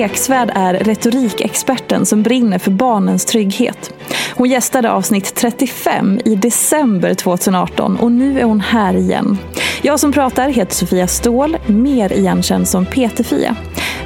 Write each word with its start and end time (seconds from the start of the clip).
Eksvärd 0.00 0.50
är 0.54 0.74
retorikexperten 0.74 2.06
som 2.06 2.22
brinner 2.22 2.58
för 2.58 2.70
barnens 2.70 3.24
trygghet. 3.24 3.94
Hon 4.34 4.48
gästade 4.48 4.90
avsnitt 4.90 5.34
35 5.34 6.20
i 6.24 6.34
december 6.34 7.14
2018 7.14 7.96
och 7.96 8.12
nu 8.12 8.40
är 8.40 8.44
hon 8.44 8.60
här 8.60 8.94
igen. 8.94 9.38
Jag 9.82 10.00
som 10.00 10.12
pratar 10.12 10.48
heter 10.48 10.74
Sofia 10.74 11.06
Ståhl, 11.06 11.56
mer 11.66 12.12
igenkänd 12.12 12.68
som 12.68 12.86
PT-Fia. 12.86 13.56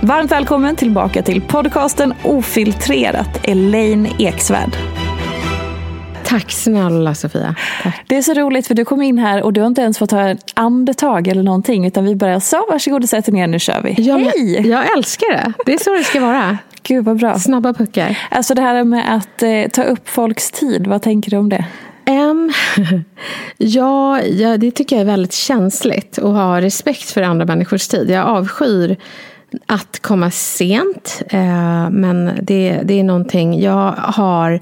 Varmt 0.02 0.32
välkommen 0.32 0.76
tillbaka 0.76 1.22
till 1.22 1.40
podcasten 1.40 2.14
Ofiltrerat, 2.24 3.40
Elaine 3.42 4.08
Eksvärd. 4.18 4.76
Tack 6.24 6.50
snälla 6.50 7.14
Sofia. 7.14 7.54
Tack. 7.82 8.04
Det 8.06 8.16
är 8.16 8.22
så 8.22 8.34
roligt 8.34 8.66
för 8.66 8.74
du 8.74 8.84
kom 8.84 9.02
in 9.02 9.18
här 9.18 9.42
och 9.42 9.52
du 9.52 9.60
har 9.60 9.66
inte 9.66 9.80
ens 9.80 9.98
fått 9.98 10.10
ta 10.10 10.28
ett 10.28 10.50
andetag 10.54 11.28
eller 11.28 11.42
någonting 11.42 11.86
utan 11.86 12.04
vi 12.04 12.16
bara 12.16 12.40
så 12.40 12.66
varsågod 12.70 13.02
och 13.02 13.08
sätt 13.08 13.28
er 13.28 13.32
ner 13.32 13.46
nu 13.46 13.58
kör 13.58 13.82
vi. 13.82 13.94
Ja, 13.98 14.16
Hej! 14.16 14.68
Jag 14.68 14.96
älskar 14.96 15.32
det. 15.32 15.52
Det 15.66 15.74
är 15.74 15.78
så 15.78 15.94
det 15.94 16.04
ska 16.04 16.20
vara. 16.20 16.58
Gud 16.82 17.04
vad 17.04 17.16
bra. 17.16 17.38
Snabba 17.38 17.72
puckar. 17.72 18.18
Alltså 18.30 18.54
det 18.54 18.62
här 18.62 18.84
med 18.84 19.14
att 19.16 19.42
eh, 19.42 19.70
ta 19.72 19.82
upp 19.82 20.08
folks 20.08 20.50
tid, 20.50 20.86
vad 20.86 21.02
tänker 21.02 21.30
du 21.30 21.36
om 21.36 21.48
det? 21.48 21.64
Em, 22.06 22.52
ja, 23.56 24.22
ja, 24.22 24.56
det 24.56 24.70
tycker 24.70 24.96
jag 24.96 25.00
är 25.00 25.06
väldigt 25.06 25.32
känsligt 25.32 26.18
att 26.18 26.24
ha 26.34 26.60
respekt 26.60 27.10
för 27.10 27.22
andra 27.22 27.46
människors 27.46 27.88
tid. 27.88 28.10
Jag 28.10 28.26
avskyr 28.26 28.96
att 29.66 30.00
komma 30.00 30.30
sent, 30.30 31.22
eh, 31.28 31.90
men 31.90 32.38
det, 32.42 32.80
det 32.84 33.00
är 33.00 33.04
någonting 33.04 33.60
jag 33.60 33.92
har 33.92 34.60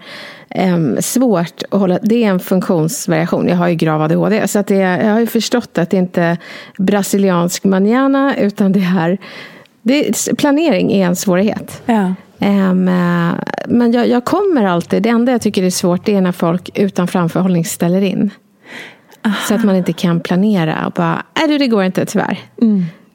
svårt 1.01 1.63
att 1.71 1.81
hålla. 1.81 1.99
Det 2.03 2.25
är 2.25 2.29
en 2.29 2.41
funktionsvariation. 2.41 3.49
Jag 3.49 3.57
har 3.57 3.69
ju 3.69 3.75
grav 3.75 4.03
ADHD, 4.03 4.49
så 4.49 4.59
att 4.59 4.67
det, 4.67 4.75
jag 4.75 5.13
har 5.13 5.21
ju 5.21 5.27
förstått 5.27 5.79
att 5.79 5.91
det 5.91 5.97
inte 5.97 6.23
är 6.23 6.39
brasiliansk 6.79 7.65
manana, 7.65 8.37
utan 8.37 8.73
det 8.73 8.81
är 8.81 9.19
det, 9.83 10.37
planering 10.39 10.93
är 10.93 11.07
en 11.07 11.17
svårighet. 11.17 11.83
Ja. 11.87 12.15
Eh, 12.39 12.75
men 13.67 13.93
jag, 13.93 14.09
jag 14.09 14.25
kommer 14.25 14.65
alltid, 14.65 15.03
det 15.03 15.09
enda 15.09 15.33
jag 15.33 15.41
tycker 15.41 15.63
är 15.63 15.71
svårt 15.71 16.05
det 16.05 16.15
är 16.15 16.21
när 16.21 16.33
folk 16.33 16.71
utan 16.75 17.09
framförhållning 17.09 17.65
ställer 17.65 18.01
in. 18.01 18.31
Så 19.49 19.55
att 19.55 19.65
man 19.65 19.77
inte 19.77 19.93
kan 19.93 20.21
planera 20.21 20.87
och 20.87 20.93
bara, 20.93 21.23
nej 21.39 21.49
du 21.49 21.59
det 21.59 21.67
går 21.67 21.85
inte 21.85 22.07
tyvärr. 22.07 22.39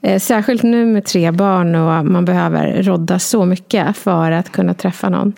Eh, 0.01 0.19
Särskilt 0.19 0.63
nu 0.63 0.85
med 0.85 1.05
tre 1.05 1.31
barn 1.31 1.75
och 1.75 2.05
man 2.05 2.25
behöver 2.25 2.83
rodda 2.83 3.19
så 3.19 3.45
mycket 3.45 3.97
för 3.97 4.31
att 4.31 4.51
kunna 4.51 4.73
träffa 4.73 5.09
någon. 5.09 5.33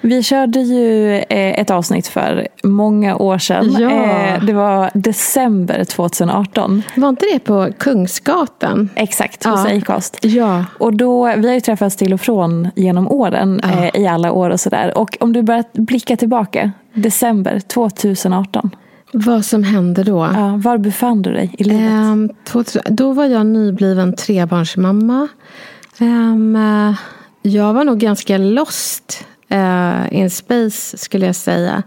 Vi 0.00 0.22
körde 0.22 0.60
ju 0.60 1.14
eh, 1.14 1.60
ett 1.60 1.70
avsnitt 1.70 2.08
för 2.08 2.48
många 2.62 3.16
år 3.16 3.38
sedan. 3.38 3.76
Ja. 3.78 3.90
Eh, 3.90 4.44
Det 4.44 4.52
var 4.52 4.90
december 4.94 5.84
2018. 5.84 6.82
Var 6.96 7.08
inte 7.08 7.26
det 7.32 7.38
på 7.38 7.68
Kungsgatan? 7.78 8.88
Exakt, 8.94 9.44
hos 9.44 9.64
Ja. 9.70 9.76
Acast. 9.78 10.18
Ja. 10.24 10.64
Och 10.78 10.96
då, 10.96 11.34
vi 11.36 11.46
har 11.46 11.54
ju 11.54 11.60
träffats 11.60 11.96
till 11.96 12.12
och 12.12 12.20
från 12.20 12.68
genom 12.76 13.08
åren, 13.08 13.60
Ja. 13.62 13.84
eh, 13.84 14.00
i 14.02 14.06
alla 14.06 14.32
år 14.32 14.50
och 14.50 14.60
sådär. 14.60 14.98
Och 14.98 15.16
om 15.20 15.32
du 15.32 15.42
börjar 15.42 15.64
blicka 15.72 16.16
tillbaka, 16.16 16.72
december 16.94 17.60
2018. 17.60 18.70
Vad 19.12 19.44
som 19.44 19.62
hände 19.62 20.02
då? 20.02 20.28
Ja, 20.34 20.60
var 20.64 20.78
befann 20.78 21.22
du 21.22 21.32
dig 21.32 21.54
i 21.58 21.64
livet? 21.64 22.44
2000 22.44 22.82
då 22.88 23.12
var 23.12 23.24
jag 23.24 23.46
nybliven 23.46 24.16
trebarnsmamma. 24.16 25.28
Eh, 26.00 26.94
jag 27.42 27.72
var 27.74 27.84
nog 27.84 27.98
ganska 27.98 28.38
lost 28.38 29.26
eh, 29.48 30.14
in 30.14 30.30
space 30.30 30.98
skulle 30.98 31.26
jag 31.26 31.36
säga. 31.36 31.82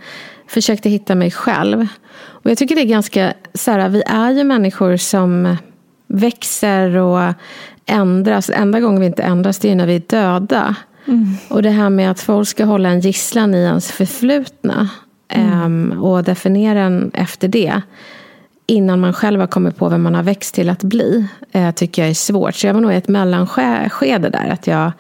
Försökte 0.48 0.90
hitta 0.90 1.16
mig 1.16 1.32
själv. 1.32 1.88
Och 2.20 2.52
jag 2.52 2.58
tycker 2.58 2.76
det 2.76 2.82
är 2.82 2.86
ganska, 2.86 3.34
så 3.54 3.72
här, 3.72 3.90
vi 3.90 4.04
är 4.06 4.32
ju 4.32 4.44
människor 4.44 4.98
som 4.98 5.58
växer 6.08 6.96
och 6.96 7.34
ändras. 7.86 8.50
Enda 8.50 8.80
gången 8.80 9.00
vi 9.00 9.06
inte 9.06 9.24
ändras 9.24 9.60
det 9.60 9.72
är 9.72 9.76
när 9.76 9.88
vi 9.88 9.96
är 9.96 10.04
döda. 10.08 10.76
Och 11.48 11.64
det 11.64 11.70
här 11.70 11.90
med 11.90 12.12
att 12.12 12.20
folk 12.20 12.48
ska 12.48 12.66
hålla 12.66 12.90
en 12.90 13.00
gisslan 13.00 13.56
i 13.56 13.58
ens 13.58 13.92
förflutna. 13.92 14.90
ehm, 15.30 16.02
och 16.02 16.24
definiera 16.24 16.80
en 16.80 17.12
efter 17.14 17.48
det 17.48 17.82
innan 18.68 19.00
man 19.00 19.14
själv 19.14 19.40
har 19.40 19.48
kommit 19.48 19.78
på 19.78 19.90
vem 19.90 20.02
man 20.02 20.16
har 20.16 20.24
växt 20.24 20.56
till 20.56 20.70
att 20.70 20.84
bli, 20.84 21.28
eh, 21.52 21.72
tycker 21.72 22.02
jag 22.02 22.10
är 22.10 22.14
svårt. 22.14 22.56
Så 22.56 22.68
jag 22.68 22.74
var 22.74 22.82
nog 22.82 22.94
i 22.94 22.96
ett 22.96 23.08
mellanskede 23.08 24.30
där, 24.30 24.50
att 24.50 24.68
jag 24.68 24.92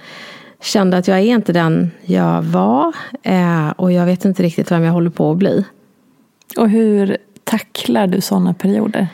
kände 0.61 0.97
att 0.97 1.07
jag 1.07 1.17
är 1.17 1.21
inte 1.21 1.53
den 1.53 1.91
jag 2.01 2.41
var 2.41 2.95
eh, 3.23 3.69
och 3.69 3.91
jag 3.91 4.05
vet 4.05 4.25
inte 4.25 4.43
riktigt 4.43 4.71
vem 4.71 4.83
jag 4.83 4.93
håller 4.93 5.09
på 5.09 5.31
att 5.31 5.37
bli. 5.37 5.65
Och 6.57 6.69
hur 6.69 7.17
tacklar 7.43 8.07
du 8.07 8.21
sådana 8.21 8.53
perioder? 8.53 9.07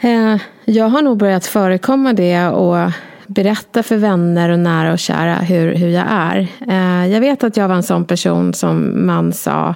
Eh, 0.00 0.36
jag 0.64 0.88
har 0.88 1.02
nog 1.02 1.18
börjat 1.18 1.46
förekomma 1.46 2.12
det 2.12 2.46
och 2.48 2.90
berätta 3.26 3.82
för 3.82 3.96
vänner 3.96 4.50
och 4.50 4.58
nära 4.58 4.92
och 4.92 4.98
kära 4.98 5.34
hur, 5.34 5.74
hur 5.74 5.88
jag 5.88 6.06
är. 6.08 6.48
Eh, 6.68 7.12
jag 7.12 7.20
vet 7.20 7.44
att 7.44 7.56
jag 7.56 7.68
var 7.68 7.76
en 7.76 7.82
sån 7.82 8.04
person 8.04 8.54
som 8.54 9.06
man 9.06 9.32
sa 9.32 9.74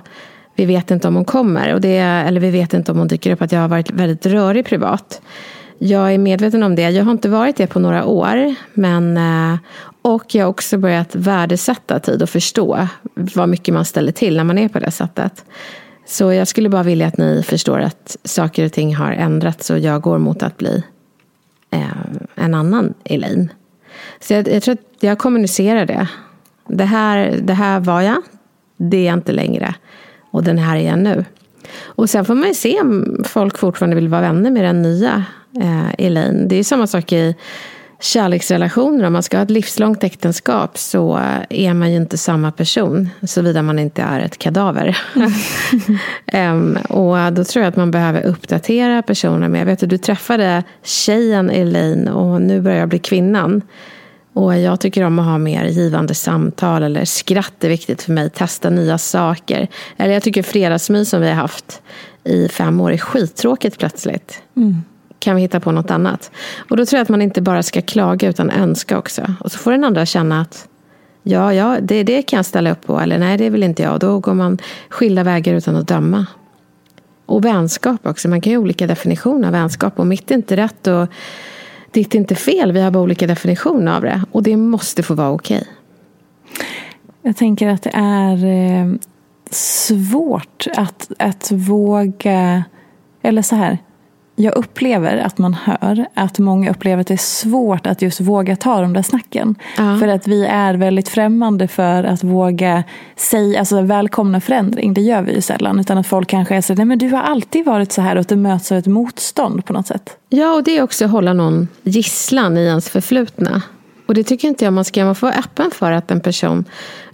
vi 0.59 0.67
vet 0.67 0.91
inte 0.91 1.09
om 1.09 1.15
hon 1.15 1.25
kommer, 1.25 1.75
och 1.75 1.81
det, 1.81 1.99
eller 1.99 2.41
vi 2.41 2.51
vet 2.51 2.75
inte 2.75 2.93
om 2.93 2.99
hon 2.99 3.09
dyker 3.09 3.33
upp, 3.33 3.43
att 3.43 3.53
jag 3.53 3.61
har 3.61 3.69
varit 3.69 3.91
väldigt 3.91 4.27
rörig 4.27 4.67
privat. 4.67 5.23
Jag 5.79 6.15
är 6.15 6.19
medveten 6.19 6.63
om 6.63 6.75
det. 6.75 6.91
Jag 6.91 7.05
har 7.05 7.13
inte 7.13 7.29
varit 7.29 7.57
det 7.57 7.67
på 7.67 7.79
några 7.79 8.05
år. 8.05 8.55
Men, 8.75 9.17
eh, 9.17 9.59
och 10.03 10.35
jag 10.35 10.45
har 10.45 10.51
också 10.51 10.79
börjat 10.79 11.15
värdesätta 11.15 12.01
tid 12.01 12.23
och 12.23 12.31
förstå 12.31 12.89
vad 13.15 13.49
mycket 13.49 13.75
man 13.75 13.85
ställer 13.85 14.13
till 14.13 14.37
när 14.37 14.45
man 14.45 14.59
är 14.59 14.69
på 14.69 14.79
det 14.79 14.91
sättet. 14.91 15.45
Så 16.07 16.33
jag 16.33 16.49
skulle 16.49 16.69
bara 16.69 16.83
vilja 16.83 17.07
att 17.07 17.19
ni 17.19 17.43
förstår 17.43 17.79
att 17.79 18.17
saker 18.25 18.65
och 18.65 18.73
ting 18.73 18.97
har 18.97 19.13
ändrats 19.13 19.71
och 19.71 19.79
jag 19.79 20.03
går 20.03 20.19
mot 20.19 20.43
att 20.43 20.57
bli 20.57 20.85
eh, 21.71 21.83
en 22.35 22.55
annan 22.55 22.95
Elaine. 23.05 23.53
Så 24.21 24.33
jag, 24.33 24.49
jag 24.49 24.63
tror 24.63 24.73
att 24.73 24.81
jag 25.01 25.19
kommunicerar 25.19 25.87
det. 25.87 26.09
Det 26.69 26.85
här, 26.85 27.39
det 27.43 27.55
här 27.55 27.81
var 27.81 28.01
jag, 28.01 28.23
det 28.77 28.97
är 28.97 29.07
jag 29.07 29.15
inte 29.15 29.33
längre. 29.33 29.75
Och 30.31 30.45
den 30.45 30.59
här 30.59 30.77
är 30.77 30.87
jag 30.89 30.99
nu. 30.99 31.25
Och 31.83 32.11
sen 32.11 32.25
får 32.25 32.35
man 32.35 32.49
ju 32.49 32.55
se 32.55 32.81
om 32.81 33.23
folk 33.25 33.59
fortfarande 33.59 33.97
vill 33.97 34.09
vara 34.09 34.21
vänner 34.21 34.51
med 34.51 34.65
den 34.65 34.83
nya 34.83 35.25
eh, 35.61 36.07
Elaine. 36.07 36.49
Det 36.49 36.57
är 36.57 36.65
samma 36.65 36.87
sak 36.87 37.13
i 37.13 37.35
kärleksrelationer. 38.01 39.05
Om 39.05 39.13
man 39.13 39.23
ska 39.23 39.37
ha 39.37 39.45
ett 39.45 39.51
livslångt 39.51 40.05
äktenskap 40.05 40.79
så 40.79 41.21
är 41.51 41.75
man 41.75 41.91
ju 41.91 41.97
inte 41.97 42.19
samma 42.19 42.53
person. 42.53 43.09
Såvida 43.23 43.63
man 43.63 43.79
inte 43.79 44.03
är 44.03 44.21
ett 44.21 44.39
kadaver. 44.39 44.99
um, 46.33 46.77
och 46.89 47.33
då 47.33 47.45
tror 47.45 47.65
jag 47.65 47.71
att 47.71 47.77
man 47.77 47.91
behöver 47.91 48.23
uppdatera 48.23 49.03
personer 49.03 49.49
med. 49.49 49.61
Jag 49.61 49.67
vet 49.67 49.83
att 49.83 49.89
du 49.89 49.99
träffade 49.99 50.63
tjejen 50.83 51.51
Elaine 51.51 52.09
och 52.09 52.43
nu 52.43 52.61
börjar 52.61 52.79
jag 52.79 52.89
bli 52.89 52.99
kvinnan. 52.99 53.63
Och 54.33 54.59
jag 54.59 54.81
tycker 54.81 55.05
om 55.05 55.19
att 55.19 55.27
ha 55.27 55.39
mer 55.39 55.65
givande 55.65 56.15
samtal 56.15 56.83
eller 56.83 57.05
skratt 57.05 57.65
är 57.65 57.69
viktigt 57.69 58.03
för 58.03 58.13
mig. 58.13 58.31
Testa 58.31 58.71
nya 58.71 58.99
saker. 58.99 59.69
Eller 59.97 60.15
jag 60.15 60.23
tycker 60.23 60.43
fredagsmys 60.43 61.11
som 61.11 61.21
vi 61.21 61.29
har 61.29 61.35
haft 61.35 61.83
i 62.25 62.49
fem 62.49 62.81
år 62.81 62.93
är 62.93 62.99
skittråkigt 62.99 63.79
plötsligt. 63.79 64.43
Mm. 64.57 64.83
Kan 65.19 65.37
vi 65.37 65.43
hitta 65.43 65.61
på 65.61 65.73
något 65.73 65.91
annat? 65.91 66.31
Och 66.71 66.77
då 66.77 66.87
tror 66.87 66.99
jag 66.99 67.03
att 67.03 67.09
man 67.09 67.23
inte 67.23 67.43
bara 67.43 67.63
ska 67.63 67.83
klaga 67.83 68.29
utan 68.29 68.51
önska 68.51 68.99
också. 68.99 69.35
Och 69.41 69.53
så 69.53 69.59
får 69.59 69.71
den 69.71 69.85
andra 69.85 70.07
känna 70.07 70.41
att 70.41 70.69
ja, 71.23 71.55
ja, 71.55 71.79
det, 71.83 72.03
det 72.03 72.23
kan 72.23 72.37
jag 72.37 72.47
ställa 72.47 72.73
upp 72.73 72.87
på. 72.87 73.01
Eller 73.01 73.19
nej, 73.19 73.39
det 73.39 73.51
vill 73.51 73.63
inte 73.63 73.83
jag. 73.83 73.93
Och 73.93 73.99
då 73.99 74.19
går 74.19 74.35
man 74.35 74.59
skilda 74.89 75.23
vägar 75.25 75.55
utan 75.55 75.77
att 75.77 75.89
döma. 75.89 76.27
Och 77.27 77.45
vänskap 77.45 78.07
också. 78.07 78.29
Man 78.29 78.41
kan 78.41 78.51
ju 78.51 78.57
ha 78.57 78.63
olika 78.63 78.87
definitioner 78.87 79.49
av 79.49 79.53
vänskap. 79.53 79.99
Och 79.99 80.07
mitt 80.07 80.31
är 80.31 80.35
inte 80.35 80.57
rätt. 80.57 80.87
Och 80.87 81.09
ditt 81.91 82.15
är 82.15 82.19
inte 82.19 82.35
fel. 82.35 82.73
Vi 82.73 82.81
har 82.81 82.91
bara 82.91 83.03
olika 83.03 83.27
definitioner 83.27 83.97
av 83.97 84.03
det. 84.03 84.23
Och 84.33 84.43
det 84.43 84.57
måste 84.57 85.03
få 85.03 85.15
vara 85.15 85.31
okej. 85.31 85.57
Okay. 85.57 85.69
Jag 87.23 87.37
tänker 87.37 87.69
att 87.69 87.83
det 87.83 87.93
är 87.95 88.45
eh, 88.45 88.95
svårt 89.51 90.67
att, 90.77 91.11
att 91.19 91.51
våga... 91.53 92.65
Eller 93.23 93.43
så 93.43 93.57
här 93.57 93.79
jag 94.41 94.57
upplever 94.57 95.17
att 95.17 95.39
man 95.39 95.55
hör 95.55 96.07
att 96.15 96.39
många 96.39 96.71
upplever 96.71 97.01
att 97.01 97.07
det 97.07 97.15
är 97.15 97.17
svårt 97.17 97.87
att 97.87 98.03
just 98.03 98.21
våga 98.21 98.57
ta 98.57 98.81
de 98.81 98.93
där 98.93 99.03
snacken. 99.03 99.55
Ja. 99.77 99.99
För 100.01 100.09
att 100.09 100.27
vi 100.27 100.45
är 100.47 100.75
väldigt 100.75 101.09
främmande 101.09 101.69
för 101.69 102.05
att 102.05 102.25
våga 102.25 102.85
säga, 103.17 103.59
alltså 103.59 103.81
välkomna 103.81 104.41
förändring. 104.41 104.95
Det 104.95 105.01
gör 105.01 105.23
vi 105.23 105.35
ju 105.35 105.41
sällan. 105.41 105.81
Utan 105.81 105.99
att 105.99 106.07
folk 106.07 106.29
kanske 106.29 106.57
är 106.57 106.61
så 106.61 106.75
nej 106.75 106.85
men 106.85 106.99
du 106.99 107.09
har 107.09 107.23
alltid 107.23 107.65
varit 107.65 107.93
så 107.93 108.03
här 108.03 108.17
och 108.17 108.21
att 108.21 108.29
det 108.29 108.37
möts 108.37 108.73
av 108.73 108.79
ett 108.79 108.87
motstånd 108.87 109.65
på 109.65 109.73
något 109.73 109.87
sätt. 109.87 110.17
Ja, 110.29 110.55
och 110.55 110.65
det 110.65 110.79
är 110.79 110.83
också 110.83 111.05
att 111.05 111.11
hålla 111.11 111.33
någon 111.33 111.69
gisslan 111.83 112.57
i 112.57 112.61
ens 112.61 112.89
förflutna. 112.89 113.63
Och 114.09 114.15
det 114.15 114.25
tycker 114.25 114.49
inte 114.49 114.65
jag 114.65 114.73
man 114.73 114.85
ska. 114.85 115.05
Man 115.05 115.15
får 115.15 115.27
vara 115.27 115.37
öppen 115.37 115.71
för 115.71 115.93
att 115.93 116.11
en 116.11 116.21
person 116.21 116.65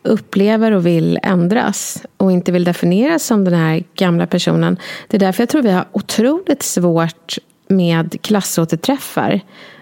upplever 0.02 0.72
och 0.72 0.86
vill 0.86 1.18
ändras 1.22 2.02
och 2.16 2.32
inte 2.32 2.52
vill 2.52 2.64
definieras 2.64 3.24
som 3.24 3.44
den 3.44 3.54
här 3.54 3.84
gamla 3.94 4.26
personen. 4.26 4.76
Det 5.08 5.16
är 5.16 5.18
därför 5.18 5.42
jag 5.42 5.48
tror 5.48 5.62
vi 5.62 5.70
har 5.70 5.84
otroligt 5.92 6.62
svårt 6.62 7.38
med 7.68 8.22
klassåterträffar 8.22 9.40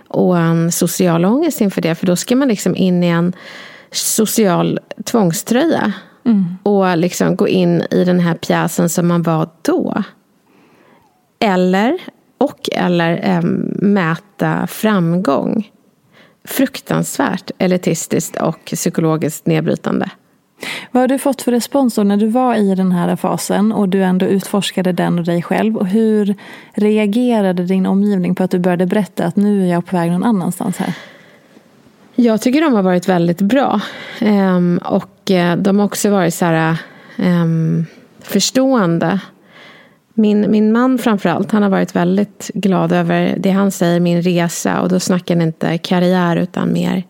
och 0.09 0.39
en 0.39 0.73
social 0.73 1.25
ångest 1.25 1.61
inför 1.61 1.83
det. 1.83 1.95
För 1.95 2.07
då 2.07 2.17
ska 2.17 2.37
man 2.37 2.49
liksom 2.49 2.77
in 2.77 3.05
i 3.05 3.09
en 3.09 3.33
social 3.91 4.81
tvångströja 5.05 5.93
mm. 6.25 6.45
och 6.63 6.99
liksom 6.99 7.37
gå 7.37 7.49
in 7.49 7.83
i 7.91 8.05
den 8.05 8.21
här 8.21 8.35
pjäsen 8.35 8.89
som 8.89 9.09
man 9.09 9.23
var 9.23 9.49
då. 9.63 10.03
Eller, 11.41 11.99
och 12.39 12.69
eller 12.73 13.21
äm, 13.23 13.77
mäta 13.81 14.67
framgång 14.67 15.71
fruktansvärt 16.45 17.51
elitistiskt 17.59 18.37
och 18.37 18.65
psykologiskt 18.65 19.47
nedbrytande. 19.47 20.11
Vad 20.91 21.01
har 21.01 21.09
du 21.09 21.19
fått 21.19 21.43
för 21.43 21.53
respons 21.53 21.97
när 21.97 22.17
du 22.17 22.27
var 22.27 22.55
i 22.55 22.75
den 22.75 22.93
här 22.93 23.17
fasen 23.17 23.73
och 23.73 23.89
du 23.89 24.03
ändå 24.03 24.27
utforskade 24.27 24.93
den 24.93 25.19
och 25.19 25.25
dig 25.25 25.43
själv? 25.43 25.77
Och 25.77 25.87
hur 25.87 26.35
reagerade 26.73 27.65
din 27.65 27.87
omgivning 27.87 28.35
på 28.35 28.43
att 28.43 28.51
du 28.51 28.59
började 28.59 28.87
berätta 28.87 29.25
att 29.25 29.37
nu 29.37 29.63
är 29.63 29.73
jag 29.73 29.87
på 29.87 29.97
väg 29.97 30.11
någon 30.11 30.25
annanstans 30.25 30.77
här? 30.77 30.95
Jag 32.15 32.41
tycker 32.41 32.61
de 32.61 32.75
har 32.75 32.83
varit 32.83 33.09
väldigt 33.09 33.41
bra. 33.41 33.81
Ehm, 34.21 34.81
och 34.85 35.31
eh, 35.31 35.57
de 35.57 35.79
har 35.79 35.87
också 35.87 36.11
varit 36.11 36.35
så 36.35 36.45
här, 36.45 36.77
ehm, 37.17 37.87
förstående 38.21 39.21
min, 40.15 40.51
min 40.51 40.73
man 40.73 40.99
framförallt, 40.99 41.53
han 41.53 41.63
har 41.63 41.71
varit 41.71 41.97
väldigt 41.97 42.51
glad 42.55 42.93
över 42.93 43.35
det 43.39 43.51
han 43.51 43.71
säger, 43.71 44.01
min 44.01 44.23
resa. 44.23 44.81
Och 44.81 44.89
då 44.89 45.01
snackar 45.01 45.35
han 45.35 45.43
inte 45.43 45.79
karriär 45.79 46.37
utan 46.37 46.73
mer 46.73 47.05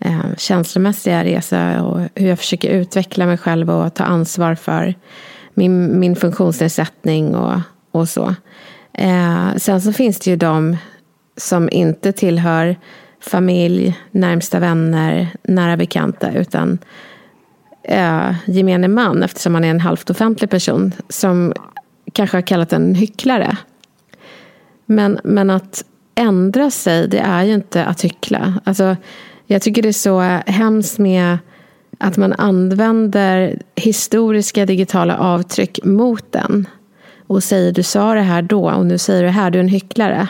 eh, 0.00 0.36
känslomässiga 0.36 1.24
resa. 1.24 1.82
Och 1.82 2.00
hur 2.14 2.28
jag 2.28 2.38
försöker 2.38 2.70
utveckla 2.70 3.26
mig 3.26 3.38
själv 3.38 3.70
och 3.70 3.94
ta 3.94 4.04
ansvar 4.04 4.54
för 4.54 4.94
min, 5.54 6.00
min 6.00 6.16
funktionsnedsättning 6.16 7.34
och, 7.34 7.60
och 7.92 8.08
så. 8.08 8.34
Eh, 8.92 9.54
sen 9.56 9.80
så 9.80 9.92
finns 9.92 10.18
det 10.18 10.30
ju 10.30 10.36
de 10.36 10.76
som 11.36 11.68
inte 11.72 12.12
tillhör 12.12 12.76
familj, 13.20 13.98
närmsta 14.10 14.58
vänner, 14.58 15.28
nära 15.42 15.76
bekanta. 15.76 16.32
Utan 16.32 16.78
eh, 17.82 18.34
gemene 18.46 18.88
man, 18.88 19.22
eftersom 19.22 19.54
han 19.54 19.64
är 19.64 19.70
en 19.70 19.80
halvt 19.80 20.10
offentlig 20.10 20.50
person. 20.50 20.92
Som 21.08 21.52
kanske 22.12 22.36
har 22.36 22.42
kallat 22.42 22.72
en 22.72 22.94
hycklare. 22.94 23.56
Men, 24.86 25.20
men 25.24 25.50
att 25.50 25.84
ändra 26.14 26.70
sig, 26.70 27.08
det 27.08 27.18
är 27.18 27.42
ju 27.42 27.54
inte 27.54 27.84
att 27.84 28.02
hyckla. 28.02 28.54
Alltså, 28.64 28.96
jag 29.46 29.62
tycker 29.62 29.82
det 29.82 29.88
är 29.88 29.92
så 29.92 30.20
hemskt 30.46 30.98
med 30.98 31.38
att 31.98 32.16
man 32.16 32.32
använder 32.32 33.58
historiska 33.74 34.66
digitala 34.66 35.18
avtryck 35.18 35.84
mot 35.84 36.32
den. 36.32 36.68
Och 37.26 37.42
säger 37.42 37.72
du 37.72 37.82
sa 37.82 38.14
det 38.14 38.20
här 38.20 38.42
då 38.42 38.70
och 38.70 38.86
nu 38.86 38.98
säger 38.98 39.22
du 39.22 39.26
det 39.26 39.32
här, 39.32 39.50
du 39.50 39.58
är 39.58 39.62
en 39.62 39.68
hycklare. 39.68 40.28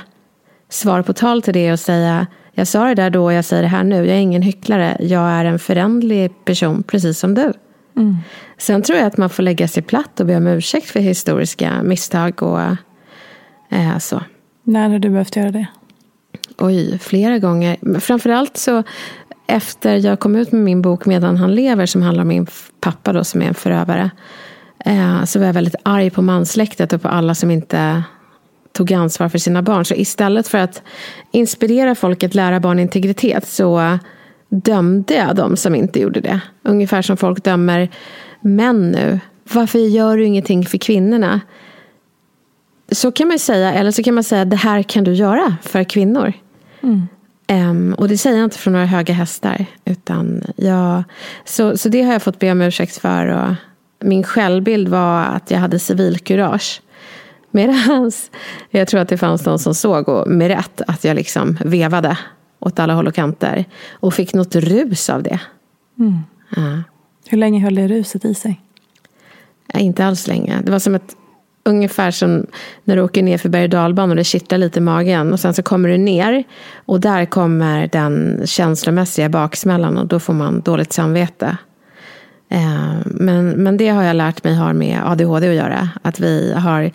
Svar 0.68 1.02
på 1.02 1.12
tal 1.12 1.42
till 1.42 1.54
det 1.54 1.66
är 1.66 1.72
att 1.72 1.80
säga 1.80 2.26
jag 2.56 2.66
sa 2.66 2.84
det 2.84 2.94
där 2.94 3.10
då 3.10 3.24
och 3.24 3.32
jag 3.32 3.44
säger 3.44 3.62
det 3.62 3.68
här 3.68 3.84
nu. 3.84 3.96
Jag 3.96 4.16
är 4.16 4.20
ingen 4.20 4.42
hycklare. 4.42 4.96
Jag 5.00 5.30
är 5.30 5.44
en 5.44 5.58
förändlig 5.58 6.44
person 6.44 6.82
precis 6.82 7.18
som 7.18 7.34
du. 7.34 7.52
Mm. 7.96 8.16
Sen 8.58 8.82
tror 8.82 8.98
jag 8.98 9.06
att 9.06 9.16
man 9.16 9.30
får 9.30 9.42
lägga 9.42 9.68
sig 9.68 9.82
platt 9.82 10.20
och 10.20 10.26
be 10.26 10.36
om 10.36 10.46
ursäkt 10.46 10.90
för 10.90 11.00
historiska 11.00 11.82
misstag 11.82 12.42
och 12.42 12.60
eh, 13.70 13.98
så. 13.98 14.22
När 14.62 14.88
har 14.88 14.98
du 14.98 15.10
behövt 15.10 15.36
göra 15.36 15.50
det? 15.50 15.66
Oj, 16.58 16.98
flera 16.98 17.38
gånger. 17.38 18.00
Framförallt 18.00 18.56
så 18.56 18.82
efter 19.46 19.96
jag 19.96 20.20
kom 20.20 20.36
ut 20.36 20.52
med 20.52 20.60
min 20.62 20.82
bok 20.82 21.06
Medan 21.06 21.36
han 21.36 21.54
lever 21.54 21.86
som 21.86 22.02
handlar 22.02 22.22
om 22.22 22.28
min 22.28 22.46
pappa 22.80 23.12
då 23.12 23.24
som 23.24 23.42
är 23.42 23.46
en 23.46 23.54
förövare. 23.54 24.10
Eh, 24.84 25.24
så 25.24 25.38
var 25.38 25.46
jag 25.46 25.54
väldigt 25.54 25.74
arg 25.82 26.10
på 26.10 26.22
mansläktet 26.22 26.92
och 26.92 27.02
på 27.02 27.08
alla 27.08 27.34
som 27.34 27.50
inte 27.50 28.02
tog 28.72 28.92
ansvar 28.92 29.28
för 29.28 29.38
sina 29.38 29.62
barn. 29.62 29.84
Så 29.84 29.94
istället 29.94 30.48
för 30.48 30.58
att 30.58 30.82
inspirera 31.30 31.94
folk 31.94 32.24
att 32.24 32.34
lära 32.34 32.60
barn 32.60 32.78
integritet 32.78 33.46
så 33.46 33.98
dömde 34.62 35.14
jag 35.14 35.36
de 35.36 35.56
som 35.56 35.74
inte 35.74 36.00
gjorde 36.00 36.20
det. 36.20 36.40
Ungefär 36.62 37.02
som 37.02 37.16
folk 37.16 37.44
dömer 37.44 37.88
män 38.40 38.90
nu. 38.90 39.20
Varför 39.52 39.78
gör 39.78 40.16
du 40.16 40.24
ingenting 40.24 40.66
för 40.66 40.78
kvinnorna? 40.78 41.40
Så 42.92 43.12
kan 43.12 43.28
man 43.28 43.38
säga, 43.38 43.74
eller 43.74 43.90
så 43.90 44.02
kan 44.02 44.14
man 44.14 44.24
säga 44.24 44.44
det 44.44 44.56
här 44.56 44.82
kan 44.82 45.04
du 45.04 45.12
göra 45.12 45.56
för 45.62 45.84
kvinnor. 45.84 46.32
Mm. 46.82 47.06
Um, 47.48 47.94
och 47.94 48.08
det 48.08 48.18
säger 48.18 48.36
jag 48.36 48.46
inte 48.46 48.58
från 48.58 48.72
några 48.72 48.86
höga 48.86 49.14
hästar. 49.14 49.66
Utan 49.84 50.42
jag, 50.56 51.02
så, 51.44 51.76
så 51.76 51.88
det 51.88 52.02
har 52.02 52.12
jag 52.12 52.22
fått 52.22 52.38
be 52.38 52.52
om 52.52 52.62
ursäkt 52.62 52.96
för. 52.96 53.26
Och 53.26 53.54
min 54.00 54.22
självbild 54.22 54.88
var 54.88 55.22
att 55.22 55.50
jag 55.50 55.58
hade 55.58 55.78
civilkurage. 55.78 56.82
Medan 57.50 58.12
jag 58.70 58.88
tror 58.88 59.00
att 59.00 59.08
det 59.08 59.18
fanns 59.18 59.46
någon 59.46 59.58
som 59.58 59.74
såg, 59.74 60.08
och 60.08 60.28
med 60.28 60.48
rätt, 60.48 60.82
att 60.86 61.04
jag 61.04 61.14
liksom 61.14 61.58
vevade 61.64 62.18
åt 62.64 62.78
alla 62.78 62.94
håll 62.94 63.06
och 63.06 63.14
kanter. 63.14 63.64
Och 63.92 64.14
fick 64.14 64.34
något 64.34 64.54
rus 64.56 65.10
av 65.10 65.22
det. 65.22 65.40
Mm. 65.98 66.18
Ja. 66.56 66.82
Hur 67.26 67.38
länge 67.38 67.60
höll 67.60 67.74
det 67.74 67.88
ruset 67.88 68.24
i 68.24 68.34
sig? 68.34 68.60
Ja, 69.72 69.80
inte 69.80 70.06
alls 70.06 70.26
länge. 70.26 70.60
Det 70.64 70.72
var 70.72 70.78
som 70.78 70.94
ett 70.94 71.16
Ungefär 71.66 72.10
som 72.10 72.46
när 72.84 72.96
du 72.96 73.02
åker 73.02 73.22
ner 73.22 73.38
för 73.38 73.48
berg 73.48 73.64
och 73.64 73.70
dalbanan 73.70 74.10
och 74.10 74.16
det 74.16 74.24
kittlar 74.24 74.58
lite 74.58 74.78
i 74.78 74.82
magen. 74.82 75.32
Och 75.32 75.40
sen 75.40 75.54
så 75.54 75.62
kommer 75.62 75.88
du 75.88 75.96
ner 75.98 76.44
och 76.74 77.00
där 77.00 77.24
kommer 77.24 77.88
den 77.92 78.42
känslomässiga 78.44 79.28
baksmällan 79.28 79.98
och 79.98 80.06
då 80.06 80.20
får 80.20 80.32
man 80.32 80.60
dåligt 80.60 80.92
samvete. 80.92 81.56
Eh, 82.48 82.96
men, 83.04 83.50
men 83.50 83.76
det 83.76 83.88
har 83.88 84.02
jag 84.02 84.16
lärt 84.16 84.44
mig 84.44 84.54
har 84.54 84.72
med 84.72 85.00
ADHD 85.04 85.48
att 85.48 85.54
göra. 85.54 85.88
Att 86.02 86.20
vi 86.20 86.54
har 86.56 86.90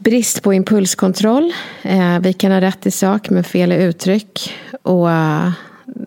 brist 0.00 0.42
på 0.42 0.54
impulskontroll. 0.54 1.52
Eh, 1.82 2.18
vi 2.20 2.32
kan 2.32 2.52
ha 2.52 2.60
rätt 2.60 2.86
i 2.86 2.90
sak 2.90 3.30
men 3.30 3.44
fel 3.44 3.72
i 3.72 3.82
uttryck. 3.82 4.52
Och 4.82 5.10
eh, 5.10 5.50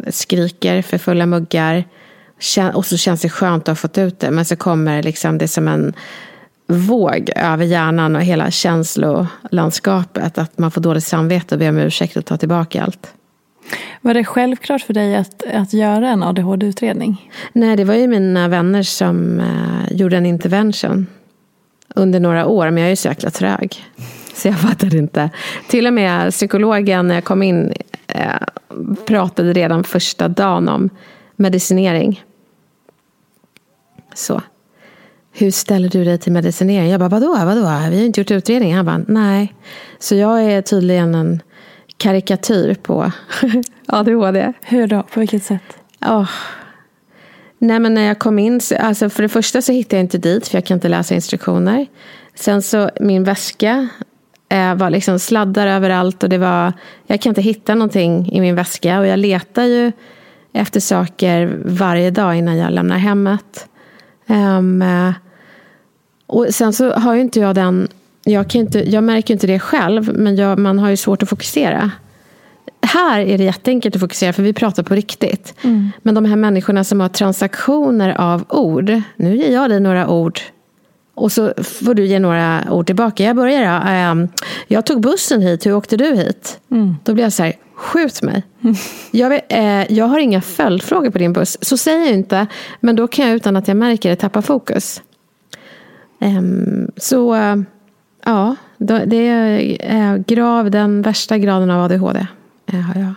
skriker 0.10 0.82
för 0.82 0.98
fulla 0.98 1.26
muggar. 1.26 1.84
Och 2.74 2.86
så 2.86 2.98
känns 2.98 3.22
det 3.22 3.30
skönt 3.30 3.64
att 3.64 3.68
ha 3.68 3.76
fått 3.76 3.98
ut 3.98 4.20
det. 4.20 4.32
Men 4.32 4.46
så 4.46 4.56
kommer 4.56 5.04
liksom 5.04 5.38
det 5.38 5.48
som 5.48 5.68
en 5.68 5.94
våg 6.68 7.32
över 7.36 7.66
hjärnan 7.66 8.16
och 8.16 8.22
hela 8.22 8.52
känslolandskapet. 8.52 10.38
Att 10.38 10.58
man 10.58 10.72
får 10.72 10.82
dåligt 10.82 11.04
samvete 11.04 11.56
och 11.56 11.60
ber 11.60 11.70
om 11.70 11.78
ursäkt 11.78 12.18
och 12.18 12.26
ta 12.26 12.38
tillbaka 12.38 12.84
allt. 12.84 13.14
Var 14.02 14.14
det 14.14 14.24
självklart 14.24 14.82
för 14.82 14.94
dig 14.94 15.16
att, 15.16 15.44
att 15.54 15.74
göra 15.74 16.10
en 16.10 16.24
ADHD-utredning? 16.24 17.32
Nej, 17.54 17.76
det 17.76 17.84
var 17.84 17.94
ju 17.94 18.08
mina 18.08 18.48
vänner 18.48 18.84
som 18.84 19.40
eh, 19.40 19.98
gjorde 19.98 20.18
en 20.18 20.26
intervention 20.26 21.08
under 21.94 22.20
några 22.20 22.46
år, 22.48 22.70
men 22.70 22.84
jag 22.84 22.92
är 22.92 22.96
så 22.96 23.08
jäkla 23.08 23.30
trög. 23.30 23.84
Så 24.36 24.48
jag 24.48 24.60
fattade 24.60 24.98
inte. 24.98 25.30
Till 25.68 25.88
och 25.88 25.94
med 25.94 26.32
psykologen 26.32 27.08
när 27.08 27.16
jag 27.16 27.24
kom 27.24 27.44
in 27.44 27.74
eh, 28.08 28.32
pratade 29.06 29.54
redan 29.54 29.84
första 29.84 30.28
dagen 30.28 30.70
om 30.70 30.90
medicinering. 31.36 32.24
Så. 34.14 34.42
Hur 35.32 35.52
ställer 35.52 35.90
du 35.90 36.04
dig 36.04 36.18
till 36.18 36.32
medicinering? 36.32 36.90
Jag 36.90 37.00
bara, 37.00 37.10
vadå, 37.10 37.36
vadå? 37.46 37.62
Vi 37.62 37.98
har 37.98 38.06
inte 38.06 38.22
gjort 38.22 38.32
utredning. 38.32 38.76
Han 38.76 38.86
bara, 38.86 39.02
nej. 39.08 39.56
Så 40.00 40.16
jag 40.16 40.44
är 40.44 40.62
tydligen 40.62 41.16
en 41.16 41.42
karikatyr 41.98 42.74
på 42.74 43.12
ADHD. 43.88 44.54
Hur 44.62 44.88
då? 44.88 45.04
På 45.04 45.20
vilket 45.20 45.44
sätt? 45.44 45.78
Oh. 46.02 46.30
Nej, 47.64 47.80
men 47.80 47.94
när 47.94 48.02
jag 48.02 48.20
kom 48.20 48.40
in, 48.40 48.62
alltså 48.80 49.10
för 49.10 49.24
det 49.24 49.30
första 49.30 49.62
så 49.62 49.72
hittade 49.72 49.96
jag 49.96 50.04
inte 50.04 50.18
dit 50.18 50.48
för 50.48 50.58
jag 50.58 50.66
kan 50.66 50.78
inte 50.78 50.88
läsa 50.88 51.16
instruktioner. 51.16 51.88
Sen 52.36 52.62
så 52.62 52.90
min 53.00 53.24
väska 53.24 53.88
eh, 54.50 54.76
var 54.76 54.90
liksom 54.90 55.20
sladdar 55.20 55.68
överallt 55.68 56.24
och 56.24 56.30
det 56.30 56.38
var, 56.38 56.74
jag 57.08 57.22
kan 57.22 57.30
inte 57.30 57.42
hitta 57.42 57.76
någonting 57.76 58.32
i 58.32 58.42
min 58.42 58.56
väska 58.56 59.00
och 59.00 59.08
jag 59.08 59.20
letar 59.20 59.64
ju 59.64 59.92
efter 60.54 60.80
saker 60.80 61.60
varje 61.66 62.12
dag 62.12 62.36
innan 62.36 62.58
jag 62.58 62.72
lämnar 62.72 62.98
hemmet. 62.98 63.68
Um, 64.28 64.84
och 66.28 66.48
sen 66.50 66.74
så 66.74 66.94
har 66.94 67.16
ju 67.16 67.22
inte 67.22 67.40
jag 67.40 67.56
den, 67.56 67.88
jag, 68.24 68.50
kan 68.50 68.62
inte, 68.62 68.90
jag 68.90 69.04
märker 69.04 69.34
inte 69.34 69.48
det 69.48 69.60
själv, 69.60 70.18
men 70.18 70.36
jag, 70.36 70.60
man 70.60 70.80
har 70.80 70.90
ju 70.90 70.98
svårt 70.98 71.24
att 71.24 71.30
fokusera. 71.30 71.92
Här 72.86 73.20
är 73.20 73.38
det 73.38 73.44
jätteenkelt 73.44 73.96
att 73.96 74.02
fokusera 74.02 74.34
för 74.34 74.44
vi 74.44 74.54
pratar 74.54 74.84
på 74.84 74.96
riktigt. 74.96 75.56
Mm. 75.62 75.92
Men 76.02 76.16
de 76.16 76.26
här 76.26 76.36
människorna 76.36 76.84
som 76.84 77.00
har 77.00 77.10
transaktioner 77.10 78.22
av 78.22 78.46
ord. 78.50 79.02
Nu 79.16 79.38
ger 79.38 79.54
jag 79.54 79.70
dig 79.70 79.80
några 79.80 80.08
ord. 80.10 80.40
Och 81.16 81.32
så 81.32 81.54
får 81.64 81.94
du 81.94 82.06
ge 82.06 82.20
några 82.20 82.64
ord 82.72 82.86
tillbaka. 82.86 83.24
Jag 83.24 83.36
börjar. 83.36 84.12
Ähm, 84.12 84.28
jag 84.68 84.86
tog 84.86 85.02
bussen 85.02 85.42
hit. 85.42 85.66
Hur 85.66 85.76
åkte 85.76 85.98
du 85.98 86.16
hit? 86.16 86.60
Mm. 86.72 86.96
Då 87.04 87.14
blir 87.14 87.24
jag 87.24 87.34
så 87.34 87.44
här. 87.44 87.54
Skjut 87.76 88.22
mig. 88.22 88.44
Mm. 88.64 88.76
Jag, 89.12 89.30
vet, 89.30 89.52
eh, 89.54 89.94
jag 89.94 90.06
har 90.06 90.20
inga 90.20 90.42
följdfrågor 90.42 91.10
på 91.10 91.18
din 91.18 91.34
buss. 91.34 91.58
Så 91.62 91.78
säger 91.78 92.00
jag 92.00 92.14
inte. 92.14 92.48
Men 92.80 92.96
då 92.96 93.08
kan 93.08 93.28
jag 93.28 93.36
utan 93.36 93.56
att 93.56 93.68
jag 93.68 93.78
märker 93.78 94.10
det 94.10 94.16
tappa 94.16 94.42
fokus. 94.42 95.02
Um, 96.20 96.92
så 96.98 97.36
ja, 98.26 98.56
det 98.78 99.28
är 99.28 99.60
uh, 99.94 100.24
grav, 100.28 100.72
den 100.72 101.02
värsta 101.02 101.38
graden 101.38 101.72
av 101.72 101.84
ADHD. 101.84 102.28
Har 102.78 103.02
jag. 103.02 103.14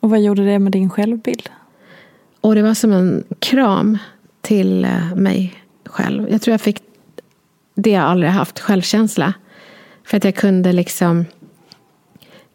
Och 0.00 0.10
vad 0.10 0.20
gjorde 0.20 0.44
det 0.44 0.58
med 0.58 0.72
din 0.72 0.90
självbild? 0.90 1.50
Och 2.40 2.54
det 2.54 2.62
var 2.62 2.74
som 2.74 2.92
en 2.92 3.24
kram 3.38 3.98
till 4.40 4.84
uh, 4.84 5.14
mig 5.14 5.64
själv. 5.84 6.30
Jag 6.30 6.42
tror 6.42 6.52
jag 6.52 6.60
fick 6.60 6.82
det 7.74 7.90
jag 7.90 8.04
aldrig 8.04 8.30
haft, 8.30 8.60
självkänsla. 8.60 9.34
För 10.04 10.16
att 10.16 10.24
jag 10.24 10.34
kunde 10.34 10.72
liksom 10.72 11.24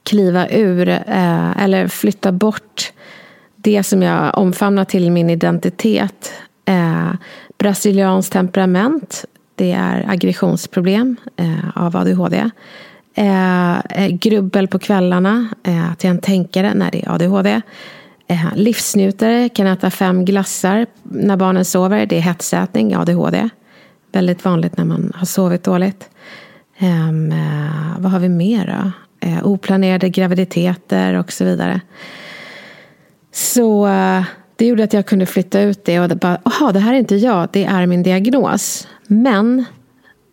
kliva 0.04 0.50
ur 0.50 0.90
eh, 0.90 1.64
eller 1.64 1.88
flytta 1.88 2.32
bort 2.32 2.92
det 3.56 3.84
som 3.84 4.02
jag 4.02 4.38
omfamnar 4.38 4.86
till 4.86 5.12
min 5.12 5.30
identitet. 5.30 6.34
Eh, 6.66 7.12
brasilianskt 7.58 8.34
temperament, 8.34 9.26
det 9.56 9.72
är 9.72 10.10
aggressionsproblem 10.10 11.16
eh, 11.36 11.78
av 11.78 11.98
ADHD. 11.98 12.50
Eh, 13.18 13.78
eh, 13.80 14.08
grubbel 14.08 14.68
på 14.68 14.80
kvällarna, 14.80 15.48
eh, 15.64 15.92
att 15.92 16.04
jag 16.04 16.12
är 16.12 16.16
en 16.16 16.22
tänkare, 16.22 16.74
när 16.74 16.92
det 16.92 17.06
är 17.06 17.12
ADHD. 17.12 17.62
Eh, 18.28 18.46
livsnjutare, 18.56 19.50
kan 19.50 19.68
äta 19.68 19.90
fem 19.90 20.26
glassar 20.26 20.86
när 21.04 21.38
barnen 21.38 21.66
sover, 21.66 22.06
det 22.06 22.18
är 22.18 22.22
hetsätning, 22.22 22.96
ADHD. 22.96 23.50
Väldigt 24.12 24.46
vanligt 24.46 24.78
när 24.78 24.86
man 24.86 25.12
har 25.16 25.26
sovit 25.26 25.64
dåligt. 25.64 26.10
Ehm, 26.78 27.32
eh, 27.32 28.00
vad 28.00 28.12
har 28.12 28.20
vi 28.20 28.30
mer 28.30 28.68
då? 28.68 28.92
Eh, 29.28 29.46
oplanerade 29.46 30.10
graviditeter 30.10 31.14
och 31.14 31.32
så 31.32 31.46
vidare. 31.46 31.82
Så 33.32 33.88
eh, 33.88 34.24
det 34.56 34.66
gjorde 34.66 34.84
att 34.84 34.94
jag 34.94 35.06
kunde 35.06 35.26
flytta 35.26 35.62
ut 35.62 35.86
det 35.86 36.00
och 36.00 36.18
bara, 36.18 36.38
jaha, 36.46 36.72
det 36.72 36.80
här 36.80 36.94
är 36.94 36.98
inte 36.98 37.16
jag, 37.16 37.50
det 37.52 37.66
är 37.66 37.86
min 37.86 38.04
diagnos. 38.04 38.88
Men 39.08 39.66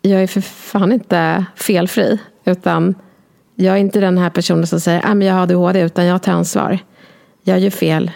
jag 0.02 0.22
är 0.22 0.26
för 0.26 0.40
fan 0.40 0.92
inte 0.92 1.44
felfri. 1.56 2.18
Utan 2.44 2.94
jag 3.54 3.74
är 3.74 3.78
inte 3.78 4.00
den 4.00 4.18
här 4.18 4.30
personen 4.30 4.66
som 4.66 4.80
säger, 4.80 5.06
att 5.06 5.24
jag 5.24 5.34
har 5.34 5.42
ADHD, 5.42 5.80
utan 5.80 6.06
jag 6.06 6.22
tar 6.22 6.32
ansvar. 6.32 6.78
Jag 7.42 7.58
gör 7.58 7.70
fel 7.70 8.10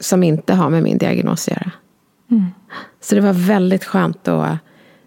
som 0.00 0.22
inte 0.22 0.54
har 0.54 0.70
med 0.70 0.82
min 0.82 0.98
diagnos 0.98 1.48
att 1.48 1.54
göra. 1.54 1.70
Mm. 2.30 2.46
Så 3.00 3.14
det 3.14 3.20
var 3.20 3.32
väldigt 3.32 3.84
skönt 3.84 4.28
att 4.28 4.58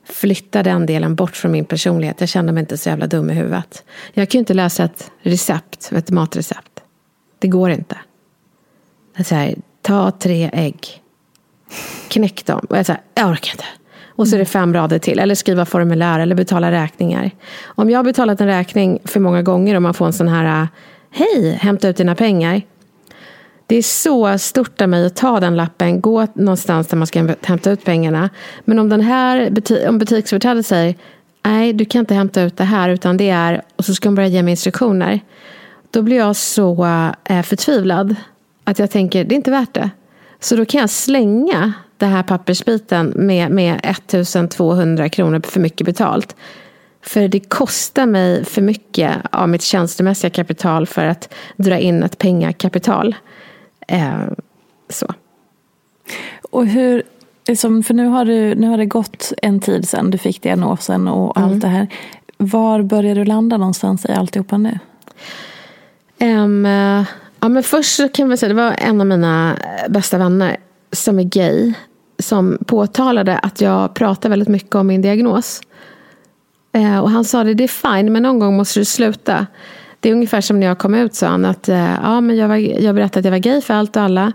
flytta 0.03 0.63
den 0.63 0.85
delen 0.85 1.15
bort 1.15 1.35
från 1.35 1.51
min 1.51 1.65
personlighet. 1.65 2.19
Jag 2.19 2.29
kände 2.29 2.51
mig 2.51 2.61
inte 2.61 2.77
så 2.77 2.89
jävla 2.89 3.07
dum 3.07 3.29
i 3.29 3.33
huvudet. 3.33 3.83
Jag 4.13 4.29
kan 4.29 4.39
ju 4.39 4.39
inte 4.39 4.53
läsa 4.53 4.83
ett 4.83 5.11
recept, 5.21 5.91
ett 5.91 6.09
matrecept. 6.09 6.83
Det 7.39 7.47
går 7.47 7.69
inte. 7.69 7.97
Det 9.15 9.19
är 9.19 9.23
så 9.23 9.35
här, 9.35 9.55
ta 9.81 10.11
tre 10.11 10.49
ägg. 10.53 11.01
Knäck 12.07 12.45
dem. 12.45 12.65
Och 12.69 12.77
jag 12.77 12.85
säger, 12.85 13.01
jag 13.13 13.29
orkar 13.29 13.51
inte. 13.51 13.65
Och 14.15 14.27
så 14.27 14.35
är 14.35 14.39
det 14.39 14.45
fem 14.45 14.73
rader 14.73 14.99
till. 14.99 15.19
Eller 15.19 15.35
skriva 15.35 15.65
formulär 15.65 16.19
eller 16.19 16.35
betala 16.35 16.71
räkningar. 16.71 17.31
Om 17.65 17.89
jag 17.89 17.99
har 17.99 18.03
betalat 18.03 18.41
en 18.41 18.47
räkning 18.47 18.99
för 19.05 19.19
många 19.19 19.41
gånger 19.41 19.75
och 19.75 19.81
man 19.81 19.93
får 19.93 20.05
en 20.05 20.13
sån 20.13 20.27
här 20.27 20.61
äh, 20.61 20.67
Hej, 21.13 21.51
hämta 21.51 21.89
ut 21.89 21.97
dina 21.97 22.15
pengar. 22.15 22.61
Det 23.67 23.75
är 23.75 23.81
så 23.81 24.37
stort 24.37 24.81
av 24.81 24.89
mig 24.89 25.05
att 25.05 25.15
ta 25.15 25.39
den 25.39 25.55
lappen, 25.55 26.01
gå 26.01 26.27
någonstans 26.33 26.87
där 26.87 26.97
man 26.97 27.07
ska 27.07 27.35
hämta 27.43 27.71
ut 27.71 27.85
pengarna. 27.85 28.29
Men 28.65 28.79
om 28.79 28.89
den 28.89 29.01
här 29.01 29.49
buti 29.49 29.87
om 29.87 29.97
butiksföreträdaren 29.97 30.63
säger 30.63 30.95
nej, 31.43 31.73
du 31.73 31.85
kan 31.85 31.99
inte 31.99 32.13
hämta 32.13 32.41
ut 32.41 32.57
det 32.57 32.63
här 32.63 32.89
utan 32.89 33.17
det 33.17 33.29
är, 33.29 33.61
och 33.75 33.85
så 33.85 33.93
ska 33.93 34.09
hon 34.09 34.15
börja 34.15 34.27
ge 34.27 34.43
mig 34.43 34.51
instruktioner. 34.51 35.19
Då 35.91 36.01
blir 36.01 36.17
jag 36.17 36.35
så 36.35 36.85
eh, 37.23 37.41
förtvivlad 37.41 38.15
att 38.63 38.79
jag 38.79 38.91
tänker, 38.91 39.23
det 39.23 39.35
är 39.35 39.37
inte 39.37 39.51
värt 39.51 39.73
det. 39.73 39.89
Så 40.39 40.55
då 40.55 40.65
kan 40.65 40.81
jag 40.81 40.89
slänga 40.89 41.73
den 42.01 42.09
här 42.09 42.23
pappersbiten 42.23 43.13
med, 43.15 43.51
med 43.51 43.79
1200 43.83 45.09
kronor 45.09 45.41
för 45.45 45.59
mycket 45.59 45.85
betalt. 45.85 46.35
För 47.01 47.27
det 47.27 47.39
kostar 47.39 48.05
mig 48.05 48.45
för 48.45 48.61
mycket 48.61 49.15
av 49.31 49.49
mitt 49.49 49.61
tjänstemässiga 49.61 50.29
kapital 50.29 50.87
för 50.87 51.05
att 51.05 51.33
dra 51.57 51.77
in 51.77 52.03
ett 52.03 52.17
pengakapital. 52.17 53.15
Eh, 53.87 54.21
så. 54.89 55.13
Och 56.51 56.67
hur, 56.67 57.03
liksom, 57.47 57.83
för 57.83 57.93
nu 57.93 58.05
har, 58.05 58.25
du, 58.25 58.55
nu 58.55 58.67
har 58.67 58.77
det 58.77 58.85
gått 58.85 59.33
en 59.41 59.59
tid 59.59 59.89
sedan 59.89 60.11
du 60.11 60.17
fick 60.17 60.41
diagnosen 60.41 61.07
och 61.07 61.37
mm. 61.37 61.49
allt 61.49 61.61
det 61.61 61.67
här. 61.67 61.87
Var 62.37 62.81
börjar 62.81 63.15
du 63.15 63.25
landa 63.25 63.57
någonstans 63.57 64.05
i 64.05 64.11
alltihopa 64.11 64.57
nu? 64.57 64.79
Um, 66.19 66.65
ja, 67.39 67.49
men 67.49 67.63
först 67.63 68.13
kan 68.13 68.27
man 68.27 68.37
säga, 68.37 68.47
det 68.47 68.61
var 68.61 68.75
en 68.77 69.01
av 69.01 69.07
mina 69.07 69.57
bästa 69.89 70.17
vänner 70.17 70.57
som 70.91 71.19
är 71.19 71.23
gay 71.23 71.73
som 72.21 72.57
påtalade 72.65 73.37
att 73.37 73.61
jag 73.61 73.93
pratar 73.93 74.29
väldigt 74.29 74.49
mycket 74.49 74.75
om 74.75 74.87
min 74.87 75.01
diagnos. 75.01 75.61
Eh, 76.73 76.99
och 76.99 77.09
han 77.09 77.25
sa 77.25 77.43
det, 77.43 77.53
det 77.53 77.63
är 77.63 77.97
fine, 77.97 78.13
men 78.13 78.23
någon 78.23 78.39
gång 78.39 78.57
måste 78.57 78.79
du 78.79 78.85
sluta. 78.85 79.47
Det 79.99 80.09
är 80.09 80.13
ungefär 80.13 80.41
som 80.41 80.59
när 80.59 80.67
jag 80.67 80.77
kom 80.77 80.95
ut, 80.95 81.15
sa 81.15 81.27
han. 81.27 81.45
Att, 81.45 81.69
eh, 81.69 81.93
ja, 82.03 82.21
men 82.21 82.35
jag, 82.37 82.47
var, 82.47 82.55
jag 82.55 82.95
berättade 82.95 83.19
att 83.19 83.25
jag 83.25 83.31
var 83.31 83.37
gay 83.37 83.61
för 83.61 83.73
allt 83.73 83.95
och 83.95 84.01
alla. 84.01 84.31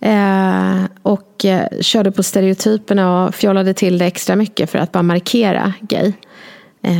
Eh, 0.00 0.84
och 1.02 1.44
körde 1.80 2.12
på 2.12 2.22
stereotyperna 2.22 3.24
och 3.24 3.34
fjollade 3.34 3.74
till 3.74 3.98
det 3.98 4.04
extra 4.04 4.36
mycket 4.36 4.70
för 4.70 4.78
att 4.78 4.92
bara 4.92 5.02
markera 5.02 5.72
gay. 5.80 6.12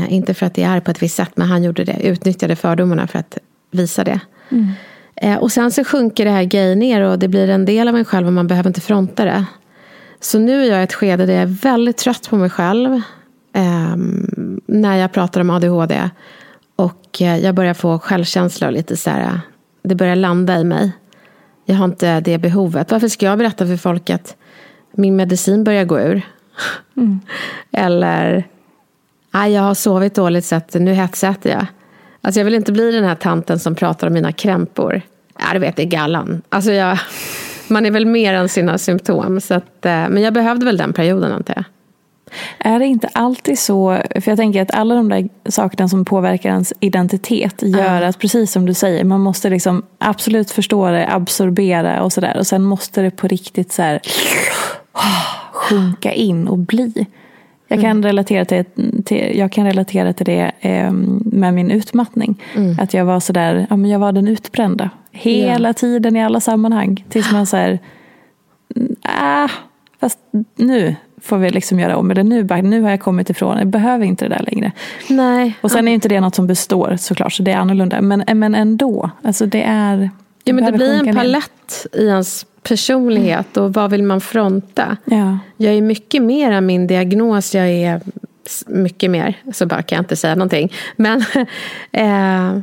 Inte 0.09 0.35
för 0.35 0.47
att 0.47 0.55
det 0.55 0.63
är 0.63 0.81
på 0.81 0.91
ett 0.91 1.03
visst 1.03 1.17
sätt, 1.17 1.31
men 1.35 1.49
han 1.49 1.63
gjorde 1.63 1.85
det. 1.85 1.97
Utnyttjade 2.03 2.57
fördomarna 2.57 3.07
för 3.07 3.19
att 3.19 3.39
visa 3.71 4.05
det. 4.05 4.21
Mm. 4.49 5.39
Och 5.39 5.53
sen 5.53 5.71
så 5.71 5.85
sjunker 5.85 6.25
det 6.25 6.31
här 6.31 6.45
gay 6.45 6.75
ner 6.75 7.01
och 7.01 7.19
det 7.19 7.29
blir 7.29 7.49
en 7.49 7.65
del 7.65 7.89
av 7.89 7.97
en 7.97 8.05
själv 8.05 8.27
och 8.27 8.33
man 8.33 8.47
behöver 8.47 8.71
inte 8.71 8.81
fronta 8.81 9.25
det. 9.25 9.45
Så 10.21 10.39
nu 10.39 10.63
är 10.63 10.71
jag 10.71 10.81
i 10.81 10.85
ett 10.85 10.93
skede 10.93 11.27
där 11.27 11.35
jag 11.35 11.43
är 11.43 11.47
väldigt 11.63 11.97
trött 11.97 12.31
på 12.31 12.37
mig 12.37 12.51
själv. 12.51 13.01
Eh, 13.53 13.97
när 14.67 14.97
jag 14.97 15.13
pratar 15.13 15.41
om 15.41 15.51
ADHD. 15.51 16.11
Och 16.77 17.23
eh, 17.23 17.39
jag 17.39 17.55
börjar 17.55 17.75
få 17.75 17.99
självkänsla 17.99 18.67
och 18.67 18.73
lite 18.73 18.97
så 18.97 19.11
här, 19.11 19.41
det 19.83 19.95
börjar 19.95 20.17
landa 20.17 20.59
i 20.59 20.65
mig. 20.65 20.93
Jag 21.65 21.77
har 21.77 21.85
inte 21.85 22.21
det 22.21 22.39
behovet. 22.39 22.91
Varför 22.91 23.09
ska 23.09 23.27
jag 23.27 23.39
berätta 23.39 23.67
för 23.67 23.77
folk 23.77 24.11
att 24.11 24.37
min 24.93 25.17
medicin 25.17 25.65
börjar 25.65 25.85
gå 25.85 26.01
ur? 26.01 26.23
Mm. 26.97 27.21
Eller, 27.73 28.49
nej 29.31 29.53
jag 29.53 29.63
har 29.63 29.75
sovit 29.75 30.15
dåligt 30.15 30.45
så 30.45 30.57
att 30.57 30.75
nu 30.75 30.93
hetsäter 30.93 31.51
jag. 31.51 31.67
Alltså 32.21 32.41
jag 32.41 32.45
vill 32.45 32.55
inte 32.55 32.73
bli 32.73 32.93
den 32.93 33.05
här 33.05 33.15
tanten 33.15 33.59
som 33.59 33.75
pratar 33.75 34.07
om 34.07 34.13
mina 34.13 34.33
krämpor. 34.33 35.03
Ja, 35.39 35.45
du 35.53 35.59
vet, 35.59 35.77
det 35.77 35.83
är 35.83 35.87
gallan. 35.87 36.43
Alltså 36.49 36.73
jag, 36.73 36.99
man 37.71 37.87
är 37.87 37.91
väl 37.91 38.07
mer 38.07 38.35
än 38.35 38.49
sina 38.49 38.79
symptom. 38.79 39.41
Så 39.41 39.55
att, 39.55 39.87
eh, 39.87 40.09
men 40.09 40.23
jag 40.23 40.35
behövde 40.35 40.67
väl 40.67 40.77
den 40.77 40.93
perioden 40.93 41.33
antar 41.33 41.55
jag. 41.57 41.65
Är 42.59 42.79
det 42.79 42.87
inte 42.87 43.09
alltid 43.13 43.59
så, 43.59 44.03
för 44.15 44.31
jag 44.31 44.39
tänker 44.39 44.63
att 44.63 44.71
alla 44.71 44.95
de 44.95 45.09
där 45.09 45.29
sakerna 45.49 45.89
som 45.89 46.05
påverkar 46.05 46.51
ens 46.51 46.73
identitet 46.81 47.63
gör 47.63 48.03
att, 48.03 48.19
precis 48.19 48.53
som 48.53 48.67
du 48.67 48.75
säger, 48.75 49.05
man 49.05 49.21
måste 49.21 49.51
liksom 49.51 49.83
absolut 49.99 50.51
förstå 50.51 50.91
det, 50.91 51.09
absorbera 51.13 52.03
och 52.03 52.13
sådär. 52.13 52.37
Och 52.37 52.47
sen 52.47 52.63
måste 52.63 53.03
det 53.03 53.11
på 53.11 53.29
riktigt 53.29 53.73
så 53.73 53.83
här, 53.83 54.01
sjunka 55.53 56.13
in 56.13 56.49
och 56.49 56.59
bli. 56.59 57.07
Jag 57.73 57.81
kan, 57.81 58.03
relatera 58.03 58.45
till, 58.45 58.65
till, 59.05 59.39
jag 59.39 59.53
kan 59.53 59.67
relatera 59.67 60.13
till 60.13 60.27
det 60.27 60.53
eh, 60.61 60.93
med 61.25 61.55
min 61.55 61.71
utmattning. 61.71 62.43
Att 62.79 62.95
jag 62.95 63.05
var 63.05 63.21
sådär, 63.21 63.67
ja 63.71 63.77
men 63.77 63.91
jag 63.91 63.99
var 63.99 64.13
den 64.13 64.29
utbrända. 64.29 64.91
Hela 65.11 65.73
tiden 65.73 66.17
i 66.17 66.25
alla 66.25 66.41
sammanhang. 66.41 67.05
Tills 67.09 67.33
man 67.33 67.47
såhär, 67.47 67.79
ah, 69.03 69.49
fast 70.01 70.19
nu 70.57 70.97
får 71.21 71.39
vi 71.39 71.51
liksom 71.51 71.81
göra 71.81 71.97
om 71.97 72.09
det. 72.09 72.23
Nu, 72.23 72.43
nu 72.63 72.83
har 72.83 72.91
jag 72.91 73.01
kommit 73.01 73.31
ifrån, 73.31 73.59
jag 73.59 73.67
behöver 73.67 74.05
inte 74.05 74.25
det 74.25 74.35
där 74.35 74.43
längre. 74.43 74.73
Nej. 75.09 75.57
Och 75.61 75.71
sen 75.71 75.89
är 75.89 75.93
inte 75.93 76.09
det 76.09 76.21
något 76.21 76.35
som 76.35 76.47
består 76.47 76.97
såklart, 76.99 77.33
så 77.33 77.43
det 77.43 77.51
är 77.51 77.57
annorlunda. 77.57 78.01
Men, 78.01 78.25
men 78.39 78.55
ändå, 78.55 79.11
alltså 79.23 79.47
det 79.47 79.63
är... 79.63 80.11
Ja, 80.45 80.53
men 80.53 80.65
det 80.65 80.73
blir 80.73 81.09
en 81.09 81.17
palett 81.17 81.87
i 81.93 82.07
ens 82.07 82.47
personlighet 82.63 83.57
och 83.57 83.73
vad 83.73 83.91
vill 83.91 84.03
man 84.03 84.21
fronta? 84.21 84.97
Ja. 85.05 85.39
Jag 85.57 85.75
är 85.75 85.83
mycket 85.83 86.23
mer 86.23 86.53
än 86.53 86.67
min 86.67 86.87
diagnos. 86.87 87.55
Jag 87.55 87.69
är 87.69 88.01
mycket 88.67 89.11
mer. 89.11 89.35
Så 89.53 89.67
bara 89.67 89.83
kan 89.83 89.97
jag 89.97 90.03
inte 90.03 90.17
säga 90.17 90.35
någonting. 90.35 90.73
Men, 90.97 91.21
eh, 91.93 92.61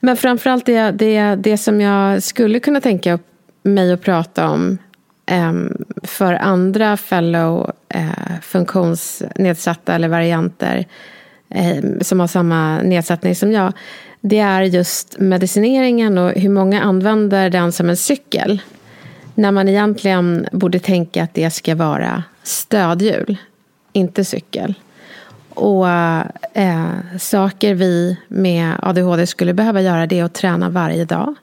men 0.00 0.16
framförallt 0.16 0.66
det, 0.66 0.90
det, 0.90 1.34
det 1.34 1.58
som 1.58 1.80
jag 1.80 2.22
skulle 2.22 2.60
kunna 2.60 2.80
tänka 2.80 3.18
mig 3.62 3.92
att 3.92 4.02
prata 4.02 4.48
om 4.48 4.78
eh, 5.26 5.52
för 6.02 6.34
andra 6.34 6.96
fellow 6.96 7.72
eh, 7.88 8.40
funktionsnedsatta 8.42 9.94
eller 9.94 10.08
varianter 10.08 10.86
eh, 11.50 11.84
som 12.00 12.20
har 12.20 12.26
samma 12.26 12.82
nedsättning 12.82 13.34
som 13.34 13.52
jag. 13.52 13.72
Det 14.20 14.38
är 14.38 14.62
just 14.62 15.18
medicineringen 15.18 16.18
och 16.18 16.30
hur 16.30 16.48
många 16.48 16.82
använder 16.82 17.50
den 17.50 17.72
som 17.72 17.88
en 17.88 17.96
cykel. 17.96 18.62
När 19.38 19.52
man 19.52 19.68
egentligen 19.68 20.46
borde 20.52 20.78
tänka 20.78 21.22
att 21.22 21.34
det 21.34 21.50
ska 21.50 21.74
vara 21.74 22.22
stödhjul, 22.42 23.36
inte 23.92 24.24
cykel. 24.24 24.74
Och 25.48 25.88
eh, 25.88 26.90
saker 27.18 27.74
vi 27.74 28.16
med 28.28 28.74
ADHD 28.82 29.26
skulle 29.26 29.54
behöva 29.54 29.80
göra 29.80 30.06
det 30.06 30.18
är 30.18 30.24
att 30.24 30.34
träna 30.34 30.68
varje 30.68 31.04
dag. 31.04 31.34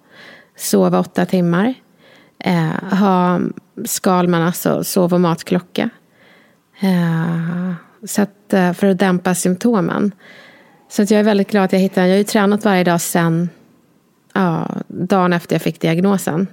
Sova 0.56 1.00
åtta 1.00 1.26
timmar. 1.26 1.74
Eh, 2.40 2.98
ha 3.00 3.40
Skalman, 3.86 4.42
alltså 4.42 4.84
sov 4.84 5.14
och 5.14 5.22
matklocka. 5.22 5.90
Eh, 6.80 7.74
så 8.06 8.22
att, 8.22 8.54
eh, 8.54 8.74
för 8.74 8.88
att 8.88 9.00
dämpa 9.00 9.36
symptomen. 9.36 10.12
Så 10.90 11.02
att 11.02 11.12
jag 11.12 11.20
är 11.20 11.24
väldigt 11.24 11.52
glad 11.52 11.64
att 11.66 11.74
jag 11.74 11.80
hittade 11.80 12.08
Jag 12.08 12.14
har 12.14 12.18
ju 12.18 12.24
tränat 12.24 12.66
varje 12.66 12.84
dag 12.84 13.02
sen 13.02 13.50
ja, 14.34 14.70
dagen 14.88 15.34
efter 15.34 15.56
jag 15.56 15.62
fick 15.62 15.82
diagnosen. 15.82 16.48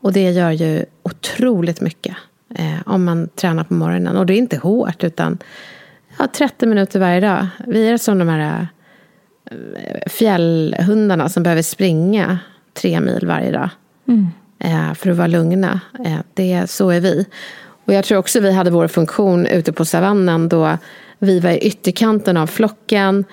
Och 0.00 0.12
det 0.12 0.30
gör 0.30 0.50
ju 0.50 0.84
otroligt 1.02 1.80
mycket 1.80 2.16
eh, 2.54 2.78
om 2.86 3.04
man 3.04 3.28
tränar 3.28 3.64
på 3.64 3.74
morgonen. 3.74 4.16
Och 4.16 4.26
det 4.26 4.34
är 4.34 4.38
inte 4.38 4.56
hårt, 4.56 5.04
utan 5.04 5.38
ja, 6.18 6.28
30 6.32 6.66
minuter 6.66 7.00
varje 7.00 7.20
dag. 7.20 7.46
Vi 7.66 7.88
är 7.88 7.96
som 7.96 8.18
de 8.18 8.28
här 8.28 8.68
eh, 9.50 10.10
fjällhundarna 10.10 11.28
som 11.28 11.42
behöver 11.42 11.62
springa 11.62 12.38
tre 12.74 13.00
mil 13.00 13.26
varje 13.26 13.50
dag. 13.50 13.70
Eh, 14.58 14.94
för 14.94 15.10
att 15.10 15.16
vara 15.16 15.26
lugna. 15.26 15.80
Eh, 16.04 16.18
det, 16.34 16.70
så 16.70 16.90
är 16.90 17.00
vi. 17.00 17.26
Och 17.84 17.92
jag 17.94 18.04
tror 18.04 18.18
också 18.18 18.40
vi 18.40 18.52
hade 18.52 18.70
vår 18.70 18.88
funktion 18.88 19.46
ute 19.46 19.72
på 19.72 19.84
savannen 19.84 20.48
då 20.48 20.78
vi 21.18 21.40
var 21.40 21.50
i 21.50 21.58
ytterkanten 21.58 22.36
av 22.36 22.46
flocken 22.46 23.24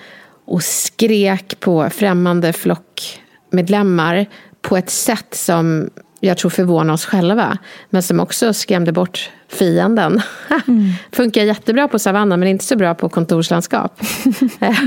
och 0.44 0.62
skrek 0.62 1.60
på 1.60 1.90
främmande 1.90 2.52
flockmedlemmar 2.52 4.26
på 4.60 4.76
ett 4.76 4.90
sätt 4.90 5.34
som 5.34 5.90
jag 6.20 6.38
tror 6.38 6.50
förvånar 6.50 6.94
oss 6.94 7.04
själva, 7.04 7.58
men 7.90 8.02
som 8.02 8.20
också 8.20 8.52
skrämde 8.52 8.92
bort 8.92 9.30
fienden. 9.48 10.22
Funkar 11.12 11.42
jättebra 11.42 11.88
på 11.88 11.98
savannen, 11.98 12.40
men 12.40 12.48
inte 12.48 12.64
så 12.64 12.76
bra 12.76 12.94
på 12.94 13.08
kontorslandskap. 13.08 14.00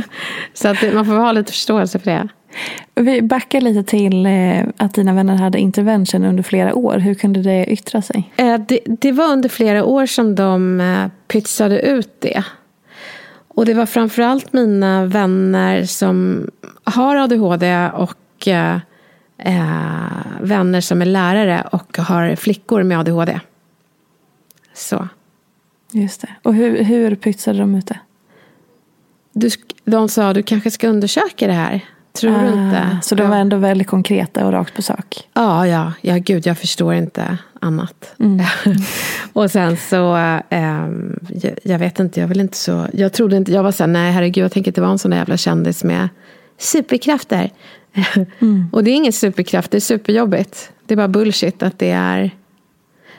så 0.54 0.68
att 0.68 0.94
man 0.94 1.06
får 1.06 1.14
ha 1.14 1.32
lite 1.32 1.52
förståelse 1.52 2.00
för 2.00 2.12
det. 2.12 2.28
Vi 2.96 3.22
backar 3.22 3.62
lite 3.62 3.84
till 3.84 4.26
eh, 4.26 4.64
att 4.78 4.94
dina 4.94 5.14
vänner 5.14 5.36
hade 5.36 5.60
intervention 5.60 6.26
under 6.26 6.44
flera 6.44 6.76
år. 6.76 6.98
Hur 6.98 7.14
kunde 7.14 7.42
det 7.42 7.66
yttra 7.66 8.02
sig? 8.02 8.34
Eh, 8.38 8.58
Det, 8.68 8.80
det 8.86 9.12
var 9.12 9.32
under 9.32 9.50
flera 9.50 9.86
år 9.86 10.06
som 10.06 10.36
de 10.36 10.82
eh, 10.82 11.08
pytsade 11.28 11.80
ut 11.80 12.10
det. 12.20 12.44
Och 13.48 13.66
det 13.66 13.74
var 13.74 13.86
framförallt 13.86 14.54
mina 14.54 15.06
vänner 15.06 15.84
som 15.84 16.48
har 16.84 17.16
ADHD 17.16 17.90
och 17.94 18.48
eh, 19.40 20.42
vänner 20.42 20.82
som 20.82 21.02
är 21.02 21.06
lärare 21.06 21.68
och 21.72 21.98
har 21.98 22.36
flickor 22.36 22.84
med 22.84 23.00
ADHD. 23.00 23.40
Så. 24.74 25.08
Just 25.92 26.22
det. 26.22 26.30
Och 26.44 26.54
hur, 26.54 26.84
hur 26.84 27.16
pytsade 27.16 27.60
de 27.60 27.76
ut 27.76 27.88
det? 27.88 28.00
Du, 29.34 29.50
de 29.86 30.10
sa 30.10 30.34
du 30.34 30.44
kanske 30.44 30.72
ska 30.72 30.88
undersöka 30.88 31.48
det 31.48 31.54
här. 31.54 31.86
Tror 32.12 32.32
du 32.32 32.48
inte? 32.48 32.90
Ah, 32.92 33.02
Så 33.02 33.16
de 33.16 33.30
var 33.30 33.38
ändå 33.38 33.58
väldigt 33.58 33.88
konkreta 33.88 34.46
och 34.46 34.52
rakt 34.52 34.76
på 34.76 34.82
sak. 34.82 35.28
Ja, 35.34 35.68
ja, 35.68 35.94
ja, 36.02 36.18
gud, 36.18 36.46
jag 36.48 36.58
förstår 36.58 36.94
inte 36.94 37.38
annat. 37.62 38.14
Mm. 38.20 38.46
och 39.34 39.52
sen 39.52 39.78
så, 39.78 40.16
ehm, 40.50 41.20
jag, 41.30 41.54
jag 41.64 41.80
vet 41.80 42.00
inte, 42.00 42.20
jag 42.20 42.28
vill 42.28 42.40
inte 42.40 42.58
så, 42.58 42.88
jag 42.94 43.14
trodde 43.14 43.38
inte, 43.38 43.52
jag 43.52 43.64
var 43.64 43.72
så 43.72 43.84
här, 43.84 43.88
nej 43.88 44.12
herregud, 44.12 44.44
jag 44.44 44.52
tänker 44.52 44.72
inte 44.72 44.82
vara 44.82 44.92
en 44.92 45.00
sån 45.00 45.12
där 45.12 45.18
jävla 45.18 45.38
kändis 45.38 45.84
med 45.84 46.10
superkrafter. 46.58 47.50
Mm. 48.40 48.70
och 48.72 48.84
det 48.84 48.92
är 48.92 48.96
ingen 48.96 49.14
superkraft, 49.14 49.72
det 49.72 49.78
är 49.78 49.82
superjobbigt. 49.82 50.72
Det 50.86 50.94
är 50.94 50.96
bara 50.96 51.08
bullshit 51.08 51.64
att 51.64 51.80
det 51.80 51.92
är, 51.92 52.32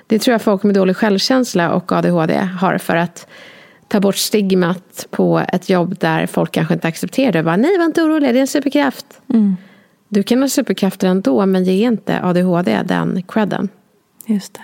det 0.06 0.18
tror 0.18 0.33
jag 0.33 0.42
folk 0.42 0.62
med 0.62 0.74
dålig 0.74 0.96
självkänsla 0.96 1.72
och 1.72 1.92
ADHD 1.92 2.37
har 2.38 2.78
för 2.78 2.96
att 2.96 3.26
ta 3.88 4.00
bort 4.00 4.16
stigmat 4.16 5.06
på 5.11 5.42
ett 5.52 5.68
jobb 5.68 5.98
där 5.98 6.26
folk 6.26 6.52
kanske 6.52 6.74
inte 6.74 6.88
accepterar 6.88 7.33
det. 7.33 7.42
Bara, 7.42 7.56
nej, 7.56 7.78
var 7.78 7.85
inte 7.85 8.02
orolig, 8.02 8.35
det 8.35 8.38
är 8.38 8.40
en 8.40 8.46
superkraft. 8.46 9.06
Du 10.09 10.22
kan 10.22 10.40
ha 10.42 10.48
superkrafter 10.48 11.09
ändå, 11.09 11.46
men 11.46 11.64
ge 11.64 11.87
inte 11.87 12.20
ADHD 12.22 12.83
den 12.85 13.22
credden. 13.28 13.68
Just 14.26 14.54
det. 14.54 14.61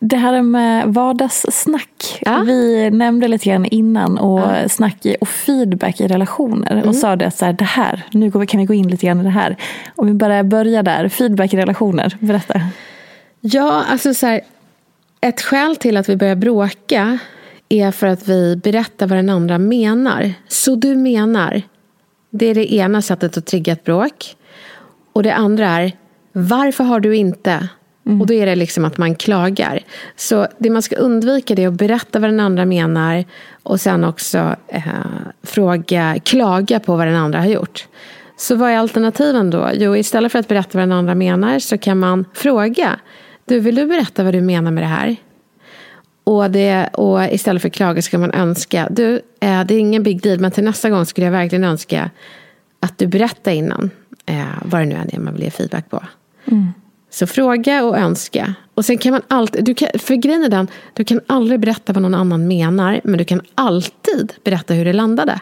Det 0.00 0.16
här 0.16 0.42
med 0.42 0.94
vardagssnack. 0.94 2.18
Ja. 2.20 2.42
Vi 2.46 2.90
nämnde 2.90 3.28
lite 3.28 3.48
grann 3.48 3.64
innan 3.64 4.18
och 4.18 4.70
snack 4.70 5.06
i- 5.06 5.16
och 5.20 5.28
feedback 5.28 6.00
i 6.00 6.06
relationer. 6.08 6.82
Och 6.86 6.96
sa 6.96 7.16
det 7.16 7.26
att 7.26 7.36
så 7.36 7.44
här, 7.44 7.52
det 7.52 7.64
här, 7.64 8.02
nu 8.12 8.30
kan 8.46 8.60
vi 8.60 8.66
gå 8.66 8.74
in 8.74 8.88
lite 8.88 9.06
grann 9.06 9.20
i 9.20 9.24
det 9.24 9.30
här. 9.30 9.56
Om 9.96 10.06
vi 10.06 10.12
bara 10.14 10.44
börjar 10.44 10.82
där, 10.82 11.08
feedback 11.08 11.54
i 11.54 11.56
relationer. 11.56 12.16
Berätta. 12.20 12.60
Ja, 13.40 13.84
alltså 13.90 14.14
så 14.14 14.26
här, 14.26 14.40
ett 15.20 15.40
skäl 15.40 15.76
till 15.76 15.96
att 15.96 16.08
vi 16.08 16.16
börjar 16.16 16.36
bråka 16.36 17.18
är 17.68 17.90
för 17.90 18.06
att 18.06 18.28
vi 18.28 18.56
berättar 18.56 19.06
vad 19.06 19.18
den 19.18 19.30
andra 19.30 19.58
menar. 19.58 20.32
Så 20.48 20.74
du 20.74 20.96
menar. 20.96 21.62
Det 22.30 22.46
är 22.46 22.54
det 22.54 22.74
ena 22.74 23.02
sättet 23.02 23.36
att 23.36 23.46
trigga 23.46 23.72
ett 23.72 23.84
bråk. 23.84 24.36
Och 25.12 25.22
det 25.22 25.34
andra 25.34 25.68
är, 25.68 25.92
varför 26.32 26.84
har 26.84 27.00
du 27.00 27.16
inte? 27.16 27.68
Och 28.08 28.26
då 28.26 28.34
är 28.34 28.46
det 28.46 28.56
liksom 28.56 28.84
att 28.84 28.98
man 28.98 29.14
klagar. 29.14 29.80
Så 30.16 30.46
det 30.58 30.70
man 30.70 30.82
ska 30.82 30.96
undvika 30.96 31.54
det 31.54 31.64
är 31.64 31.68
att 31.68 31.74
berätta 31.74 32.18
vad 32.18 32.30
den 32.30 32.40
andra 32.40 32.64
menar 32.64 33.24
och 33.62 33.80
sen 33.80 34.04
också 34.04 34.56
eh, 34.68 34.82
fråga, 35.42 36.16
klaga 36.24 36.80
på 36.80 36.96
vad 36.96 37.06
den 37.06 37.16
andra 37.16 37.38
har 37.38 37.46
gjort. 37.46 37.86
Så 38.36 38.56
vad 38.56 38.70
är 38.70 38.76
alternativen 38.78 39.50
då? 39.50 39.70
Jo, 39.74 39.96
istället 39.96 40.32
för 40.32 40.38
att 40.38 40.48
berätta 40.48 40.78
vad 40.78 40.82
den 40.82 40.92
andra 40.92 41.14
menar 41.14 41.58
så 41.58 41.78
kan 41.78 41.98
man 41.98 42.24
fråga. 42.34 43.00
Du, 43.44 43.60
vill 43.60 43.74
du 43.74 43.86
berätta 43.86 44.24
vad 44.24 44.34
du 44.34 44.40
menar 44.40 44.70
med 44.70 44.82
det 44.82 44.88
här? 44.88 45.16
Och, 46.24 46.50
det, 46.50 46.88
och 46.92 47.24
istället 47.24 47.62
för 47.62 47.68
klaga 47.68 48.02
ska 48.02 48.18
man 48.18 48.32
önska. 48.32 48.88
Du, 48.90 49.14
eh, 49.40 49.64
det 49.64 49.74
är 49.74 49.78
ingen 49.78 50.02
big 50.02 50.22
deal, 50.22 50.40
men 50.40 50.50
till 50.50 50.64
nästa 50.64 50.90
gång 50.90 51.06
skulle 51.06 51.24
jag 51.24 51.32
verkligen 51.32 51.64
önska 51.64 52.10
att 52.80 52.98
du 52.98 53.06
berättar 53.06 53.52
innan 53.52 53.90
eh, 54.26 54.44
vad 54.64 54.80
det 54.80 54.84
nu 54.84 54.94
än 54.94 55.14
är 55.14 55.18
man 55.18 55.34
vill 55.34 55.42
ge 55.42 55.50
feedback 55.50 55.90
på. 55.90 56.02
Så 57.10 57.26
fråga 57.26 57.84
och 57.84 57.98
önska. 57.98 58.54
Och 58.74 58.84
sen 58.84 58.98
kan 58.98 59.12
man 59.12 59.22
alltid, 59.28 59.64
du 59.64 59.74
kan, 59.74 59.88
för 59.98 60.14
grejen 60.14 60.44
är 60.44 60.48
den, 60.48 60.68
du 60.94 61.04
kan 61.04 61.20
aldrig 61.26 61.60
berätta 61.60 61.92
vad 61.92 62.02
någon 62.02 62.14
annan 62.14 62.48
menar, 62.48 63.00
men 63.04 63.18
du 63.18 63.24
kan 63.24 63.40
alltid 63.54 64.32
berätta 64.44 64.74
hur 64.74 64.84
det 64.84 64.92
landade. 64.92 65.40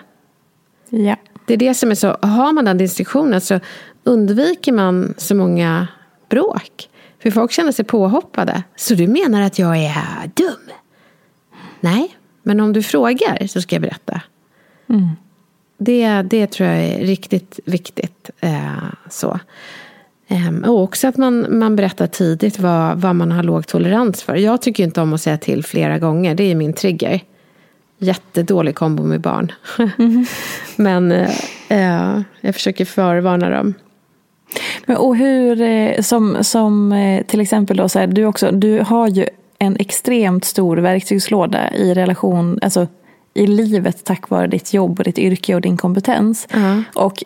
Ja. 0.91 1.17
Det 1.47 1.55
är 1.55 1.59
det 1.59 1.75
som 1.75 1.91
är 1.91 1.95
så, 1.95 2.17
har 2.23 2.53
man 2.53 2.65
den 2.65 2.79
distinktionen 2.79 3.41
så 3.41 3.61
undviker 4.05 4.73
man 4.73 5.15
så 5.17 5.35
många 5.35 5.89
bråk. 6.29 6.89
För 7.23 7.31
folk 7.31 7.53
känner 7.53 7.73
sig 7.73 7.85
påhoppade. 7.85 8.63
Så 8.77 8.95
du 8.95 9.07
menar 9.07 9.43
att 9.43 9.59
jag 9.59 9.77
är 9.77 10.31
dum? 10.35 10.71
Nej, 11.81 12.17
men 12.43 12.61
om 12.61 12.73
du 12.73 12.83
frågar 12.83 13.47
så 13.47 13.61
ska 13.61 13.75
jag 13.75 13.83
berätta. 13.83 14.21
Det, 15.79 16.23
det 16.23 16.47
tror 16.47 16.69
jag 16.69 16.79
är 16.79 16.99
riktigt 17.01 17.61
viktigt. 17.65 18.31
Eh, 18.41 18.85
så. 19.11 19.41
Ehm, 20.29 20.65
och 20.65 20.83
också 20.83 21.09
att 21.09 21.17
man, 21.17 21.59
man 21.59 21.77
berättar 21.77 22.07
tidigt 22.07 22.59
vad, 22.59 23.01
vad 23.01 23.17
man 23.17 23.33
har 23.33 23.43
låg 23.43 23.67
tolerans 23.67 24.23
för. 24.23 24.35
Jag 24.35 24.63
tycker 24.63 24.85
inte 24.85 25.01
om 25.01 25.13
att 25.13 25.21
säga 25.21 25.39
till 25.39 25.65
flera 25.65 25.99
gånger. 25.99 26.35
Det 26.35 26.51
är 26.51 26.55
min 26.55 26.73
trigger. 26.73 27.21
jättedålig 27.99 28.75
kombo 28.75 29.03
med 29.03 29.21
barn. 29.21 29.53
Mm. 29.99 30.27
Men 30.77 31.13
eh, 31.69 32.21
jag 32.41 32.55
försöker 32.55 32.85
förvarna 32.85 33.51
dem. 33.51 33.75
Men, 34.87 34.97
och 34.97 35.17
hur, 35.17 35.61
eh, 35.61 36.01
som, 36.01 36.37
som 36.41 36.93
eh, 36.93 37.25
till 37.27 37.41
exempel 37.41 37.77
då, 37.77 37.89
så 37.89 37.99
här, 37.99 38.07
du, 38.07 38.25
också, 38.25 38.51
du 38.51 38.81
har 38.81 39.09
ju 39.09 39.27
en 39.59 39.77
extremt 39.77 40.45
stor 40.45 40.77
verktygslåda 40.77 41.75
i 41.75 41.95
relation, 41.95 42.59
alltså 42.63 42.87
i 43.35 43.47
livet 43.47 44.05
tack 44.05 44.29
vare 44.29 44.47
ditt 44.47 44.75
jobb 44.75 44.99
och 44.99 45.05
ditt 45.05 45.19
yrke 45.19 45.55
och 45.55 45.61
din 45.61 45.77
kompetens. 45.77 46.49
Uh-huh. 46.51 46.83
Och 46.95 47.25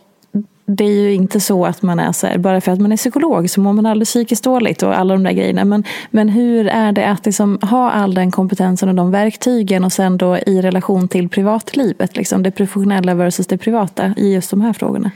det 0.76 0.84
är 0.84 1.00
ju 1.00 1.14
inte 1.14 1.40
så 1.40 1.66
att 1.66 1.82
man 1.82 1.98
är 1.98 2.12
så 2.12 2.26
här, 2.26 2.38
bara 2.38 2.60
för 2.60 2.72
att 2.72 2.80
man 2.80 2.92
är 2.92 2.96
psykolog 2.96 3.50
så 3.50 3.60
mår 3.60 3.72
man 3.72 3.86
aldrig 3.86 4.06
psykiskt 4.06 4.44
dåligt 4.44 4.82
och 4.82 4.98
alla 4.98 5.14
de 5.14 5.22
där 5.22 5.32
grejerna. 5.32 5.64
Men, 5.64 5.84
men 6.10 6.28
hur 6.28 6.66
är 6.66 6.92
det 6.92 7.08
att 7.08 7.26
liksom 7.26 7.58
ha 7.62 7.90
all 7.90 8.14
den 8.14 8.30
kompetensen 8.30 8.88
och 8.88 8.94
de 8.94 9.10
verktygen 9.10 9.84
och 9.84 9.92
sen 9.92 10.18
då 10.18 10.38
i 10.38 10.62
relation 10.62 11.08
till 11.08 11.28
privatlivet, 11.28 12.16
liksom 12.16 12.42
det 12.42 12.50
professionella 12.50 13.14
versus 13.14 13.46
det 13.46 13.58
privata 13.58 14.14
i 14.16 14.34
just 14.34 14.50
de 14.50 14.60
här 14.60 14.72
frågorna? 14.72 15.10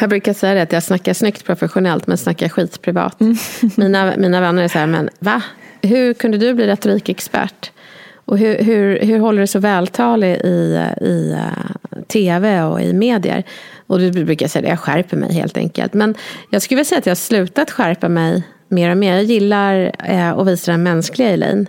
Jag 0.00 0.08
brukar 0.08 0.32
säga 0.32 0.54
det 0.54 0.62
att 0.62 0.72
jag 0.72 0.82
snackar 0.82 1.14
snyggt 1.14 1.44
professionellt 1.44 2.06
men 2.06 2.18
snackar 2.18 2.48
skit 2.48 2.82
privat. 2.82 3.20
Mm. 3.20 3.36
mina, 3.76 4.14
mina 4.16 4.40
vänner 4.40 4.62
är 4.62 4.68
så 4.68 4.78
här, 4.78 4.86
men 4.86 5.08
va? 5.18 5.42
Hur 5.82 6.14
kunde 6.14 6.38
du 6.38 6.54
bli 6.54 6.66
retorikexpert? 6.66 7.70
Och 8.26 8.38
hur, 8.38 8.58
hur, 8.58 9.00
hur 9.00 9.18
håller 9.18 9.40
du 9.40 9.46
så 9.46 9.58
vältalig 9.58 10.36
i, 10.36 10.86
i 11.00 11.32
uh, 11.32 12.02
tv 12.08 12.62
och 12.62 12.82
i 12.82 12.92
medier? 12.92 13.44
Och 13.86 13.98
du 13.98 14.10
brukar 14.10 14.48
säga 14.48 14.62
att 14.62 14.68
jag 14.68 14.80
skärper 14.80 15.16
mig 15.16 15.32
helt 15.32 15.56
enkelt. 15.56 15.94
Men 15.94 16.14
jag 16.50 16.62
skulle 16.62 16.76
vilja 16.76 16.84
säga 16.84 16.98
att 16.98 17.06
jag 17.06 17.10
har 17.10 17.16
slutat 17.16 17.70
skärpa 17.70 18.08
mig 18.08 18.42
mer 18.68 18.90
och 18.90 18.96
mer. 18.96 19.14
Jag 19.14 19.24
gillar 19.24 19.92
uh, 20.10 20.38
att 20.38 20.46
visa 20.46 20.72
den 20.72 20.82
mänskliga 20.82 21.28
Elaine. 21.28 21.66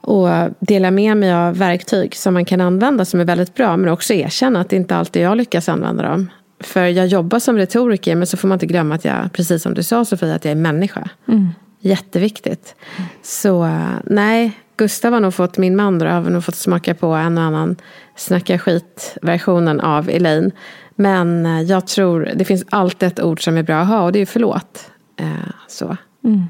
Och 0.00 0.28
dela 0.60 0.90
med 0.90 1.16
mig 1.16 1.32
av 1.32 1.58
verktyg 1.58 2.16
som 2.16 2.34
man 2.34 2.44
kan 2.44 2.60
använda 2.60 3.04
som 3.04 3.20
är 3.20 3.24
väldigt 3.24 3.54
bra. 3.54 3.76
Men 3.76 3.88
också 3.88 4.14
erkänna 4.14 4.60
att 4.60 4.70
det 4.70 4.76
inte 4.76 4.96
alltid 4.96 5.22
jag 5.22 5.36
lyckas 5.36 5.68
använda 5.68 6.02
dem. 6.02 6.30
För 6.60 6.86
jag 6.86 7.06
jobbar 7.06 7.38
som 7.38 7.56
retoriker 7.56 8.14
men 8.14 8.26
så 8.26 8.36
får 8.36 8.48
man 8.48 8.56
inte 8.56 8.66
glömma 8.66 8.94
att 8.94 9.04
jag, 9.04 9.32
precis 9.32 9.62
som 9.62 9.74
du 9.74 9.82
sa 9.82 10.04
Sofia, 10.04 10.34
att 10.34 10.44
jag 10.44 10.52
är 10.52 10.56
människa. 10.56 11.08
Mm. 11.28 11.48
Jätteviktigt. 11.80 12.74
Så 13.22 13.70
nej, 14.04 14.52
Gustav 14.76 15.12
har 15.12 15.20
nog 15.20 15.34
fått, 15.34 15.58
min 15.58 15.76
man 15.76 15.98
då, 15.98 16.06
har 16.06 16.20
nog 16.20 16.44
fått 16.44 16.54
smaka 16.54 16.94
på 16.94 17.06
en 17.06 17.38
och 17.38 17.44
annan 17.44 17.76
snacka 18.16 18.58
skit-versionen 18.58 19.80
av 19.80 20.10
Elaine. 20.10 20.50
Men 20.94 21.46
eh, 21.46 21.62
jag 21.62 21.86
tror, 21.86 22.30
det 22.34 22.44
finns 22.44 22.64
alltid 22.70 23.06
ett 23.06 23.20
ord 23.20 23.44
som 23.44 23.56
är 23.56 23.62
bra 23.62 23.80
att 23.80 23.88
ha 23.88 24.02
och 24.02 24.12
det 24.12 24.18
är 24.18 24.26
förlåt. 24.26 24.90
Eh, 25.16 25.26
så. 25.68 25.96
Mm. 26.24 26.46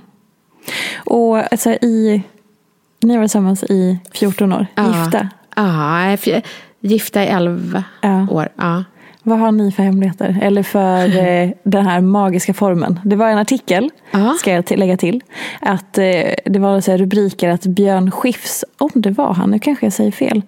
Och 1.05 1.53
alltså 1.53 1.71
i, 1.71 2.23
ni 3.03 3.17
var 3.17 3.25
tillsammans 3.25 3.65
i 3.65 3.99
14 4.13 4.53
år, 4.53 4.67
ja. 4.75 5.05
gifta? 5.05 5.29
Ja, 5.57 6.17
gifta 6.81 7.25
i 7.25 7.27
11 7.27 7.85
ja. 8.01 8.27
år. 8.31 8.49
Ja. 8.57 8.85
Vad 9.23 9.39
har 9.39 9.53
ni 9.53 9.73
för 9.73 9.83
hemligheter? 9.83 10.39
Eller 10.43 10.63
för 10.63 11.19
eh, 11.27 11.51
den 11.63 11.87
här 11.87 12.01
magiska 12.01 12.55
formen? 12.55 13.01
Det 13.05 13.17
var 13.17 13.29
en 13.29 13.39
artikel, 13.39 13.91
Aha. 14.15 14.35
ska 14.35 14.53
jag 14.53 14.79
lägga 14.79 14.97
till, 14.97 15.21
att 15.61 15.99
eh, 15.99 16.35
det 16.45 16.59
var 16.59 16.81
så 16.81 16.97
rubriker 16.97 17.49
att 17.49 17.67
Björn 17.67 18.11
Skifs, 18.11 18.65
om 18.79 18.91
det 18.95 19.11
var 19.11 19.35
han, 19.35 19.51
nu 19.51 19.59
kanske 19.59 19.87
jag 19.87 19.93
säger 19.93 20.11
fel. 20.13 20.43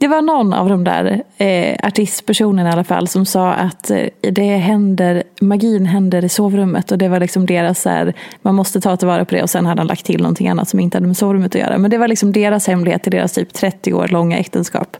Det 0.00 0.08
var 0.08 0.22
någon 0.22 0.52
av 0.52 0.68
de 0.68 0.84
där 0.84 1.22
eh, 1.36 1.76
artistpersonerna 1.82 2.68
i 2.68 2.72
alla 2.72 2.84
fall 2.84 3.08
som 3.08 3.26
sa 3.26 3.52
att 3.52 3.90
eh, 3.90 4.06
det 4.20 4.56
händer, 4.56 5.22
magin 5.40 5.86
händer 5.86 6.24
i 6.24 6.28
sovrummet 6.28 6.92
och 6.92 6.98
det 6.98 7.08
var 7.08 7.20
liksom 7.20 7.46
deras, 7.46 7.82
så 7.82 7.88
här, 7.88 8.14
man 8.42 8.54
måste 8.54 8.80
ta 8.80 8.96
tillvara 8.96 9.24
på 9.24 9.34
det 9.34 9.42
och 9.42 9.50
sen 9.50 9.66
hade 9.66 9.80
han 9.80 9.86
lagt 9.86 10.06
till 10.06 10.20
någonting 10.20 10.48
annat 10.48 10.68
som 10.68 10.80
inte 10.80 10.96
hade 10.96 11.06
med 11.06 11.16
sovrummet 11.16 11.54
att 11.54 11.60
göra. 11.60 11.78
Men 11.78 11.90
det 11.90 11.98
var 11.98 12.08
liksom 12.08 12.32
deras 12.32 12.66
hemlighet 12.66 13.06
i 13.06 13.10
deras 13.10 13.32
typ 13.32 13.52
30 13.52 13.92
år 13.92 14.08
långa 14.08 14.38
äktenskap. 14.38 14.96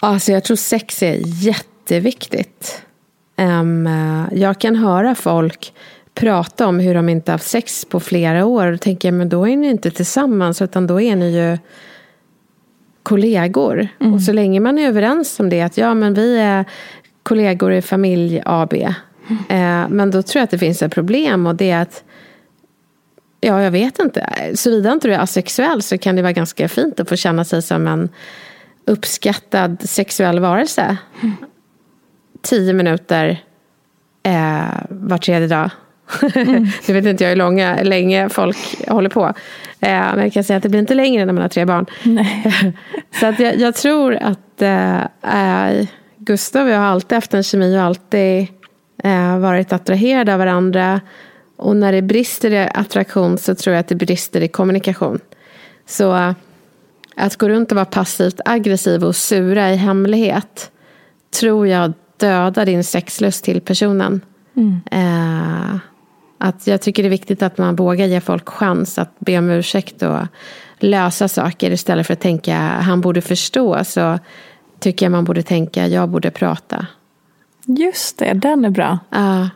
Alltså 0.00 0.32
jag 0.32 0.44
tror 0.44 0.56
sex 0.56 1.02
är 1.02 1.20
jätteviktigt. 1.24 2.82
Um, 3.36 3.88
jag 4.32 4.58
kan 4.58 4.76
höra 4.76 5.14
folk 5.14 5.72
prata 6.14 6.66
om 6.66 6.80
hur 6.80 6.94
de 6.94 7.08
inte 7.08 7.32
haft 7.32 7.46
sex 7.46 7.84
på 7.84 8.00
flera 8.00 8.44
år. 8.44 8.66
Och 8.66 8.72
då 8.72 8.78
tänker 8.78 9.08
jag, 9.08 9.14
men 9.14 9.28
då 9.28 9.48
är 9.48 9.56
ni 9.56 9.70
inte 9.70 9.90
tillsammans 9.90 10.62
utan 10.62 10.86
då 10.86 11.00
är 11.00 11.16
ni 11.16 11.36
ju 11.36 11.58
kollegor. 13.02 13.88
Mm. 14.00 14.14
Och 14.14 14.22
så 14.22 14.32
länge 14.32 14.60
man 14.60 14.78
är 14.78 14.88
överens 14.88 15.40
om 15.40 15.48
det, 15.48 15.62
att 15.62 15.76
ja 15.76 15.94
men 15.94 16.14
vi 16.14 16.38
är 16.38 16.64
kollegor 17.22 17.72
i 17.72 17.82
familj 17.82 18.42
AB. 18.44 18.72
Mm. 18.72 18.92
Uh, 19.50 19.88
men 19.90 20.10
då 20.10 20.22
tror 20.22 20.40
jag 20.40 20.44
att 20.44 20.50
det 20.50 20.58
finns 20.58 20.82
ett 20.82 20.94
problem 20.94 21.46
och 21.46 21.54
det 21.54 21.70
är 21.70 21.82
att 21.82 22.04
Ja, 23.40 23.62
jag 23.62 23.70
vet 23.70 23.98
inte. 23.98 24.26
Såvida 24.54 24.92
inte 24.92 25.08
du 25.08 25.14
är 25.14 25.18
asexuell 25.18 25.82
så 25.82 25.98
kan 25.98 26.16
det 26.16 26.22
vara 26.22 26.32
ganska 26.32 26.68
fint 26.68 27.00
att 27.00 27.08
få 27.08 27.16
känna 27.16 27.44
sig 27.44 27.62
som 27.62 27.86
en 27.86 28.08
uppskattad 28.88 29.88
sexuell 29.88 30.38
varelse. 30.38 30.96
Mm. 31.22 31.36
Tio 32.42 32.72
minuter 32.72 33.44
eh, 34.22 34.66
var 34.88 35.18
tredje 35.18 35.48
dag. 35.48 35.70
Mm. 36.34 36.66
nu 36.88 36.94
vet 36.94 37.04
inte 37.04 37.24
jag 37.24 37.28
hur 37.28 37.36
långa, 37.36 37.82
länge 37.82 38.28
folk 38.28 38.88
håller 38.88 39.10
på. 39.10 39.24
Eh, 39.80 40.14
men 40.14 40.18
jag 40.18 40.32
kan 40.32 40.44
säga 40.44 40.56
att 40.56 40.62
det 40.62 40.68
blir 40.68 40.80
inte 40.80 40.94
längre 40.94 41.24
när 41.24 41.32
man 41.32 41.42
har 41.42 41.48
tre 41.48 41.64
barn. 41.64 41.86
Så 43.20 43.26
att 43.26 43.40
jag, 43.40 43.56
jag 43.56 43.74
tror 43.74 44.14
att 44.14 44.62
eh, 44.62 45.86
Gustav 46.16 46.66
och 46.66 46.72
jag 46.72 46.78
har 46.78 46.86
alltid 46.86 47.16
haft 47.16 47.34
en 47.34 47.42
kemi 47.42 47.78
och 47.78 47.82
alltid 47.82 48.46
eh, 49.04 49.38
varit 49.38 49.72
attraherade 49.72 50.32
av 50.32 50.38
varandra. 50.38 51.00
Och 51.56 51.76
när 51.76 51.92
det 51.92 52.02
brister 52.02 52.50
i 52.50 52.68
attraktion 52.74 53.38
så 53.38 53.54
tror 53.54 53.74
jag 53.74 53.80
att 53.80 53.88
det 53.88 53.94
brister 53.94 54.40
i 54.40 54.48
kommunikation. 54.48 55.20
Så 55.86 56.34
att 57.18 57.36
gå 57.36 57.48
runt 57.48 57.72
och 57.72 57.76
vara 57.76 57.84
passivt 57.84 58.40
aggressiv 58.44 59.04
och 59.04 59.16
sura 59.16 59.72
i 59.72 59.76
hemlighet 59.76 60.70
tror 61.40 61.66
jag 61.66 61.92
dödar 62.16 62.66
din 62.66 62.84
sexlust 62.84 63.44
till 63.44 63.60
personen. 63.60 64.20
Mm. 64.56 64.80
Eh, 64.90 65.76
att 66.38 66.66
jag 66.66 66.80
tycker 66.80 67.02
det 67.02 67.06
är 67.06 67.10
viktigt 67.10 67.42
att 67.42 67.58
man 67.58 67.76
vågar 67.76 68.06
ge 68.06 68.20
folk 68.20 68.48
chans 68.48 68.98
att 68.98 69.20
be 69.20 69.38
om 69.38 69.50
ursäkt 69.50 70.02
och 70.02 70.18
lösa 70.78 71.28
saker 71.28 71.70
istället 71.70 72.06
för 72.06 72.12
att 72.12 72.20
tänka 72.20 72.56
han 72.58 73.00
borde 73.00 73.20
förstå. 73.20 73.84
Så 73.84 74.18
tycker 74.80 75.06
jag 75.06 75.10
man 75.10 75.24
borde 75.24 75.42
tänka 75.42 75.86
jag 75.86 76.08
borde 76.08 76.30
prata. 76.30 76.86
Just 77.66 78.18
det, 78.18 78.32
den 78.32 78.64
är 78.64 78.70
bra. 78.70 78.98
Uh. 79.16 79.46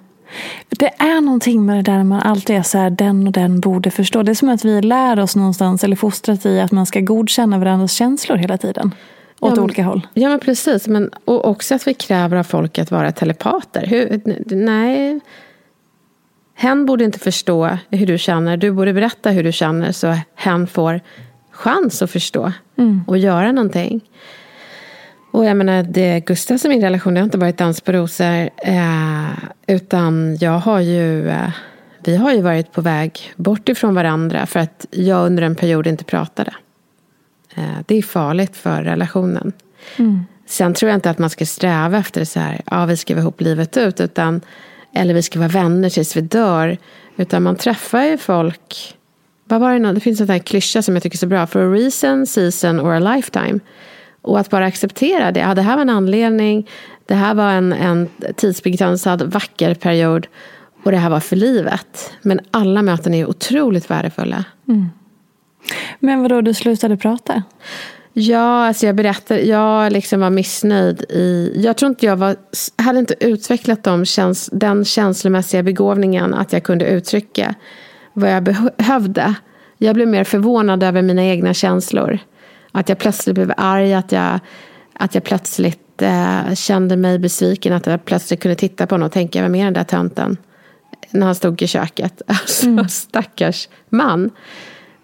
Det 0.68 0.90
är 0.98 1.20
någonting 1.20 1.66
med 1.66 1.76
det 1.76 1.92
där 1.92 2.04
man 2.04 2.20
alltid 2.20 2.56
är 2.56 2.62
så 2.62 2.78
här, 2.78 2.90
den 2.90 3.26
och 3.26 3.32
den 3.32 3.60
borde 3.60 3.90
förstå. 3.90 4.22
Det 4.22 4.32
är 4.32 4.34
som 4.34 4.48
att 4.48 4.64
vi 4.64 4.82
lär 4.82 5.20
oss 5.20 5.36
någonstans, 5.36 5.84
eller 5.84 5.96
fostrat 5.96 6.46
i 6.46 6.60
att 6.60 6.72
man 6.72 6.86
ska 6.86 7.00
godkänna 7.00 7.58
varandras 7.58 7.92
känslor 7.92 8.36
hela 8.36 8.58
tiden. 8.58 8.94
Åt 9.40 9.56
ja, 9.56 9.62
olika 9.62 9.84
håll. 9.84 10.06
Ja, 10.14 10.28
men 10.28 10.38
precis. 10.38 10.88
Men, 10.88 11.10
och 11.24 11.48
också 11.48 11.74
att 11.74 11.86
vi 11.86 11.94
kräver 11.94 12.36
av 12.36 12.44
folk 12.44 12.78
att 12.78 12.90
vara 12.90 13.12
telepater. 13.12 13.86
Hur, 13.86 14.20
nej. 14.54 15.20
Hen 16.54 16.86
borde 16.86 17.04
inte 17.04 17.18
förstå 17.18 17.78
hur 17.90 18.06
du 18.06 18.18
känner. 18.18 18.56
Du 18.56 18.70
borde 18.70 18.92
berätta 18.92 19.30
hur 19.30 19.44
du 19.44 19.52
känner 19.52 19.92
så 19.92 20.16
hen 20.34 20.66
får 20.66 21.00
chans 21.50 22.02
att 22.02 22.10
förstå 22.10 22.52
mm. 22.78 23.04
och 23.06 23.18
göra 23.18 23.52
någonting. 23.52 24.00
Och 25.32 25.44
jag 25.44 25.56
menar, 25.56 25.82
det 25.82 26.20
Gustavs 26.20 26.64
och 26.64 26.70
min 26.70 26.80
relation 26.80 27.14
det 27.14 27.20
har 27.20 27.24
inte 27.24 27.38
varit 27.38 27.58
dans 27.58 27.80
på 27.80 27.92
rosor. 27.92 28.50
Eh, 28.56 29.32
utan 29.66 30.36
jag 30.40 30.58
har 30.58 30.80
ju, 30.80 31.28
eh, 31.28 31.50
vi 32.04 32.16
har 32.16 32.32
ju 32.32 32.40
varit 32.40 32.72
på 32.72 32.80
väg 32.80 33.32
bort 33.36 33.68
ifrån 33.68 33.94
varandra 33.94 34.46
för 34.46 34.60
att 34.60 34.86
jag 34.90 35.26
under 35.26 35.42
en 35.42 35.54
period 35.54 35.86
inte 35.86 36.04
pratade. 36.04 36.54
Eh, 37.54 37.78
det 37.86 37.94
är 37.94 38.02
farligt 38.02 38.56
för 38.56 38.82
relationen. 38.82 39.52
Mm. 39.96 40.24
Sen 40.46 40.74
tror 40.74 40.88
jag 40.88 40.96
inte 40.96 41.10
att 41.10 41.18
man 41.18 41.30
ska 41.30 41.46
sträva 41.46 41.98
efter 41.98 42.24
så 42.24 42.40
här, 42.40 42.60
ja 42.70 42.86
vi 42.86 42.96
ska 42.96 43.14
vara 43.14 43.22
ihop 43.22 43.40
livet 43.40 43.76
ut. 43.76 44.00
Utan, 44.00 44.40
eller 44.94 45.14
vi 45.14 45.22
ska 45.22 45.38
vara 45.38 45.48
vänner 45.48 45.90
tills 45.90 46.16
vi 46.16 46.20
dör. 46.20 46.78
Utan 47.16 47.42
man 47.42 47.56
träffar 47.56 48.02
ju 48.02 48.18
folk. 48.18 48.96
Vad 49.44 49.60
var 49.60 49.78
det, 49.78 49.92
det 49.92 50.00
finns 50.00 50.20
en 50.20 50.26
sån 50.26 50.32
här 50.32 50.42
klyscha 50.42 50.82
som 50.82 50.94
jag 50.94 51.02
tycker 51.02 51.16
är 51.16 51.18
så 51.18 51.26
bra. 51.26 51.46
For 51.46 51.60
a 51.60 51.72
reason, 51.72 52.26
season 52.26 52.80
or 52.80 52.92
a 52.92 53.14
lifetime. 53.14 53.60
Och 54.22 54.40
att 54.40 54.50
bara 54.50 54.66
acceptera 54.66 55.32
det. 55.32 55.40
Ja, 55.40 55.54
det 55.54 55.62
här 55.62 55.74
var 55.74 55.82
en 55.82 55.90
anledning. 55.90 56.68
Det 57.06 57.14
här 57.14 57.34
var 57.34 57.50
en, 57.50 57.72
en 57.72 58.08
tidsbegränsad 58.36 59.22
vacker 59.22 59.74
period. 59.74 60.26
Och 60.84 60.90
det 60.90 60.96
här 60.96 61.10
var 61.10 61.20
för 61.20 61.36
livet. 61.36 62.12
Men 62.22 62.40
alla 62.50 62.82
möten 62.82 63.14
är 63.14 63.28
otroligt 63.28 63.90
värdefulla. 63.90 64.44
Mm. 64.68 64.90
Men 66.00 66.22
vadå, 66.22 66.40
du 66.40 66.54
slutade 66.54 66.96
prata? 66.96 67.42
Ja, 68.12 68.66
alltså 68.66 68.86
jag 68.86 68.94
berättade, 68.94 69.40
jag 69.40 69.92
liksom 69.92 70.20
var 70.20 70.30
missnöjd 70.30 71.02
i... 71.02 71.52
Jag 71.56 71.76
tror 71.76 71.88
inte 71.88 72.06
jag 72.06 72.16
var, 72.16 72.36
hade 72.76 72.98
inte 72.98 73.14
utvecklat 73.20 73.84
de 73.84 74.04
käns, 74.04 74.50
den 74.52 74.84
känslomässiga 74.84 75.62
begåvningen 75.62 76.34
att 76.34 76.52
jag 76.52 76.62
kunde 76.62 76.84
uttrycka 76.84 77.54
vad 78.12 78.30
jag 78.30 78.42
behövde. 78.42 79.34
Jag 79.78 79.94
blev 79.94 80.08
mer 80.08 80.24
förvånad 80.24 80.82
över 80.82 81.02
mina 81.02 81.24
egna 81.24 81.54
känslor. 81.54 82.18
Att 82.72 82.88
jag 82.88 82.98
plötsligt 82.98 83.34
blev 83.34 83.52
arg, 83.56 83.94
att 83.94 84.12
jag, 84.12 84.40
att 84.94 85.14
jag 85.14 85.24
plötsligt 85.24 86.02
eh, 86.02 86.54
kände 86.54 86.96
mig 86.96 87.18
besviken. 87.18 87.72
Att 87.72 87.86
jag 87.86 88.04
plötsligt 88.04 88.40
kunde 88.40 88.54
titta 88.54 88.86
på 88.86 88.94
honom 88.94 89.06
och 89.06 89.12
tänka, 89.12 89.42
vem 89.42 89.54
är 89.54 89.64
den 89.64 89.72
där 89.72 89.84
tönten? 89.84 90.36
När 91.10 91.26
han 91.26 91.34
stod 91.34 91.62
i 91.62 91.66
köket. 91.66 92.22
Alltså, 92.26 92.66
mm. 92.66 92.88
stackars 92.88 93.68
man. 93.88 94.30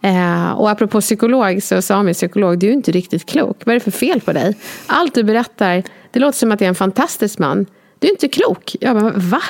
Eh, 0.01 0.51
och 0.51 0.71
apropå 0.71 1.01
psykolog 1.01 1.63
så 1.63 1.83
sa 1.83 2.03
min 2.03 2.15
psykolog, 2.15 2.59
du 2.59 2.69
är 2.69 2.73
inte 2.73 2.93
riktigt 2.93 3.27
klok. 3.27 3.63
Vad 3.65 3.75
är 3.75 3.79
det 3.79 3.85
för 3.85 3.91
fel 3.91 4.21
på 4.21 4.33
dig? 4.33 4.57
Allt 4.87 5.15
du 5.15 5.25
berättar, 5.25 5.83
det 6.11 6.21
låter 6.21 6.39
som 6.39 6.53
att 6.53 6.59
det 6.59 6.65
är 6.65 6.69
en 6.69 6.75
fantastisk 6.75 7.39
man. 7.39 7.67
Du 7.99 8.07
är 8.07 8.11
inte 8.11 8.29
klok. 8.29 8.77
Jag 8.81 9.01
bara, 9.01 9.13
va? 9.17 9.43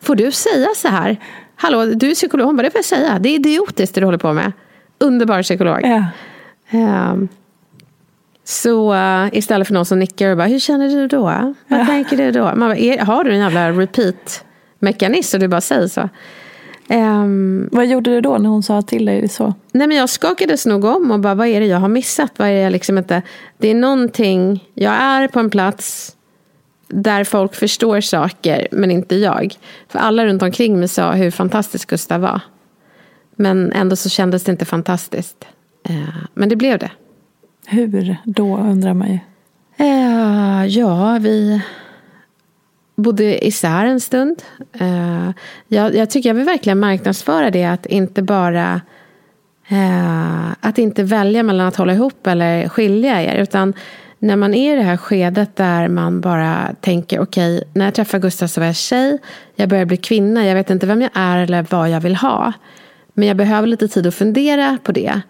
Får 0.00 0.14
du 0.14 0.32
säga 0.32 0.68
så 0.76 0.88
här? 0.88 1.16
Hallå, 1.56 1.84
du 1.84 2.10
är 2.10 2.14
psykolog. 2.14 2.46
Hon 2.46 2.56
bara, 2.56 2.62
det 2.62 2.70
får 2.70 2.78
jag 2.78 2.84
säga. 2.84 3.18
Det 3.18 3.28
är 3.28 3.34
idiotiskt 3.34 3.94
det 3.94 4.00
du 4.00 4.04
håller 4.04 4.18
på 4.18 4.32
med. 4.32 4.52
Underbar 4.98 5.42
psykolog. 5.42 5.80
Ja. 5.82 6.04
Um, 7.10 7.28
så 8.50 8.94
uh, 8.94 9.28
istället 9.32 9.66
för 9.66 9.74
någon 9.74 9.86
som 9.86 9.98
nickar 9.98 10.30
och 10.30 10.36
bara, 10.36 10.46
hur 10.46 10.58
känner 10.58 10.88
du 10.88 11.06
då? 11.06 11.22
Vad 11.22 11.54
Ja. 11.68 11.86
tänker 11.86 12.16
du 12.16 12.30
då? 12.30 12.44
Man 12.44 12.58
bara, 12.58 12.76
är, 12.76 12.98
har 12.98 13.24
du 13.24 13.32
en 13.32 13.38
jävla 13.38 13.70
repeat-mekanism 13.72 15.36
och 15.36 15.40
du 15.40 15.48
bara 15.48 15.60
säger 15.60 15.88
så? 15.88 16.08
Ehm, 16.88 17.68
Vad 17.72 17.86
gjorde 17.86 18.10
du 18.10 18.20
då 18.20 18.38
när 18.38 18.48
hon 18.50 18.62
sa 18.62 18.82
till 18.82 19.04
dig 19.04 19.28
så? 19.28 19.54
nej 19.72 19.86
men 19.86 19.96
jag 19.96 20.08
skakades 20.08 20.66
nog 20.66 20.84
om 20.84 21.10
och 21.10 21.20
bara, 21.20 21.34
vad 21.34 21.46
är 21.46 21.60
det 21.60 21.66
jag 21.66 21.78
har 21.78 21.88
missat? 21.88 22.32
Vad 22.36 22.48
är 22.48 22.52
det 22.52 22.60
jag 22.60 22.72
liksom 22.72 22.98
inte... 22.98 23.22
Det 23.58 23.68
är 23.68 23.74
någonting, 23.74 24.64
jag 24.74 24.92
är 24.94 25.28
på 25.28 25.40
en 25.40 25.50
plats 25.50 26.16
där 26.88 27.24
folk 27.24 27.54
förstår 27.54 28.00
saker, 28.00 28.68
men 28.72 28.90
inte 28.90 29.16
jag. 29.16 29.54
För 29.88 29.98
alla 29.98 30.26
runt 30.26 30.42
omkring 30.42 30.78
mig 30.78 30.88
sa 30.88 31.12
hur 31.12 31.30
fantastisk 31.30 31.90
Gustav 31.90 32.20
var. 32.20 32.40
Men 33.36 33.72
ändå 33.72 33.96
så 33.96 34.08
kändes 34.08 34.44
det 34.44 34.52
inte 34.52 34.64
fantastiskt. 34.64 35.44
Eh, 35.88 36.08
men 36.34 36.48
det 36.48 36.56
blev 36.56 36.78
det. 36.78 36.90
Hur 37.70 38.16
då 38.24 38.56
undrar 38.56 38.94
man 38.94 39.08
ju. 39.08 39.18
Uh, 39.80 40.66
ja, 40.66 41.18
vi 41.20 41.60
bodde 42.96 43.46
isär 43.46 43.84
en 43.84 44.00
stund. 44.00 44.42
Uh, 44.80 45.30
jag, 45.68 45.94
jag 45.94 46.10
tycker 46.10 46.28
jag 46.28 46.34
vill 46.34 46.44
verkligen 46.44 46.78
marknadsföra 46.78 47.50
det 47.50 47.64
att 47.64 47.86
inte 47.86 48.22
bara 48.22 48.80
uh, 49.72 50.52
att 50.60 50.78
inte 50.78 51.02
välja 51.02 51.42
mellan 51.42 51.66
att 51.66 51.76
hålla 51.76 51.92
ihop 51.92 52.26
eller 52.26 52.68
skilja 52.68 53.22
er. 53.22 53.42
Utan 53.42 53.74
när 54.18 54.36
man 54.36 54.54
är 54.54 54.72
i 54.72 54.76
det 54.76 54.82
här 54.82 54.96
skedet 54.96 55.56
där 55.56 55.88
man 55.88 56.20
bara 56.20 56.74
tänker 56.80 57.20
okej, 57.20 57.64
när 57.72 57.84
jag 57.84 57.94
träffar 57.94 58.18
Gustav 58.18 58.46
så 58.46 58.60
var 58.60 58.66
jag 58.66 58.76
tjej, 58.76 59.18
jag 59.54 59.68
börjar 59.68 59.84
bli 59.84 59.96
kvinna, 59.96 60.46
jag 60.46 60.54
vet 60.54 60.70
inte 60.70 60.86
vem 60.86 61.02
jag 61.02 61.10
är 61.14 61.38
eller 61.38 61.66
vad 61.70 61.90
jag 61.90 62.00
vill 62.00 62.16
ha. 62.16 62.52
Men 63.14 63.28
jag 63.28 63.36
behöver 63.36 63.68
lite 63.68 63.88
tid 63.88 64.06
att 64.06 64.14
fundera 64.14 64.78
på 64.82 64.92
det. 64.92 65.20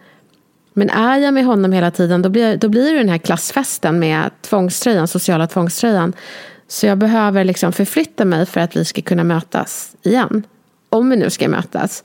Men 0.78 0.90
är 0.90 1.18
jag 1.18 1.34
med 1.34 1.44
honom 1.44 1.72
hela 1.72 1.90
tiden 1.90 2.22
då 2.22 2.28
blir, 2.28 2.56
då 2.56 2.68
blir 2.68 2.92
det 2.92 2.98
den 2.98 3.08
här 3.08 3.18
klassfesten 3.18 3.98
med 3.98 4.30
tvångströjan, 4.42 5.08
sociala 5.08 5.46
tvångströjan. 5.46 6.12
Så 6.68 6.86
jag 6.86 6.98
behöver 6.98 7.44
liksom 7.44 7.72
förflytta 7.72 8.24
mig 8.24 8.46
för 8.46 8.60
att 8.60 8.76
vi 8.76 8.84
ska 8.84 9.02
kunna 9.02 9.24
mötas 9.24 9.96
igen. 10.02 10.42
Om 10.88 11.10
vi 11.10 11.16
nu 11.16 11.30
ska 11.30 11.48
mötas. 11.48 12.04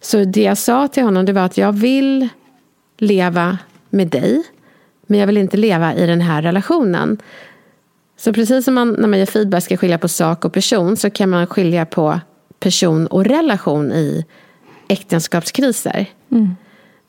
Så 0.00 0.24
det 0.24 0.42
jag 0.42 0.58
sa 0.58 0.88
till 0.88 1.02
honom 1.02 1.24
det 1.24 1.32
var 1.32 1.42
att 1.42 1.58
jag 1.58 1.72
vill 1.72 2.28
leva 2.98 3.58
med 3.90 4.08
dig. 4.08 4.42
Men 5.06 5.20
jag 5.20 5.26
vill 5.26 5.36
inte 5.36 5.56
leva 5.56 5.94
i 5.94 6.06
den 6.06 6.20
här 6.20 6.42
relationen. 6.42 7.18
Så 8.16 8.32
precis 8.32 8.64
som 8.64 8.74
man 8.74 8.92
när 8.92 9.08
man 9.08 9.18
ger 9.18 9.26
feedback 9.26 9.64
ska 9.64 9.76
skilja 9.76 9.98
på 9.98 10.08
sak 10.08 10.44
och 10.44 10.52
person 10.52 10.96
så 10.96 11.10
kan 11.10 11.30
man 11.30 11.46
skilja 11.46 11.86
på 11.86 12.20
person 12.58 13.06
och 13.06 13.24
relation 13.24 13.92
i 13.92 14.24
äktenskapskriser. 14.88 16.06
Mm. 16.30 16.56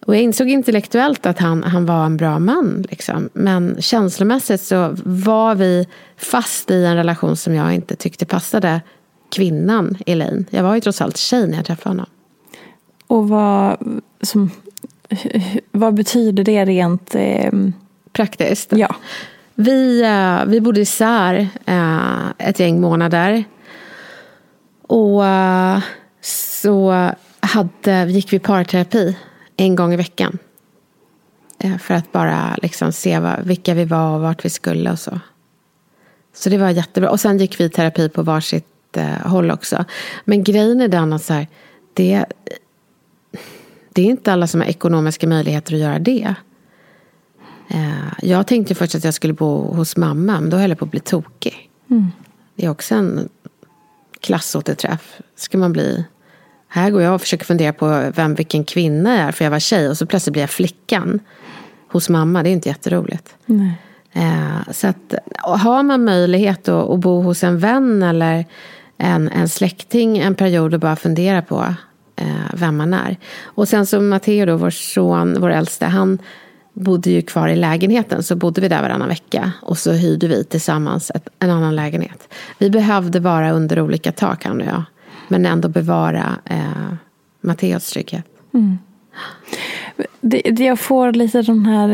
Och 0.06 0.15
jag 0.15 0.22
insåg 0.22 0.50
intellektuellt 0.50 1.26
att 1.26 1.39
han, 1.39 1.63
han 1.63 1.86
var 1.86 2.06
en 2.06 2.18
bra 2.18 2.39
man. 2.39 2.86
Liksom. 2.89 3.30
Men 3.34 3.76
känslomässigt 3.80 4.62
så 4.62 4.96
var 5.04 5.56
vi 5.56 5.88
fast 6.18 6.72
i 6.72 6.84
en 6.84 6.96
relation 6.96 7.36
som 7.36 7.56
jag 7.56 7.74
inte 7.74 7.96
tyckte 7.96 8.26
passade 8.26 8.82
kvinnan 9.36 9.98
Elaine. 10.06 10.46
Jag 10.50 10.63
var 10.63 10.76
ju 10.76 10.82
trots 10.82 11.02
allt 11.02 11.18
tjej 11.18 11.48
när 11.48 11.56
jag 11.56 11.65
träffade 11.65 11.89
honom. 11.89 12.06
Och 13.08 13.30
vad, 13.30 13.78
som, 14.22 14.52
vad 15.72 15.94
betyder 15.94 16.44
det 16.44 16.65
rent... 16.65 17.15
Eh, 17.15 17.52
Praktiskt. 18.13 18.72
ja. 18.72 18.96
Vi, 19.56 20.02
eh, 20.02 20.46
vi 20.46 20.62
bodde 20.62 20.82
isär 20.82 21.48
eh, 21.65 22.48
ett 22.48 22.60
gäng 22.60 22.82
månader. 22.82 23.44
Och 24.82 25.26
eh, 25.26 25.80
så 26.22 27.10
hade, 27.39 28.06
gick 28.12 28.34
vi 28.34 28.39
parterapi 28.39 29.18
en 29.58 29.76
gång 29.76 29.94
i 29.94 29.96
veckan. 29.96 30.38
Eh, 31.60 31.78
för 31.78 31.94
att 31.94 32.12
bara 32.12 32.56
liksom 32.62 32.91
se 32.91 33.20
vad, 33.20 33.44
vilka 33.46 33.74
vi 33.74 33.86
var 33.86 34.15
och 34.15 34.22
vart 34.22 34.46
vi 34.46 34.50
skulle 34.50 34.91
och 34.91 35.00
så. 35.00 35.20
Så 36.34 36.50
det 36.50 36.58
var 36.58 36.70
jättebra. 36.70 37.10
Och 37.10 37.20
sen 37.20 37.38
gick 37.38 37.60
vi 37.60 37.63
i 37.63 37.70
terapi 37.70 38.10
på 38.10 38.24
varsitt 38.24 38.98
eh, 38.98 39.28
håll 39.28 39.52
också. 39.52 39.86
Men 40.26 40.44
grejen 40.44 40.82
är 40.82 40.88
den 40.88 41.13
att 41.13 41.24
så 41.24 41.34
här, 41.34 41.48
det, 41.94 42.26
det 43.89 44.02
är 44.02 44.06
inte 44.06 44.34
alla 44.34 44.48
som 44.48 44.62
har 44.62 44.68
ekonomiska 44.68 45.28
möjligheter 45.28 45.74
att 45.74 45.80
göra 45.80 46.00
det. 46.00 46.36
Eh, 47.68 48.13
Jag 48.22 48.48
tänkte 48.48 48.76
först 48.76 48.96
att 48.96 49.04
jag 49.04 49.13
skulle 49.13 49.34
bo 49.34 49.74
hos 49.74 49.98
mamma, 49.98 50.41
men 50.41 50.50
då 50.50 50.58
höll 50.58 50.70
jag 50.70 50.80
på 50.80 50.86
att 50.86 50.91
bli 50.91 51.00
tokig. 51.00 51.70
Det 52.56 52.65
är 52.65 52.70
också 52.70 52.96
en 52.96 53.30
klassåterträff. 54.20 55.20
Ska 55.36 55.58
man 55.58 55.74
bli... 55.74 56.06
Här 56.76 56.90
går 56.90 57.02
jag 57.02 57.16
och 57.16 57.22
försöker 57.22 57.46
fundera 57.46 57.74
på 57.74 58.12
vem, 58.16 58.36
vilken 58.36 58.64
kvinna 58.64 59.18
jag 59.18 59.28
är, 59.28 59.32
för 59.32 59.46
jag 59.46 59.52
var 59.52 59.60
tjej. 59.60 59.90
Och 59.90 59.98
så 59.98 60.06
plötsligt 60.06 60.34
blir 60.34 60.44
jag 60.44 60.50
flickan 60.50 61.20
hos 61.92 62.10
mamma. 62.10 62.44
Det 62.44 62.50
är 62.50 62.52
inte 62.52 62.70
jätteroligt. 62.70 63.36
Nej. 63.46 63.82
Eh, 64.12 64.72
så 64.72 64.88
att, 64.88 65.14
har 65.38 65.84
man 65.84 66.04
möjlighet 66.04 66.68
att, 66.68 66.90
att 66.90 67.00
bo 67.00 67.22
hos 67.22 67.44
en 67.44 67.60
vän 67.60 68.04
eller 68.04 68.46
en, 68.98 69.30
en 69.30 69.50
släkting 69.50 70.18
en 70.18 70.36
period 70.36 70.74
och 70.74 70.80
bara 70.80 70.96
fundera 70.96 71.42
på 71.42 71.66
eh, 72.16 72.28
vem 72.54 72.78
man 72.78 72.94
är. 72.94 73.18
Och 73.44 73.68
sen 73.68 73.86
så 73.86 74.02
Matteo 74.02 74.46
då, 74.46 74.58
vår 74.58 74.70
son, 74.70 75.38
vår 75.42 75.50
äldste, 75.50 75.86
han 75.86 76.20
bodde 76.74 77.10
ju 77.10 77.22
kvar 77.22 77.48
i 77.48 77.56
lägenheten. 77.56 78.24
Så 78.24 78.36
bodde 78.36 78.62
vi 78.62 78.68
där 78.68 78.82
varannan 78.82 79.08
vecka. 79.08 79.52
Och 79.62 79.78
så 79.78 79.92
hyrde 79.92 80.28
vi 80.28 80.44
tillsammans 80.44 81.12
ett, 81.16 81.28
en 81.40 81.50
annan 81.50 81.76
lägenhet. 81.76 82.34
Vi 82.58 82.70
behövde 82.70 83.20
vara 83.20 83.52
under 83.52 83.82
olika 83.82 84.12
tak, 84.12 84.44
han 84.44 84.62
och 84.62 84.68
jag. 84.68 84.84
Men 85.28 85.46
ändå 85.46 85.68
bevara 85.68 86.40
eh, 86.46 86.94
Matteos 87.42 87.92
trygghet. 87.92 88.26
Det, 90.22 90.42
det, 90.52 90.64
jag 90.64 90.80
får 90.80 91.14
lite 91.14 91.42
den 91.42 91.66
här 91.66 91.90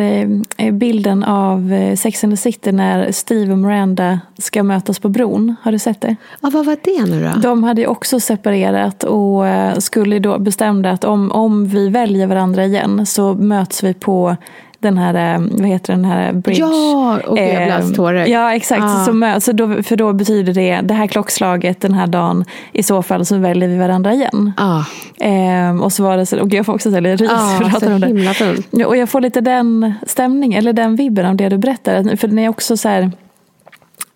eh, 0.57 0.71
bilden 0.73 1.23
av 1.23 1.73
eh, 1.73 1.95
Sex 1.95 2.23
and 2.23 2.33
the 2.33 2.37
City 2.37 2.71
när 2.71 3.11
Steve 3.11 3.51
och 3.51 3.57
Miranda 3.57 4.19
ska 4.37 4.63
mötas 4.63 4.99
på 4.99 5.09
bron. 5.09 5.55
Har 5.61 5.71
du 5.71 5.79
sett 5.79 6.01
det? 6.01 6.15
Ja, 6.41 6.49
vad 6.49 6.65
var 6.65 6.77
det 6.83 7.05
nu 7.11 7.23
då? 7.23 7.39
De 7.39 7.63
hade 7.63 7.81
ju 7.81 7.87
också 7.87 8.19
separerat 8.19 9.03
och 9.03 9.47
eh, 9.47 9.77
skulle 9.77 10.19
då 10.19 10.39
bestämde 10.39 10.91
att 10.91 11.03
om, 11.03 11.31
om 11.31 11.65
vi 11.65 11.89
väljer 11.89 12.27
varandra 12.27 12.65
igen 12.65 13.05
så 13.05 13.33
möts 13.33 13.83
vi 13.83 13.93
på 13.93 14.35
den 14.81 14.97
här, 14.97 15.35
eh, 15.35 15.41
vad 15.51 15.67
heter 15.67 15.93
den 15.93 16.05
här 16.05 16.33
bridge? 16.33 16.59
Ja, 16.59 17.19
och 17.27 17.33
blir 17.33 17.59
alldeles 17.59 17.95
tårögd. 17.95 18.29
Ja, 18.29 18.53
exakt. 18.55 18.83
Ah. 18.83 19.05
Så, 19.05 19.41
så 19.41 19.51
då, 19.51 19.83
för 19.83 19.95
då 19.95 20.13
betyder 20.13 20.53
det, 20.53 20.81
det 20.81 20.93
här 20.93 21.07
klockslaget 21.07 21.81
den 21.81 21.93
här 21.93 22.07
dagen, 22.07 22.45
i 22.71 22.83
så 22.83 23.03
fall 23.03 23.25
så 23.25 23.37
väljer 23.37 23.69
vi 23.69 23.77
varandra 23.77 24.13
igen. 24.13 24.51
Ja, 24.57 24.85
Ehm, 25.21 25.81
och 25.81 25.93
så 25.93 26.03
var 26.03 26.17
det 26.17 26.25
så, 26.25 26.39
och 26.39 26.53
jag 26.53 26.65
får 26.65 26.73
också 26.73 26.91
så 26.91 26.99
lite 26.99 27.23
rys 27.23 27.31
ah, 27.31 27.57
för 27.57 27.65
att 27.65 27.79
så 27.79 27.93
om 27.93 28.01
det. 28.01 28.07
himla 28.07 28.33
fint. 28.33 28.67
Ja, 28.71 28.87
och 28.87 28.97
jag 28.97 29.09
får 29.09 29.21
lite 29.21 29.41
den 29.41 29.93
stämningen, 30.07 30.59
eller 30.59 30.73
den 30.73 30.95
vibben 30.95 31.25
av 31.25 31.35
det 31.35 31.49
du 31.49 31.57
berättar. 31.57 32.15
För 32.15 32.27
det 32.27 32.45
är 32.45 32.49
också 32.49 32.77
så 32.77 32.89
här, 32.89 33.11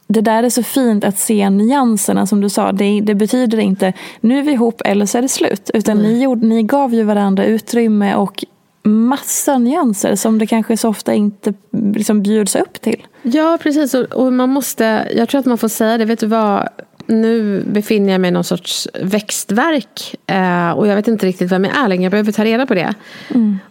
det 0.07 0.21
där 0.21 0.43
är 0.43 0.49
så 0.49 0.63
fint 0.63 1.03
att 1.03 1.19
se 1.19 1.49
nyanserna 1.49 2.27
som 2.27 2.41
du 2.41 2.49
sa. 2.49 2.71
Det, 2.71 3.01
det 3.01 3.15
betyder 3.15 3.57
inte 3.57 3.93
nu 4.21 4.39
är 4.39 4.43
vi 4.43 4.51
ihop 4.51 4.81
eller 4.85 5.05
så 5.05 5.17
är 5.17 5.21
det 5.21 5.29
slut. 5.29 5.71
Utan 5.73 5.97
ni, 5.97 6.23
gjorde, 6.23 6.47
ni 6.47 6.63
gav 6.63 6.93
ju 6.93 7.03
varandra 7.03 7.45
utrymme 7.45 8.15
och 8.15 8.45
massa 8.85 9.57
nyanser 9.57 10.15
som 10.15 10.39
det 10.39 10.47
kanske 10.47 10.77
så 10.77 10.89
ofta 10.89 11.13
inte 11.13 11.53
liksom 11.71 12.23
bjuds 12.23 12.55
upp 12.55 12.81
till. 12.81 13.07
Ja, 13.21 13.57
precis. 13.61 13.93
Och, 13.93 14.03
och 14.03 14.33
man 14.33 14.49
måste, 14.49 15.07
jag 15.15 15.29
tror 15.29 15.39
att 15.39 15.45
man 15.45 15.57
får 15.57 15.67
säga 15.67 15.97
det. 15.97 16.05
Vet 16.05 16.19
du 16.19 16.27
vad? 16.27 16.69
Nu 17.07 17.63
befinner 17.67 18.11
jag 18.11 18.21
mig 18.21 18.27
i 18.27 18.31
någon 18.31 18.43
sorts 18.43 18.87
växtverk. 19.01 20.15
Eh, 20.27 20.71
och 20.71 20.87
jag 20.87 20.95
vet 20.95 21.07
inte 21.07 21.25
riktigt 21.25 21.51
vem 21.51 21.65
jag 21.65 21.77
är 21.77 21.87
längre. 21.87 22.03
Jag 22.03 22.11
behöver 22.11 22.31
ta 22.31 22.43
reda 22.43 22.65
på 22.65 22.73
det. 22.73 22.93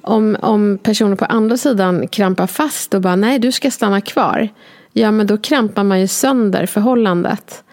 Om, 0.00 0.36
om 0.40 0.78
personer 0.82 1.16
på 1.16 1.24
andra 1.24 1.56
sidan 1.56 2.08
krampar 2.08 2.46
fast 2.46 2.94
och 2.94 3.00
bara 3.00 3.16
nej, 3.16 3.38
du 3.38 3.52
ska 3.52 3.70
stanna 3.70 4.00
kvar. 4.00 4.48
Ja, 4.92 5.10
men 5.10 5.26
då 5.26 5.38
krampar 5.38 5.84
man 5.84 6.00
ju 6.00 6.06
sönder 6.06 6.66
förhållandet. 6.66 7.64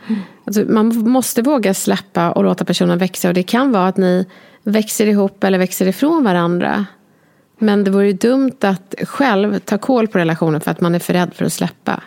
Alltså, 0.45 0.63
man 0.67 1.09
måste 1.09 1.41
våga 1.41 1.73
släppa 1.73 2.31
och 2.31 2.43
låta 2.43 2.65
personen 2.65 2.97
växa. 2.97 3.27
Och 3.27 3.33
det 3.33 3.43
kan 3.43 3.71
vara 3.71 3.87
att 3.87 3.97
ni 3.97 4.25
växer 4.63 5.05
ihop 5.05 5.43
eller 5.43 5.57
växer 5.57 5.87
ifrån 5.87 6.23
varandra. 6.23 6.85
Men 7.61 7.83
det 7.83 7.91
vore 7.91 8.07
ju 8.07 8.13
dumt 8.13 8.57
att 8.61 8.95
själv 9.03 9.59
ta 9.59 9.77
koll 9.77 10.07
på 10.07 10.17
relationen 10.17 10.61
för 10.61 10.71
att 10.71 10.81
man 10.81 10.95
är 10.95 10.99
för 10.99 11.13
rädd 11.13 11.33
för 11.33 11.45
att 11.45 11.53
släppa. 11.53 12.03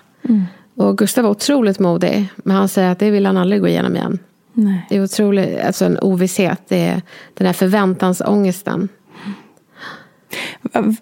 Och 0.76 0.98
Gustav 0.98 1.24
var 1.24 1.30
otroligt 1.30 1.78
modig. 1.78 2.28
Men 2.36 2.56
han 2.56 2.68
säger 2.68 2.90
att 2.90 2.98
det 2.98 3.10
vill 3.10 3.26
han 3.26 3.36
aldrig 3.36 3.60
gå 3.60 3.68
igenom 3.68 3.96
igen. 3.96 4.18
Nej. 4.52 4.86
Det 4.88 4.96
är 4.96 5.04
otroligt, 5.04 5.60
alltså 5.60 5.84
en 5.84 5.98
ovisshet. 5.98 6.60
Det 6.68 6.86
är 6.86 7.02
den 7.34 7.46
här 7.46 7.54
förväntansångesten. 7.54 8.88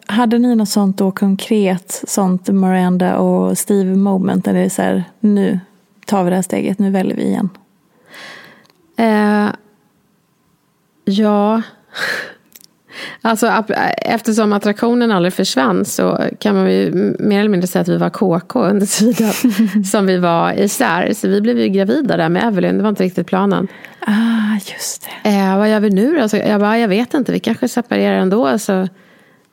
Hade 0.07 0.39
ni 0.39 0.55
något 0.55 0.69
sånt 0.69 0.99
då 0.99 1.11
konkret, 1.11 2.03
sånt 2.07 2.49
Miranda 2.49 3.19
och 3.19 3.59
Steve 3.59 3.97
moment? 3.97 4.45
Där 4.45 4.55
det 4.55 4.61
är 4.61 4.69
så 4.69 4.83
här, 4.83 5.05
nu 5.21 5.61
tar 6.07 6.25
vi 6.25 6.31
det 6.31 6.37
här 6.37 6.43
steget, 6.43 6.79
nu 6.79 6.91
väljer 6.91 7.17
vi 7.17 7.23
igen. 7.23 7.49
Eh, 8.97 9.49
ja. 11.05 11.63
Alltså, 13.23 13.65
eftersom 13.97 14.53
attraktionen 14.53 15.11
aldrig 15.11 15.33
försvann 15.33 15.85
så 15.85 16.21
kan 16.39 16.55
man 16.55 16.73
ju 16.73 17.15
mer 17.19 17.41
eller 17.41 17.51
mindre 17.51 17.67
säga 17.67 17.83
att 17.83 17.89
vi 17.89 17.97
var 17.97 18.11
KK 18.11 18.61
under 18.61 18.87
tiden 18.87 19.85
som 19.85 20.07
vi 20.07 20.19
var 20.19 20.53
isär. 20.53 21.13
Så 21.15 21.29
vi 21.29 21.41
blev 21.41 21.59
ju 21.59 21.69
gravida 21.69 22.17
där 22.17 22.29
med 22.29 22.45
Evelyn, 22.45 22.77
det 22.77 22.83
var 22.83 22.91
inte 22.91 23.05
riktigt 23.05 23.27
planen. 23.27 23.69
Ah, 24.07 24.55
just 24.55 25.09
det. 25.23 25.31
Eh, 25.31 25.59
vad 25.59 25.71
gör 25.71 25.81
vi 25.81 25.91
nu 25.91 26.19
då? 26.19 26.29
Så 26.29 26.37
jag 26.37 26.61
bara, 26.61 26.79
jag 26.79 26.89
vet 26.89 27.15
inte, 27.15 27.33
vi 27.33 27.41
kanske 27.41 27.69
separerar 27.69 28.17
ändå. 28.17 28.59
Så 28.59 28.89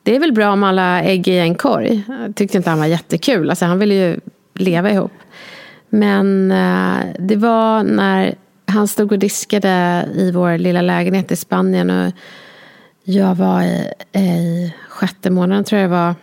det 0.02 0.16
är 0.16 0.20
väl 0.20 0.32
bra 0.32 0.52
om 0.52 0.64
alla 0.64 1.02
ägg 1.02 1.28
i 1.28 1.38
en 1.38 1.54
korg. 1.54 2.02
Jag 2.08 2.36
tyckte 2.36 2.56
inte 2.56 2.70
han 2.70 2.78
var 2.78 2.86
jättekul, 2.86 3.50
alltså, 3.50 3.64
han 3.64 3.78
ville 3.78 3.94
ju 3.94 4.20
leva 4.54 4.90
ihop. 4.90 5.12
Men 5.88 6.50
eh, 6.50 7.06
det 7.18 7.36
var 7.36 7.82
när 7.82 8.34
han 8.66 8.88
stod 8.88 9.12
och 9.12 9.18
diskade 9.18 10.06
i 10.14 10.30
vår 10.30 10.58
lilla 10.58 10.82
lägenhet 10.82 11.32
i 11.32 11.36
Spanien. 11.36 11.90
Och 11.90 12.12
jag 13.10 13.34
var 13.34 13.62
i, 13.62 13.92
i 14.18 14.74
sjätte 14.88 15.30
månaden 15.30 15.64
tror 15.64 15.80
jag 15.80 15.90
det 15.90 15.96
var. 15.96 16.14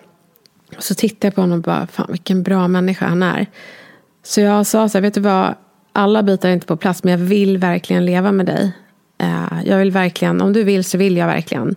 Och 0.78 0.84
så 0.84 0.95
tittade 0.95 1.28
jag 1.28 1.36
på 1.36 1.41
honom 1.41 1.58
och 1.58 1.63
bara, 1.63 1.88
fan 1.88 2.08
vilken 2.10 2.43
bra 2.43 2.67
människa 2.67 3.08
han 3.08 3.23
är. 3.23 3.45
Så 4.23 4.41
jag 4.41 4.65
sa 4.65 4.89
så 4.89 4.97
här, 4.97 5.02
vet 5.02 5.13
du 5.13 5.21
vad, 5.21 5.56
alla 5.93 6.23
bitar 6.23 6.50
är 6.50 6.54
inte 6.54 6.67
på 6.67 6.78
plats 6.78 7.04
men 7.04 7.12
jag 7.12 7.17
vill 7.17 7.58
verkligen 7.58 8.06
leva 8.06 8.32
med 8.32 8.45
dig. 8.45 8.71
Eh, 9.17 9.62
jag 9.65 9.78
vill 9.78 9.91
verkligen, 9.91 10.41
om 10.41 10.54
du 10.54 10.63
vill 10.63 10.84
så 10.84 10.97
vill 10.97 11.17
jag 11.17 11.28
verkligen. 11.28 11.76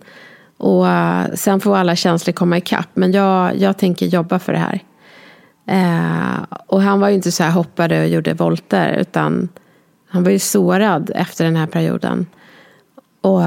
Och 0.57 0.87
eh, 0.87 1.25
sen 1.33 1.59
får 1.59 1.77
alla 1.77 1.95
känslor 1.95 2.33
komma 2.33 2.57
ikapp. 2.57 2.89
Men 2.93 3.11
jag, 3.11 3.57
jag 3.57 3.77
tänker 3.77 4.05
jobba 4.05 4.39
för 4.39 4.53
det 4.53 4.59
här. 4.59 4.81
Och 6.67 6.81
han 6.81 6.99
var 6.99 7.09
ju 7.09 7.15
inte 7.15 7.31
så 7.31 7.43
här 7.43 7.51
hoppade 7.51 8.01
och 8.01 8.07
gjorde 8.07 8.33
volter. 8.33 8.97
Utan 8.99 9.49
han 10.07 10.23
var 10.23 10.31
ju 10.31 10.39
sårad 10.39 11.11
efter 11.15 11.45
den 11.45 11.55
här 11.55 11.67
perioden. 11.67 12.25
Och, 13.21 13.41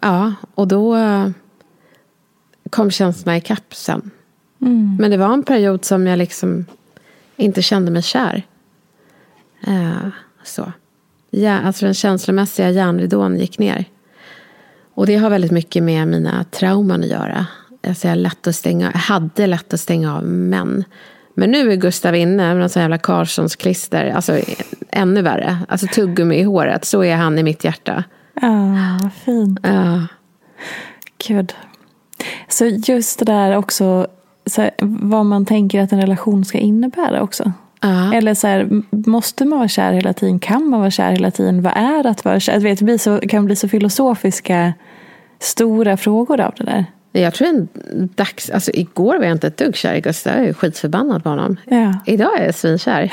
ja, 0.00 0.34
och 0.54 0.68
då 0.68 0.96
kom 2.70 2.90
känslorna 2.90 3.36
ikapp 3.36 3.74
sen. 3.74 4.10
Mm. 4.60 4.96
Men 5.00 5.10
det 5.10 5.16
var 5.16 5.32
en 5.32 5.42
period 5.42 5.84
som 5.84 6.06
jag 6.06 6.18
liksom 6.18 6.66
inte 7.36 7.62
kände 7.62 7.90
mig 7.90 8.02
kär. 8.02 8.42
Uh, 9.68 10.08
så. 10.42 10.72
Ja, 11.30 11.60
alltså 11.60 11.84
den 11.84 11.94
känslomässiga 11.94 12.70
järnridån 12.70 13.38
gick 13.38 13.58
ner. 13.58 13.84
Och 14.94 15.06
det 15.06 15.16
har 15.16 15.30
väldigt 15.30 15.50
mycket 15.50 15.82
med 15.82 16.08
mina 16.08 16.44
trauman 16.44 17.02
att 17.02 17.08
göra. 17.08 17.46
Alltså 17.86 18.08
jag, 18.08 18.18
lätt 18.18 18.46
att 18.46 18.56
stänga, 18.56 18.90
hade 18.90 19.46
lätt 19.46 19.74
att 19.74 19.80
stänga 19.80 20.16
av 20.16 20.24
män. 20.24 20.84
Men 21.34 21.50
nu 21.50 21.72
är 21.72 21.76
Gustav 21.76 22.16
inne 22.16 22.48
med 22.48 22.56
någon 22.56 22.68
sån 22.68 22.82
jävla 22.82 22.98
Carlssons 22.98 23.56
klister. 23.56 24.10
Alltså 24.10 24.40
ännu 24.90 25.22
värre. 25.22 25.58
Alltså 25.68 25.86
tuggummi 25.86 26.36
i 26.36 26.42
håret. 26.42 26.84
Så 26.84 27.04
är 27.04 27.16
han 27.16 27.38
i 27.38 27.42
mitt 27.42 27.64
hjärta. 27.64 28.04
Ja, 28.34 28.98
vad 29.02 29.12
fint. 29.12 29.60
Ja. 29.62 30.06
Gud. 31.28 31.54
Så 32.48 32.66
just 32.66 33.18
det 33.18 33.24
där 33.24 33.56
också, 33.56 34.06
här, 34.56 34.70
vad 34.80 35.26
man 35.26 35.46
tänker 35.46 35.82
att 35.82 35.92
en 35.92 36.00
relation 36.00 36.44
ska 36.44 36.58
innebära 36.58 37.22
också. 37.22 37.52
Uh. 37.84 38.14
Eller 38.14 38.34
så 38.34 38.46
här, 38.46 38.82
måste 38.90 39.44
man 39.44 39.58
vara 39.58 39.68
kär 39.68 39.92
hela 39.92 40.12
tiden? 40.12 40.38
Kan 40.38 40.68
man 40.68 40.80
vara 40.80 40.90
kär 40.90 41.10
hela 41.10 41.30
tiden? 41.30 41.62
Vad 41.62 41.72
är 41.76 42.06
att 42.06 42.24
vara 42.24 42.40
kär? 42.40 42.60
vet, 42.60 42.78
det 42.78 42.84
blir 42.84 42.98
så, 42.98 43.20
kan 43.20 43.44
bli 43.44 43.56
så 43.56 43.68
filosofiska, 43.68 44.72
stora 45.38 45.96
frågor 45.96 46.40
av 46.40 46.54
det 46.56 46.64
där. 46.64 46.84
Jag 47.12 47.34
tror 47.34 47.48
en 47.48 47.68
dags... 48.14 48.50
Alltså 48.50 48.70
igår 48.74 49.18
var 49.18 49.24
jag 49.24 49.32
inte 49.32 49.46
ett 49.46 49.56
dugg 49.56 49.76
kär 49.76 49.94
i 49.94 50.00
Gustav. 50.00 50.38
Jag 50.38 50.46
är 50.46 50.52
skitförbannad 50.52 51.22
på 51.22 51.28
honom. 51.28 51.56
Ja. 51.64 51.94
Idag 52.06 52.40
är 52.40 52.44
jag 52.44 52.54
svinkär. 52.54 53.12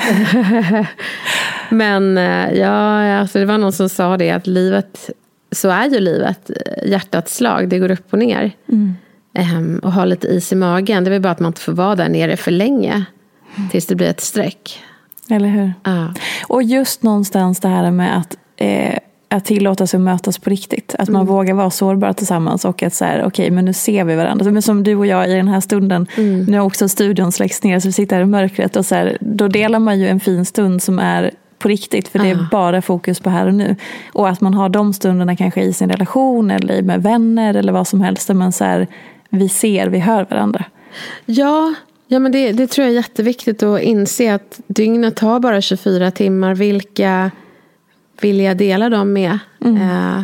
Men 1.74 2.18
eh, 2.18 2.52
ja, 2.52 3.14
alltså 3.18 3.38
det 3.38 3.44
var 3.44 3.58
någon 3.58 3.72
som 3.72 3.88
sa 3.88 4.16
det 4.16 4.30
att 4.30 4.46
livet, 4.46 5.10
så 5.52 5.68
är 5.68 5.86
ju 5.86 6.00
livet. 6.00 6.50
Hjärtats 6.86 7.36
slag, 7.36 7.68
det 7.68 7.78
går 7.78 7.90
upp 7.90 8.12
och 8.12 8.18
ner. 8.18 8.52
Mm. 8.68 8.94
Um, 9.38 9.78
och 9.78 9.92
ha 9.92 10.04
lite 10.04 10.28
is 10.28 10.52
i 10.52 10.56
magen. 10.56 11.04
Det 11.04 11.08
är 11.08 11.12
väl 11.12 11.20
bara 11.20 11.32
att 11.32 11.40
man 11.40 11.48
inte 11.48 11.60
får 11.60 11.72
vara 11.72 11.96
där 11.96 12.08
nere 12.08 12.36
för 12.36 12.50
länge. 12.50 13.04
Tills 13.70 13.86
det 13.86 13.94
blir 13.94 14.08
ett 14.08 14.20
streck. 14.20 14.82
Eller 15.30 15.48
hur? 15.48 15.72
Ja. 15.84 16.14
Och 16.48 16.62
just 16.62 17.02
någonstans 17.02 17.60
det 17.60 17.68
här 17.68 17.90
med 17.90 18.18
att, 18.18 18.36
eh, 18.56 18.98
att 19.32 19.44
tillåta 19.44 19.86
sig 19.86 19.98
att 19.98 20.02
mötas 20.04 20.38
på 20.38 20.50
riktigt. 20.50 20.94
Att 20.98 21.08
man 21.08 21.22
Mm. 21.22 21.34
vågar 21.34 21.54
vara 21.54 21.70
sårbara 21.70 22.14
tillsammans 22.14 22.64
och 22.64 22.82
att 22.82 22.94
så 22.94 23.04
här, 23.04 23.24
okej, 23.24 23.50
men 23.50 23.64
nu 23.64 23.72
ser 23.72 24.04
vi 24.04 24.14
varandra. 24.16 24.50
Men 24.50 24.62
som 24.62 24.82
du 24.82 24.94
och 24.96 25.06
jag 25.06 25.30
i 25.30 25.34
den 25.34 25.48
här 25.48 25.60
stunden, 25.60 26.06
Mm. 26.16 26.42
nu 26.44 26.58
har 26.58 26.66
också 26.66 26.88
studion 26.88 27.32
släckts 27.32 27.62
ner 27.62 27.80
så 27.80 27.88
vi 27.88 27.92
sitter 27.92 28.16
här 28.16 28.22
i 28.22 28.26
mörkret 28.26 28.76
och 28.76 28.86
så 28.86 28.94
här, 28.94 29.16
då 29.20 29.48
delar 29.48 29.78
man 29.78 29.98
ju 30.00 30.08
en 30.08 30.20
fin 30.20 30.44
stund 30.44 30.82
som 30.82 30.98
är 30.98 31.30
på 31.58 31.68
riktigt 31.68 32.08
för 32.08 32.18
det 32.18 32.26
är 32.30 32.34
Ja. 32.34 32.46
bara 32.50 32.82
fokus 32.82 33.20
på 33.20 33.30
här 33.30 33.46
och 33.46 33.54
nu. 33.54 33.76
Och 34.12 34.28
att 34.28 34.40
man 34.40 34.54
har 34.54 34.68
de 34.68 34.92
stunderna 34.92 35.36
kanske 35.36 35.62
i 35.62 35.72
sin 35.72 35.90
relation 35.90 36.50
eller 36.50 36.82
med 36.82 37.02
vänner 37.02 37.54
eller 37.54 37.72
vad 37.72 37.88
som 37.88 38.00
helst 38.00 38.26
där 38.28 38.34
man 38.34 38.52
så 38.52 38.64
här, 38.64 38.86
vi 39.30 39.48
ser, 39.48 39.86
vi 39.86 39.98
hör 39.98 40.26
varandra. 40.30 40.64
Ja, 41.26 41.74
ja 42.08 42.18
men 42.18 42.32
det, 42.32 42.52
det 42.52 42.66
tror 42.66 42.84
jag 42.86 42.92
är 42.92 42.96
jätteviktigt 42.96 43.62
att 43.62 43.80
inse 43.80 44.34
att 44.34 44.60
dygnet 44.66 45.18
har 45.18 45.40
bara 45.40 45.60
24 45.60 46.10
timmar. 46.10 46.54
Vilka 46.54 47.30
vill 48.20 48.40
jag 48.40 48.56
dela 48.56 48.88
dem 48.88 49.12
med? 49.12 49.38
Eh, 49.64 50.22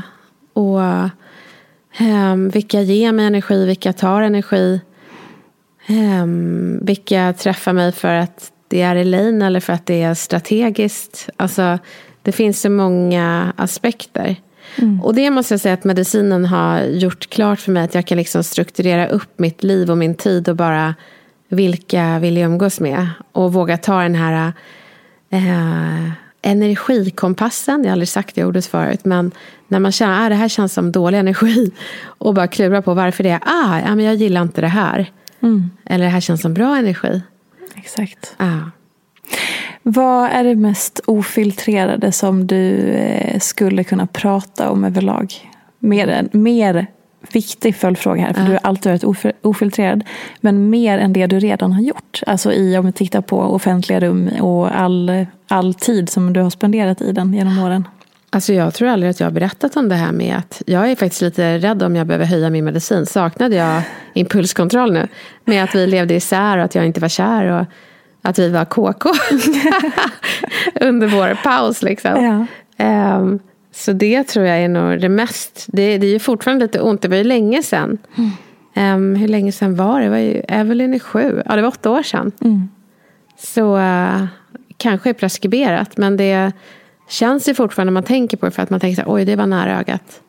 och 0.53 0.83
eh, 1.99 2.37
vilka 2.53 2.81
ger 2.81 3.13
mig 3.13 3.27
energi, 3.27 3.67
vilka 3.67 3.93
tar 3.93 4.23
energi? 4.23 4.81
Eh, 5.87 6.27
vilka 6.81 7.33
träffar 7.33 7.73
mig 7.73 7.93
för 7.93 8.15
att 8.15 8.53
det 8.69 8.83
är 8.83 8.97
Elaine 8.97 9.43
eller 9.43 9.61
för 9.61 9.73
att 9.73 9.87
det 9.87 10.03
är 10.03 10.15
strategiskt? 10.15 11.29
Alltså, 11.37 11.79
det 12.23 12.33
finns 12.33 12.61
så 12.61 12.71
många 12.71 13.53
aspekter. 13.57 14.37
Och 15.03 15.15
det 15.15 15.31
måste 15.31 15.55
jag 15.55 15.61
säga 15.61 15.75
att 15.75 15.85
medicinen 15.85 16.45
har 16.45 16.83
gjort 16.83 17.31
klart 17.31 17.61
för 17.61 17.73
mig. 17.73 17.85
Att 17.85 17.95
jag 17.95 18.07
kan 18.07 18.19
liksom 18.19 18.45
strukturera 18.45 19.09
upp 19.09 19.39
mitt 19.39 19.63
liv 19.63 19.91
och 19.91 19.99
min 19.99 20.15
tid 20.15 20.49
och 20.49 20.57
bara 20.57 20.95
vilka 21.49 22.19
vill 22.19 22.37
jag 22.37 22.47
umgås 22.51 22.81
med? 22.81 23.09
Och 23.33 23.53
våga 23.53 23.79
ta 23.79 24.03
den 24.03 24.15
här 24.15 24.53
eh, 25.31 26.11
energikompassen. 26.47 27.81
Jag 27.83 27.89
har 27.89 27.93
aldrig 27.93 28.09
sagt 28.09 28.35
det 28.35 28.45
ordet 28.45 28.67
förut. 28.67 29.05
Men 29.05 29.33
när 29.69 29.79
man 29.79 29.93
känner 29.93 30.15
att 30.15 30.27
ah, 30.27 30.29
det 30.29 30.35
här 30.35 30.49
känns 30.49 30.73
som 30.73 30.93
dålig 30.93 31.19
energi. 31.19 31.73
Och 32.05 32.35
bara 32.35 32.49
klura 32.49 32.83
på 32.83 32.95
varför 32.95 33.23
det 33.23 33.31
är. 33.31 33.41
Ah, 33.43 33.81
ja, 33.81 33.95
men 33.95 34.05
jag 34.05 34.15
gillar 34.15 34.43
inte 34.43 34.61
det 34.61 34.67
här. 34.67 35.11
Eller 35.85 36.05
det 36.05 36.11
här 36.11 36.21
känns 36.21 36.41
som 36.41 36.55
bra 36.55 36.77
energi. 36.77 37.23
Exakt. 37.75 38.35
Ah. 38.37 38.71
Vad 39.83 40.31
är 40.31 40.45
det 40.45 40.55
mest 40.55 41.01
ofiltrerade 41.07 42.13
som 42.13 42.47
du 42.47 42.91
eh, 42.91 43.39
skulle 43.41 43.85
kunna 43.85 44.07
prata 44.07 44.71
om 44.71 44.85
överlag? 44.85 45.35
Mer, 45.79 46.29
mer 46.33 46.87
viktig 47.33 47.77
följdfråga 47.77 48.23
här, 48.23 48.33
för 48.33 48.43
du 48.43 48.51
har 48.53 48.61
alltid 48.63 48.93
varit 48.93 49.05
ofi- 49.05 49.33
ofiltrerad. 49.43 50.05
Men 50.41 50.71
mer 50.71 50.99
än 50.99 51.13
det 51.13 51.27
du 51.27 51.39
redan 51.39 51.73
har 51.73 51.83
gjort. 51.83 52.21
Alltså 52.27 52.53
i, 52.53 52.79
om 52.79 52.87
vi 52.87 52.93
tittar 52.93 53.21
på 53.21 53.41
offentliga 53.41 54.01
rum 54.01 54.29
och 54.41 54.81
all, 54.81 55.27
all 55.49 55.75
tid 55.75 56.09
som 56.09 56.33
du 56.33 56.41
har 56.41 56.51
spenderat 56.51 57.01
i 57.03 57.13
den 57.13 57.35
genom 57.35 57.59
åren. 57.59 57.89
Alltså 58.31 58.53
jag 58.53 58.75
tror 58.75 58.89
aldrig 58.89 59.11
att 59.11 59.21
jag 59.21 59.27
har 59.27 59.33
berättat 59.33 59.77
om 59.77 59.89
det 59.89 59.95
här 59.95 60.13
med 60.13 60.37
att 60.37 60.63
jag 60.67 60.91
är 60.91 60.97
faktiskt 60.97 61.23
lite 61.23 61.59
rädd 61.59 61.83
om 61.83 61.97
jag 61.97 62.07
behöver 62.07 62.27
höja 62.27 62.51
min 62.51 62.65
medicin. 62.65 63.07
Saknade 63.07 63.57
jag 63.57 63.83
impulskontroll 64.15 64.93
nu? 64.93 65.09
Med 65.45 65.65
att 65.65 65.75
vi 65.75 65.87
levde 65.87 66.15
isär 66.15 66.59
och 66.59 66.65
att 66.65 66.75
jag 66.75 66.87
inte 66.87 67.01
var 67.01 67.09
kär 67.09 67.45
och 67.61 67.67
att 68.23 68.39
vi 68.39 68.49
var 68.49 68.65
KK. 68.65 69.11
Under 70.81 71.07
vår 71.07 71.39
paus 71.45 71.83
liksom. 71.83 72.25
Ja. 72.25 72.47
Ehm, 72.85 73.39
så 73.77 73.93
det 73.93 74.25
tror 74.25 74.47
jag 74.47 74.59
är 74.59 74.69
nog 74.69 75.01
det 75.01 75.09
mest. 75.09 75.67
Det, 75.69 75.99
det 75.99 76.07
är 76.07 76.11
ju 76.11 76.19
fortfarande 76.19 76.65
lite 76.65 76.81
ont. 76.81 77.03
Det 77.03 77.09
var 77.09 77.17
ju 77.17 77.25
länge 77.25 77.63
sedan. 77.63 77.99
Ehm, 78.75 79.15
hur 79.15 79.29
länge 79.29 79.53
sedan 79.53 79.75
var 79.77 80.01
det? 80.01 80.07
Det 80.07 80.11
var 80.11 80.19
ju 80.19 80.43
Evelyn 80.49 80.95
är 80.95 80.99
sju. 80.99 81.43
Ja, 81.47 81.57
det 81.57 81.63
var 81.63 81.69
åtta 81.69 81.91
år 81.91 82.03
sedan. 82.03 82.33
Så 83.39 83.77
eh, 83.77 84.25
kanske 84.77 85.11
är 85.11 85.15
preskriberat. 85.15 85.97
Men 85.97 86.17
det 86.17 86.53
känns 87.09 87.49
ju 87.49 87.55
fortfarande 87.55 87.91
när 87.91 87.95
man 87.95 88.03
tänker 88.03 88.37
på 88.37 88.47
det. 88.47 88.53
För 88.53 88.63
att 88.63 88.71
man 88.71 88.81
tänker 88.81 89.03
så 89.03 89.09
här, 89.09 89.15
oj 89.15 89.25
det 89.25 89.37
var 89.37 89.47
nära 89.47 89.79
ögat. 89.79 90.21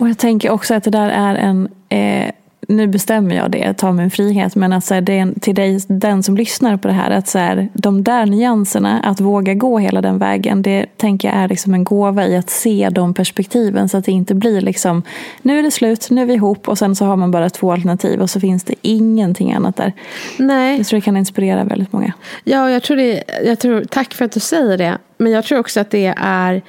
Och 0.00 0.08
jag 0.08 0.18
tänker 0.18 0.50
också 0.50 0.74
att 0.74 0.84
det 0.84 0.90
där 0.90 1.10
är 1.10 1.34
en, 1.34 1.68
eh, 1.88 2.30
nu 2.72 2.86
bestämmer 2.86 3.34
jag 3.34 3.50
det, 3.50 3.74
tar 3.74 3.92
min 3.92 4.10
frihet, 4.10 4.54
men 4.54 4.72
att 4.72 4.84
så 4.84 4.94
här, 4.94 5.00
det 5.00 5.18
är 5.18 5.40
till 5.40 5.54
dig, 5.54 5.80
den 5.88 6.22
som 6.22 6.36
lyssnar 6.36 6.76
på 6.76 6.88
det 6.88 6.94
här, 6.94 7.10
att 7.10 7.28
så 7.28 7.38
här, 7.38 7.68
de 7.72 8.04
där 8.04 8.26
nyanserna, 8.26 9.00
att 9.00 9.20
våga 9.20 9.54
gå 9.54 9.78
hela 9.78 10.00
den 10.00 10.18
vägen, 10.18 10.62
det 10.62 10.86
tänker 10.96 11.28
jag 11.28 11.36
är 11.36 11.48
liksom 11.48 11.74
en 11.74 11.84
gåva 11.84 12.26
i 12.26 12.36
att 12.36 12.50
se 12.50 12.88
de 12.92 13.14
perspektiven 13.14 13.88
så 13.88 13.96
att 13.96 14.04
det 14.04 14.12
inte 14.12 14.34
blir 14.34 14.60
liksom, 14.60 15.02
nu 15.42 15.58
är 15.58 15.62
det 15.62 15.70
slut, 15.70 16.10
nu 16.10 16.22
är 16.22 16.26
vi 16.26 16.34
ihop 16.34 16.68
och 16.68 16.78
sen 16.78 16.96
så 16.96 17.04
har 17.04 17.16
man 17.16 17.30
bara 17.30 17.50
två 17.50 17.72
alternativ 17.72 18.20
och 18.20 18.30
så 18.30 18.40
finns 18.40 18.64
det 18.64 18.74
ingenting 18.82 19.52
annat 19.52 19.76
där. 19.76 19.92
Nej, 20.36 20.76
Jag 20.76 20.86
tror 20.86 20.96
det 20.96 21.04
kan 21.04 21.16
inspirera 21.16 21.64
väldigt 21.64 21.92
många. 21.92 22.12
Ja, 22.44 22.70
jag 22.70 22.82
tror 22.82 22.96
det, 22.96 23.22
jag 23.44 23.58
tror, 23.58 23.84
tack 23.84 24.14
för 24.14 24.24
att 24.24 24.32
du 24.32 24.40
säger 24.40 24.78
det. 24.78 24.98
Men 25.18 25.32
jag 25.32 25.44
tror 25.44 25.58
också 25.58 25.80
att 25.80 25.90
det 25.90 26.14
är 26.16 26.62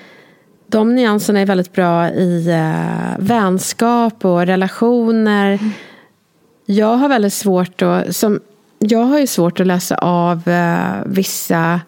de 0.67 0.95
nyanserna 0.95 1.39
är 1.39 1.45
väldigt 1.45 1.73
bra 1.73 2.09
i 2.09 2.49
uh, 2.49 3.25
vänskap 3.25 4.25
och 4.25 4.45
relationer. 4.45 5.59
Jag 6.65 6.95
har 6.97 7.09
väldigt 7.09 7.33
svårt 7.33 7.81
att, 7.81 8.15
som, 8.15 8.39
jag 8.79 9.03
har 9.03 9.19
ju 9.19 9.27
svårt 9.27 9.59
att 9.59 9.67
läsa 9.67 9.95
av 9.95 10.47
eh, 10.47 11.01
vissa 11.05 11.81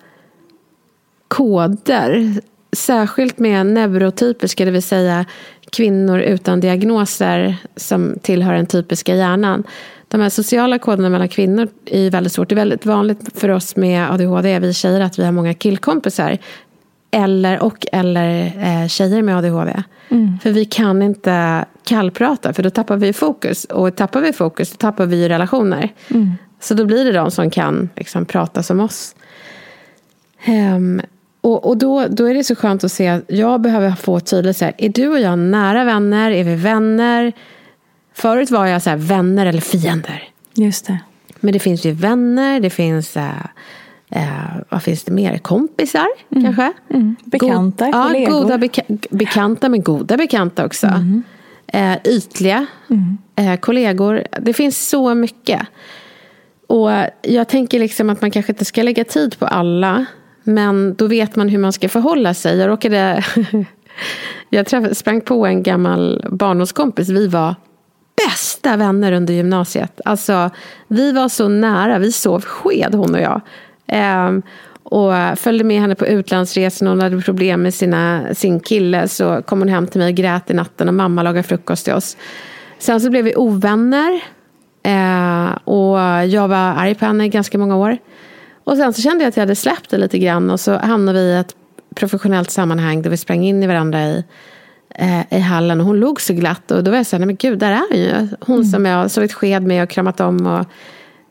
koder. 1.28 2.34
Särskilt 2.72 3.40
med 3.40 3.66
neurotypiska, 3.66 4.66
det 4.66 4.72
vill 4.72 4.84
säga 4.84 5.26
kvinnor 5.72 6.20
utan 6.20 6.60
diagnoser 6.60 7.56
som 7.76 8.16
tillhör 8.22 8.54
den 8.54 8.66
typiska 8.66 9.16
hjärnan. 9.16 9.64
De 10.08 10.22
här 10.22 10.30
sociala 10.30 10.80
koderna 10.80 11.10
mellan 11.10 11.28
kvinnor 11.28 11.68
är 11.86 12.10
väldigt 12.10 12.34
svårt. 12.34 12.50
Det 12.50 12.54
är 12.54 12.56
väldigt 12.56 12.86
vanligt 12.86 13.40
för 13.40 13.50
oss 13.50 13.76
med 13.76 14.12
ADHD, 14.12 14.60
vi 14.60 14.74
tjejer, 14.74 15.02
att 15.02 15.20
vi 15.20 15.26
har 15.26 15.32
många 15.32 15.54
killkompisar. 15.54 16.38
Eller, 17.18 17.63
och 17.63 17.86
eller 17.91 18.53
eh, 18.57 18.88
tjejer 18.88 19.22
med 19.22 19.38
ADHD. 19.38 19.84
Mm. 20.09 20.39
För 20.39 20.51
vi 20.51 20.66
kan 20.66 21.01
inte 21.01 21.66
kallprata, 21.84 22.53
för 22.53 22.63
då 22.63 22.70
tappar 22.70 22.97
vi 22.97 23.13
fokus. 23.13 23.66
Och 23.66 23.95
tappar 23.95 24.22
vi 24.22 24.34
fokus, 24.34 24.72
då 24.72 24.78
tappar 24.78 25.05
vi 25.05 25.30
relationer. 25.30 25.93
Mm. 26.09 26.32
Så 26.59 26.74
då 26.74 26.86
blir 26.86 27.05
det 27.05 27.11
de 27.11 27.32
som 27.32 27.49
kan 27.49 27.89
liksom, 27.95 28.26
prata 28.26 28.63
som 28.63 28.80
oss. 28.80 29.16
Um, 30.47 31.01
och, 31.41 31.66
och 31.66 31.78
då, 31.78 32.07
då 32.07 32.26
är 32.26 32.34
det 32.34 32.43
så 32.43 32.55
skönt 32.55 32.84
att 32.84 32.91
se 32.91 33.07
att 33.07 33.24
jag 33.28 33.61
behöver 33.61 33.91
få 33.91 34.20
tydligt 34.20 34.57
så 34.57 34.66
här, 34.66 34.74
är 34.78 34.89
du 34.89 35.07
och 35.07 35.20
jag 35.20 35.39
nära 35.39 35.84
vänner? 35.84 36.32
Är 36.32 36.43
vi 36.43 36.55
vänner? 36.55 37.34
Förut 38.13 38.51
var 38.51 38.66
jag 38.66 38.82
så 38.82 38.89
här, 38.89 38.97
vänner 38.97 39.45
eller 39.45 39.61
fiender. 39.61 40.24
Just 40.53 40.88
det. 40.88 40.99
Men 41.39 41.53
det 41.53 41.59
finns 41.59 41.86
ju 41.86 41.91
vänner, 41.91 42.59
det 42.59 42.70
finns 42.70 43.18
äh, 43.18 43.30
äh, 44.16 44.61
vad 44.70 44.84
finns 44.84 45.03
det 45.03 45.11
mer? 45.11 45.38
Kompisar 45.38 46.07
mm. 46.30 46.43
kanske? 46.43 46.74
Mm. 46.89 47.16
Bekanta, 47.24 47.86
God, 47.86 47.93
kollegor. 47.93 48.34
Ja, 48.34 48.41
goda 48.41 48.57
beka 48.57 48.82
bekanta, 49.09 49.70
men 49.70 49.82
goda 49.82 50.18
bekanta 50.18 50.66
också. 50.66 50.88
Mm. 50.88 51.24
Äh, 51.68 51.97
ytliga 52.03 52.66
mm. 52.89 53.57
kollegor. 53.57 54.24
Det 54.41 54.53
finns 54.53 54.89
så 54.89 55.16
mycket. 55.16 55.61
Och 56.68 56.89
jag 57.22 57.47
tänker 57.47 57.80
liksom 57.80 58.09
att 58.09 58.22
man 58.22 58.32
kanske 58.32 58.51
inte 58.51 58.66
ska 58.66 58.84
lägga 58.84 59.03
tid 59.03 59.39
på 59.39 59.45
alla. 59.45 60.05
Men 60.43 60.95
då 60.95 61.07
vet 61.07 61.36
man 61.36 61.49
hur 61.49 61.59
man 61.59 61.74
ska 61.74 61.89
förhålla 61.89 62.34
sig. 62.34 62.57
Jag 62.57 62.68
råkade... 62.68 63.24
jag 64.49 64.66
träffade, 64.66 64.95
sprang 64.95 65.22
på 65.22 65.45
en 65.45 65.63
gammal 65.63 66.26
barndomskompis. 66.32 67.09
Vi 67.09 67.28
var 67.28 67.55
bästa 68.28 68.78
vänner 68.78 69.11
under 69.11 69.34
gymnasiet. 69.34 70.01
Alltså, 70.05 70.49
vi 70.88 71.11
var 71.11 71.30
så 71.30 71.47
nära. 71.47 71.99
Vi 71.99 72.11
sov 72.11 72.41
sked, 72.41 72.95
hon 72.95 73.16
och 73.16 73.22
jag. 73.22 73.41
Ehm, 73.88 74.42
och 74.84 75.14
följde 75.36 75.64
med 75.64 75.82
henne 75.82 75.96
på 75.96 76.08
utlandsresor. 76.08 76.86
Hon 76.88 77.02
hade 77.02 77.22
problem 77.22 77.62
med 77.62 77.74
sina, 77.74 78.34
sin 78.34 78.60
kille. 78.60 79.08
Så 79.08 79.42
kom 79.42 79.60
hon 79.60 79.68
hem 79.68 79.88
till 79.88 80.02
mig 80.02 80.10
och 80.10 80.16
grät 80.16 80.50
i 80.50 80.54
natten. 80.54 80.88
Och 80.88 80.94
mamma 80.94 81.24
lagade 81.24 81.44
frukost 81.44 81.86
till 81.86 81.94
oss. 81.94 82.18
Sen 82.80 83.02
så 83.02 83.10
blev 83.10 83.26
vi 83.26 83.36
ovänner. 83.36 84.22
Ehm, 84.84 85.50
och 85.64 86.00
jag 86.28 86.48
var 86.48 86.58
arg 86.58 86.96
på 86.96 87.06
henne 87.06 87.26
i 87.26 87.30
ganska 87.30 87.58
många 87.58 87.76
år. 87.76 87.98
Och 88.64 88.78
sen 88.78 88.94
så 88.94 89.02
kände 89.02 89.24
jag 89.24 89.30
att 89.30 89.38
jag 89.38 89.42
hade 89.42 89.56
släppt 89.56 89.90
det 89.90 89.98
lite 89.98 90.18
grann 90.18 90.50
och 90.50 90.60
så 90.60 90.78
hamnade 90.78 91.20
vi 91.20 91.26
i 91.26 91.38
ett 91.38 91.56
professionellt 91.96 92.52
sammanhang 92.52 93.02
där 93.02 93.10
vi 93.10 93.18
sprang 93.18 93.44
in 93.44 93.64
i 93.64 93.68
varandra 93.68 94.04
i, 94.04 94.24
eh, 94.90 95.34
i 95.38 95.40
hallen 95.40 95.80
och 95.80 95.86
hon 95.86 96.00
log 96.00 96.22
så 96.22 96.34
glatt 96.34 96.72
och 96.72 96.84
då 96.84 96.92
var 96.92 96.98
jag 96.98 97.06
så 97.06 97.16
här, 97.16 97.20
nej 97.20 97.26
men 97.26 97.36
gud, 97.36 97.60
där 97.60 97.72
är 97.72 97.82
hon 97.90 98.00
ju. 98.00 98.28
Hon 98.40 98.56
mm. 98.56 98.68
som 98.68 98.86
jag 98.86 99.12
sovit 99.12 99.34
sked 99.34 99.64
med 99.64 99.84
och 99.84 99.90
kramat 99.90 100.20
om 100.20 100.48
och, 100.48 100.66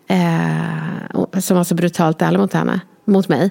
eh, 0.09 1.41
som 1.41 1.57
var 1.57 1.65
så 1.65 1.75
brutalt 1.75 2.23
ärlig 2.23 2.39
mot 2.39 2.53
henne, 2.53 2.81
mot 3.05 3.29
mig. 3.29 3.51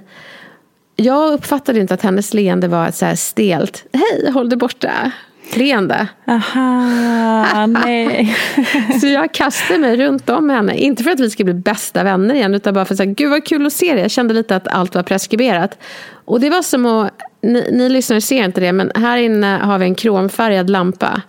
Jag 0.95 1.33
uppfattade 1.33 1.79
inte 1.79 1.93
att 1.93 2.01
hennes 2.01 2.33
leende 2.33 2.67
var 2.67 2.91
så 2.91 3.05
här 3.05 3.15
stelt, 3.15 3.85
hej, 3.93 4.31
håll 4.31 4.49
dig 4.49 4.57
borta 4.57 5.11
leende. 5.57 6.07
Aha, 6.27 7.65
nej. 7.65 8.35
så 9.01 9.07
jag 9.07 9.33
kastade 9.33 9.79
mig 9.79 9.97
runt 9.97 10.29
om 10.29 10.49
henne. 10.49 10.77
Inte 10.77 11.03
för 11.03 11.11
att 11.11 11.19
vi 11.19 11.29
ska 11.29 11.43
bli 11.43 11.53
bästa 11.53 12.03
vänner 12.03 12.35
igen, 12.35 12.53
utan 12.53 12.73
bara 12.73 12.85
för 12.85 12.93
att 12.93 12.97
säga, 12.97 13.13
gud 13.13 13.29
vad 13.29 13.45
kul 13.45 13.65
att 13.65 13.73
se 13.73 13.93
dig. 13.93 14.01
Jag 14.01 14.11
kände 14.11 14.33
lite 14.33 14.55
att 14.55 14.67
allt 14.67 14.95
var 14.95 15.03
preskriberat. 15.03 15.77
Och 16.25 16.39
det 16.39 16.49
var 16.49 16.61
som 16.61 16.85
att, 16.85 17.11
ni, 17.41 17.67
ni 17.71 17.89
lyssnare 17.89 18.21
ser 18.21 18.43
inte 18.45 18.61
det, 18.61 18.71
men 18.71 18.91
här 18.95 19.17
inne 19.17 19.59
har 19.63 19.79
vi 19.79 19.85
en 19.85 19.95
kromfärgad 19.95 20.69
lampa. 20.69 21.21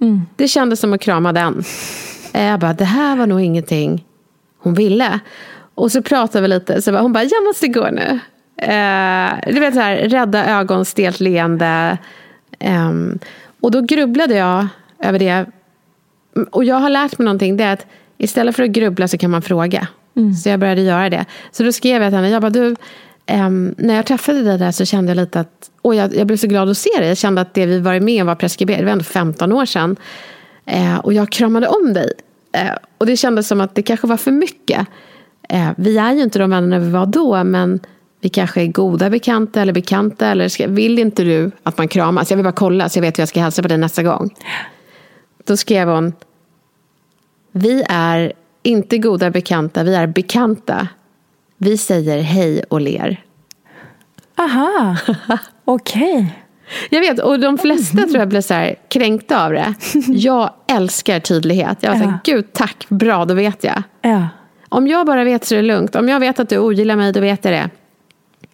Mm. 0.00 0.22
Det 0.36 0.48
kändes 0.48 0.80
som 0.80 0.92
att 0.92 1.00
krama 1.00 1.32
den. 1.32 1.64
Jag 2.32 2.60
bara, 2.60 2.72
det 2.72 2.84
här 2.84 3.16
var 3.16 3.26
nog 3.26 3.40
ingenting 3.40 4.04
hon 4.64 4.74
ville. 4.74 5.20
Och 5.74 5.92
så 5.92 6.02
pratade 6.02 6.42
vi 6.42 6.48
lite, 6.48 6.82
så 6.82 6.98
hon 6.98 7.12
bara, 7.12 7.24
jag 7.24 7.44
måste 7.44 7.68
gå 7.68 7.88
nu. 7.90 8.20
Uh, 8.62 9.52
du 9.54 9.60
vet 9.60 9.74
så 9.74 9.80
här, 9.80 9.96
rädda 9.96 10.46
ögon, 10.46 10.84
stelt 10.84 11.20
leende. 11.20 11.98
Um, 12.60 13.18
och 13.60 13.70
då 13.70 13.80
grubblade 13.80 14.34
jag 14.34 14.66
över 15.02 15.18
det. 15.18 15.46
Och 16.50 16.64
jag 16.64 16.76
har 16.76 16.90
lärt 16.90 17.18
mig 17.18 17.24
någonting. 17.24 17.56
Det 17.56 17.64
är 17.64 17.72
att 17.72 17.86
istället 18.18 18.56
för 18.56 18.62
att 18.62 18.70
grubbla 18.70 19.08
så 19.08 19.18
kan 19.18 19.30
man 19.30 19.42
fråga. 19.42 19.88
Mm. 20.16 20.34
Så 20.34 20.48
jag 20.48 20.60
började 20.60 20.80
göra 20.80 21.10
det. 21.10 21.24
Så 21.52 21.62
då 21.62 21.72
skrev 21.72 22.02
jag 22.02 22.10
till 22.10 22.16
henne. 22.16 22.30
Jag 22.30 22.42
bara, 22.42 22.50
du, 22.50 22.76
um, 23.32 23.74
när 23.78 23.94
jag 23.94 24.06
träffade 24.06 24.42
dig 24.42 24.58
där 24.58 24.70
så 24.70 24.84
kände 24.84 25.10
jag 25.10 25.16
lite 25.16 25.40
att... 25.40 25.70
Och 25.82 25.94
jag, 25.94 26.16
jag 26.16 26.26
blev 26.26 26.36
så 26.36 26.46
glad 26.46 26.70
att 26.70 26.78
se 26.78 26.90
dig. 26.98 27.08
Jag 27.08 27.18
kände 27.18 27.40
att 27.40 27.54
det 27.54 27.66
vi 27.66 27.80
varit 27.80 28.02
med 28.02 28.20
om 28.20 28.26
var 28.26 28.34
preskriberat. 28.34 28.80
Det 28.80 28.84
var 28.84 28.92
ändå 28.92 29.04
15 29.04 29.52
år 29.52 29.66
sedan. 29.66 29.96
Uh, 30.70 30.98
och 30.98 31.12
jag 31.12 31.30
kramade 31.30 31.66
om 31.66 31.92
dig. 31.92 32.12
Uh, 32.56 32.76
och 32.98 33.06
det 33.06 33.16
kändes 33.16 33.48
som 33.48 33.60
att 33.60 33.74
det 33.74 33.82
kanske 33.82 34.06
var 34.06 34.16
för 34.16 34.30
mycket. 34.30 34.86
Uh, 35.52 35.70
vi 35.76 35.98
är 35.98 36.12
ju 36.12 36.22
inte 36.22 36.38
de 36.38 36.50
vänner 36.50 36.78
vi 36.78 36.90
var 36.90 37.06
då. 37.06 37.44
Men 37.44 37.80
vi 38.20 38.28
kanske 38.28 38.62
är 38.62 38.66
goda 38.66 39.10
bekanta 39.10 39.62
eller 39.62 39.72
bekanta. 39.72 40.28
Eller 40.28 40.48
ska, 40.48 40.66
vill 40.66 40.98
inte 40.98 41.24
du 41.24 41.50
att 41.62 41.78
man 41.78 41.88
kramas? 41.88 42.30
Jag 42.30 42.36
vill 42.36 42.44
bara 42.44 42.52
kolla 42.52 42.88
så 42.88 42.98
jag 42.98 43.02
vet 43.02 43.18
hur 43.18 43.22
jag 43.22 43.28
ska 43.28 43.40
hälsa 43.40 43.62
på 43.62 43.68
dig 43.68 43.78
nästa 43.78 44.02
gång. 44.02 44.34
Då 45.44 45.56
skrev 45.56 45.88
hon. 45.88 46.12
Vi 47.52 47.84
är 47.88 48.32
inte 48.62 48.98
goda 48.98 49.30
bekanta, 49.30 49.82
vi 49.82 49.94
är 49.94 50.06
bekanta. 50.06 50.88
Vi 51.56 51.78
säger 51.78 52.20
hej 52.20 52.62
och 52.62 52.80
ler. 52.80 53.24
Aha, 54.38 54.96
okej. 55.64 56.14
Okay. 56.14 56.43
Jag 56.90 57.00
vet, 57.00 57.18
och 57.18 57.40
de 57.40 57.58
flesta 57.58 57.96
tror 57.96 58.16
jag 58.16 58.28
blir 58.28 58.40
så 58.40 58.54
här 58.54 58.74
kränkta 58.88 59.44
av 59.44 59.52
det. 59.52 59.74
Jag 60.08 60.50
älskar 60.68 61.20
tydlighet. 61.20 61.78
Jag 61.80 61.90
var 61.90 61.98
så 61.98 62.04
här, 62.04 62.18
gud 62.24 62.52
tack, 62.52 62.86
bra, 62.88 63.24
då 63.24 63.34
vet 63.34 63.64
jag. 63.64 63.82
Ja. 64.02 64.28
Om 64.68 64.86
jag 64.86 65.06
bara 65.06 65.24
vet 65.24 65.44
så 65.44 65.54
är 65.54 65.56
det 65.56 65.68
lugnt. 65.68 65.96
Om 65.96 66.08
jag 66.08 66.20
vet 66.20 66.40
att 66.40 66.48
du 66.48 66.58
ogillar 66.58 66.96
mig, 66.96 67.12
då 67.12 67.20
vet 67.20 67.44
jag 67.44 67.54
det. 67.54 67.70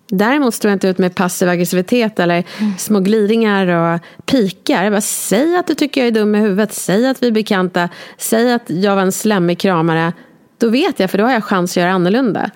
Däremot 0.09 0.55
står 0.55 0.69
jag 0.69 0.77
inte 0.77 0.89
ut 0.89 0.99
med 0.99 1.15
passiv 1.15 1.49
aggressivitet 1.49 2.19
eller 2.19 2.45
mm. 2.59 2.79
små 2.79 3.01
glidningar 3.01 3.67
och 3.67 4.01
pikar. 4.27 4.85
Jag 4.85 4.93
bara, 4.93 5.01
säg 5.01 5.57
att 5.57 5.67
du 5.67 5.75
tycker 5.75 6.01
jag 6.01 6.09
är 6.09 6.13
dum 6.13 6.35
i 6.35 6.39
huvudet. 6.39 6.73
Säg 6.73 7.07
att 7.07 7.23
vi 7.23 7.27
är 7.27 7.33
bekanta. 7.33 7.89
Säg 8.19 8.53
att 8.53 8.71
jag 8.71 8.97
var 8.97 9.03
en 9.03 9.13
slemmig 9.13 9.59
kramare. 9.59 10.13
Då 10.59 10.69
vet 10.69 11.01
jag, 11.01 11.11
för 11.11 11.19
då 11.19 11.25
har 11.25 11.33
jag 11.33 11.45
chans 11.45 11.73
att 11.73 11.77
göra 11.77 11.93
annorlunda. 11.93 12.51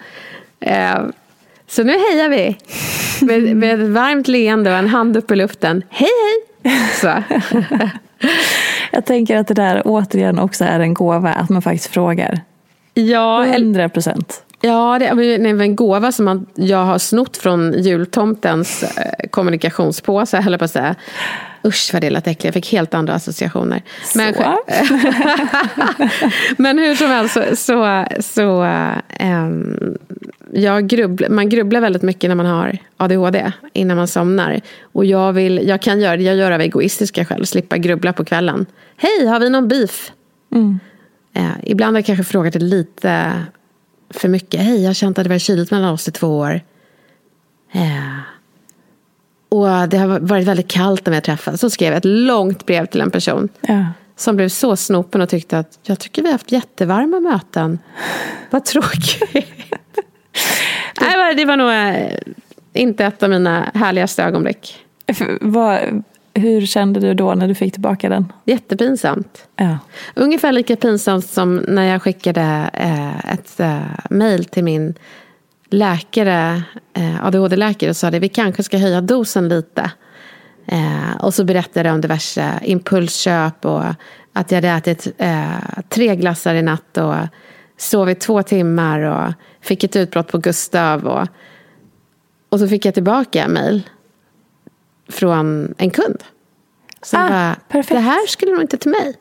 Eh, 0.61 0.99
så 1.69 1.85
nu 1.85 1.93
hejar 1.93 2.29
vi. 2.29 2.57
Med, 3.27 3.57
med 3.57 3.81
ett 3.81 3.89
varmt 3.89 4.29
leende 4.29 4.71
och 4.71 4.77
en 4.77 4.89
hand 4.89 5.17
upp 5.17 5.31
i 5.31 5.37
luften. 5.37 5.83
Hej, 5.91 6.09
hej! 6.63 6.81
Så. 7.01 7.23
jag 8.93 9.07
tänker 9.07 9.37
att 9.37 9.49
det 9.49 9.55
där 9.55 9.83
återigen 9.85 10.39
också 10.39 10.65
är 10.65 10.81
en 10.81 10.95
gåva, 10.95 11.33
att 11.33 11.51
man 11.51 11.63
faktiskt 11.63 11.87
frågar. 11.87 12.41
Ja, 12.95 13.45
100 13.45 13.89
procent. 13.89 14.43
Ja, 14.65 14.99
det 14.99 15.07
är 15.07 15.61
en 15.61 15.77
gåva 15.77 16.13
som 16.13 16.25
man, 16.25 16.47
jag 16.55 16.85
har 16.85 16.99
snott 16.99 17.37
från 17.37 17.83
jultomtens 17.83 18.83
eh, 18.83 19.29
kommunikationspåse, 19.31 20.41
höll 20.41 20.59
på 20.59 20.65
att 20.65 20.71
säga. 20.71 20.95
Usch 21.65 21.91
vad 21.93 22.03
det 22.03 22.11
lät 22.11 22.27
äckligt, 22.27 22.45
jag 22.45 22.55
fick 22.55 22.73
helt 22.73 22.95
andra 22.95 23.15
associationer. 23.15 23.83
Men, 24.15 24.35
men 26.57 26.79
hur 26.79 26.95
som 26.95 27.07
helst 27.07 27.35
så, 27.35 27.57
så, 27.57 28.07
så 28.21 28.63
um, 29.21 29.97
jag 30.53 30.87
grubbl, 30.87 31.25
man 31.31 31.49
grubblar 31.49 31.81
väldigt 31.81 32.03
mycket 32.03 32.31
när 32.31 32.35
man 32.35 32.47
har 32.47 32.79
ADHD 32.97 33.53
innan 33.73 33.97
man 33.97 34.09
somnar. 34.09 34.61
Och 34.83 35.05
jag, 35.05 35.33
vill, 35.33 35.69
jag 35.69 35.83
kan 35.83 36.01
göra 36.01 36.17
det, 36.17 36.23
jag 36.23 36.37
gör 36.37 36.51
av 36.51 36.61
egoistiska 36.61 37.25
skäl, 37.25 37.47
slippa 37.47 37.79
grubbla 37.79 38.13
på 38.13 38.25
kvällen. 38.25 38.67
Hej, 38.97 39.27
har 39.27 39.41
vi 39.41 39.51
någon 39.51 39.69
beef? 39.69 40.13
Mm. 40.53 40.79
Uh, 41.37 41.53
ibland 41.63 41.97
har 41.97 41.99
jag 41.99 42.07
kanske 42.07 42.25
frågat 42.25 42.53
det 42.53 42.59
lite 42.59 43.33
för 44.15 44.29
mycket. 44.29 44.61
Hej, 44.61 44.81
jag 44.81 44.89
har 44.89 44.95
känt 44.95 45.19
att 45.19 45.25
det 45.25 45.31
var 45.31 45.39
kyligt 45.39 45.71
mellan 45.71 45.91
oss 45.91 46.09
i 46.09 46.13
två 46.13 46.39
år. 46.39 46.61
Eh. 47.73 48.19
Och 49.49 49.89
det 49.89 49.99
har 49.99 50.21
varit 50.21 50.47
väldigt 50.47 50.69
kallt 50.69 51.07
när 51.07 51.11
vi 51.11 51.17
har 51.17 51.21
träffats. 51.21 51.61
Så 51.61 51.71
skrev 51.71 51.93
jag 51.93 51.99
ett 51.99 52.05
långt 52.05 52.67
brev 52.67 52.87
till 52.87 53.01
en 53.01 53.11
person. 53.11 53.49
Ja. 53.61 53.87
Som 54.17 54.37
blev 54.37 54.49
så 54.49 54.77
snopen 54.77 55.21
och 55.21 55.29
tyckte 55.29 55.59
att 55.59 55.79
jag 55.83 55.99
tycker 55.99 56.23
vi 56.23 56.29
har 56.29 56.33
haft 56.33 56.53
jättevarma 56.53 57.21
möten. 57.21 57.79
Vad 58.51 58.65
tråkigt. 58.65 59.23
Nej, 61.01 61.35
det 61.35 61.45
var 61.45 61.57
nog 61.57 61.71
eh, 61.71 62.19
inte 62.73 63.05
ett 63.05 63.23
av 63.23 63.31
mina 63.31 63.71
härligaste 63.75 64.23
ögonblick. 64.23 64.85
Vad, 65.41 66.03
hur 66.35 66.67
kände 66.67 67.01
du 67.01 67.15
då 67.15 67.35
när 67.35 67.49
du 67.49 67.55
fick 67.55 67.73
tillbaka 67.73 68.09
den? 68.09 68.33
Jättepinsamt. 68.45 69.49
Ja. 69.57 69.79
Ungefär 70.15 70.53
lika 70.53 70.77
pinsamt 70.77 71.27
som 71.27 71.57
när 71.57 71.85
jag 71.85 72.03
skickade 72.03 72.71
eh, 72.73 73.33
ett 73.33 73.61
eh, 73.61 73.81
mejl 74.11 74.45
till 74.45 74.65
min 74.65 74.95
läkare, 75.71 76.63
eh, 76.95 77.27
ADHD-läkare 77.27 77.91
och 77.91 77.97
sa 77.97 78.09
att 78.09 78.15
vi 78.15 78.29
kanske 78.29 78.63
ska 78.63 78.79
höja 78.79 79.01
dosen 79.01 79.49
lite. 79.49 79.91
Och 81.19 81.35
så 81.35 81.45
berättade 81.45 81.89
jag 81.89 81.95
om 81.95 82.01
diverse 82.01 82.61
impulsköp 82.63 83.65
och 83.65 83.85
att 84.33 84.51
jag 84.51 84.57
hade 84.57 84.69
ätit 84.69 85.21
tre 85.89 86.17
glassar 86.17 86.55
i 86.55 86.63
natt 86.63 86.99
och 86.99 87.15
sovit 87.77 88.21
två 88.21 88.43
timmar 88.43 89.01
och 89.01 89.33
fick 89.61 89.85
ett 89.85 89.97
utbrott 89.97 90.29
på 90.29 90.39
Gustav. 90.39 91.07
Och, 91.07 91.29
och 92.49 92.59
så 92.59 92.69
fick 92.69 92.85
jag 92.85 92.95
tillbaka 92.95 93.49
mejl 93.49 93.83
från 95.09 95.75
en 95.79 95.91
kund. 95.91 96.23
Som 97.03 97.21
Ah, 97.21 97.29
bara, 97.29 97.57
perfekt. 97.69 97.95
det 97.95 98.01
här 98.01 98.27
skulle 98.27 98.53
nog 98.53 98.61
inte 98.63 98.77
till 98.77 98.91
mig. 98.91 99.17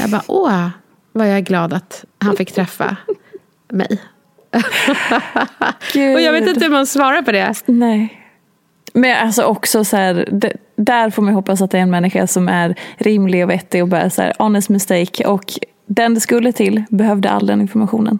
Jag 0.00 0.10
bara, 0.10 0.22
åh, 0.26 0.68
vad 1.12 1.28
jag 1.28 1.36
är 1.36 1.40
glad 1.40 1.72
att 1.72 2.04
han 2.18 2.36
fick 2.36 2.52
träffa 2.52 2.96
mig. 3.68 3.98
Och 6.14 6.20
jag 6.20 6.32
vet 6.32 6.48
inte 6.48 6.64
hur 6.64 6.70
man 6.72 6.86
svarar 6.86 7.22
på 7.22 7.32
det. 7.32 7.54
Nej. 7.66 8.18
Men 8.94 9.26
alltså 9.26 9.42
också 9.42 9.84
så 9.84 9.96
här, 9.96 10.28
det, 10.32 10.52
där 10.76 11.10
får 11.10 11.22
man 11.22 11.34
hoppas 11.34 11.62
att 11.62 11.70
det 11.70 11.78
är 11.78 11.82
en 11.82 11.90
människa 11.90 12.26
som 12.26 12.48
är 12.48 12.74
rimlig 12.96 13.44
och 13.44 13.50
vettig 13.50 13.82
och 13.82 13.88
bara 13.88 14.10
så 14.10 14.22
här, 14.22 14.34
honest 14.38 14.68
mistake. 14.68 15.26
Och 15.26 15.44
den 15.86 16.14
det 16.14 16.20
skulle 16.20 16.52
till 16.52 16.84
behövde 16.90 17.30
all 17.30 17.46
den 17.46 17.60
informationen. 17.60 18.18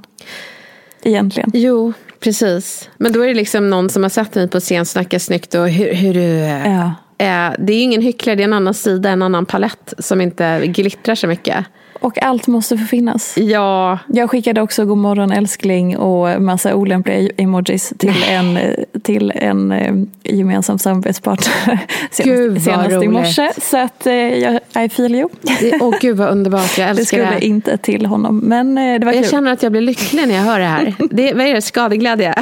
Egentligen. 1.02 1.50
Jo, 1.54 1.92
precis. 2.22 2.88
Men 2.96 3.12
då 3.12 3.22
är 3.22 3.28
det 3.28 3.34
liksom 3.34 3.70
någon 3.70 3.90
som 3.90 4.02
har 4.02 4.10
sett 4.10 4.34
mig 4.34 4.48
på 4.48 4.60
scen 4.60 4.86
snacka 4.86 5.20
snyggt 5.20 5.54
och 5.54 5.68
hur, 5.68 5.94
hur 5.94 6.14
du... 6.14 6.22
Ja. 6.22 6.92
Eh, 7.18 7.50
det 7.58 7.72
är 7.72 7.76
ju 7.76 7.80
ingen 7.82 8.02
hycklare, 8.02 8.36
det 8.36 8.42
är 8.42 8.44
en 8.44 8.52
annan 8.52 8.74
sida, 8.74 9.10
en 9.10 9.22
annan 9.22 9.46
palett 9.46 9.94
som 9.98 10.20
inte 10.20 10.66
glittrar 10.66 11.14
så 11.14 11.26
mycket. 11.26 11.64
Och 12.00 12.22
allt 12.22 12.46
måste 12.46 12.78
få 12.78 12.84
finnas. 12.84 13.34
Ja, 13.38 13.98
Jag 14.08 14.30
skickade 14.30 14.60
också 14.62 14.84
god 14.84 14.98
morgon 14.98 15.32
älskling 15.32 15.96
och 15.96 16.42
massa 16.42 16.74
olämpliga 16.74 17.30
emojis 17.36 17.92
till 17.98 18.24
en, 18.28 18.58
till 19.02 19.32
en 19.36 19.72
eh, 19.72 19.94
gemensam 20.24 20.78
samarbetspartner 20.78 21.78
senast, 22.10 22.64
senast 22.64 23.04
i 23.04 23.08
morse. 23.08 23.50
Så 23.58 23.78
att 23.78 24.06
eh, 24.06 24.14
jag, 24.14 24.54
I 24.84 24.88
feel 24.88 25.14
you. 25.14 25.28
det, 25.60 25.78
åh 25.80 25.94
gud 26.00 26.16
vad 26.16 26.28
underbart, 26.30 26.78
jag 26.78 26.86
Det 26.96 27.00
älskar 27.00 27.18
det. 27.18 27.26
skulle 27.26 27.40
inte 27.40 27.76
till 27.76 28.06
honom. 28.06 28.38
Men 28.38 28.78
eh, 28.78 29.00
det 29.00 29.06
var 29.06 29.12
Jag 29.12 29.22
kul. 29.22 29.30
känner 29.30 29.52
att 29.52 29.62
jag 29.62 29.72
blir 29.72 29.82
lycklig 29.82 30.28
när 30.28 30.34
jag 30.34 30.42
hör 30.42 30.58
det 30.58 30.64
här. 30.66 30.94
Det, 31.10 31.34
vad 31.34 31.46
är 31.46 31.54
det? 31.54 31.62
Skadeglädje? 31.62 32.34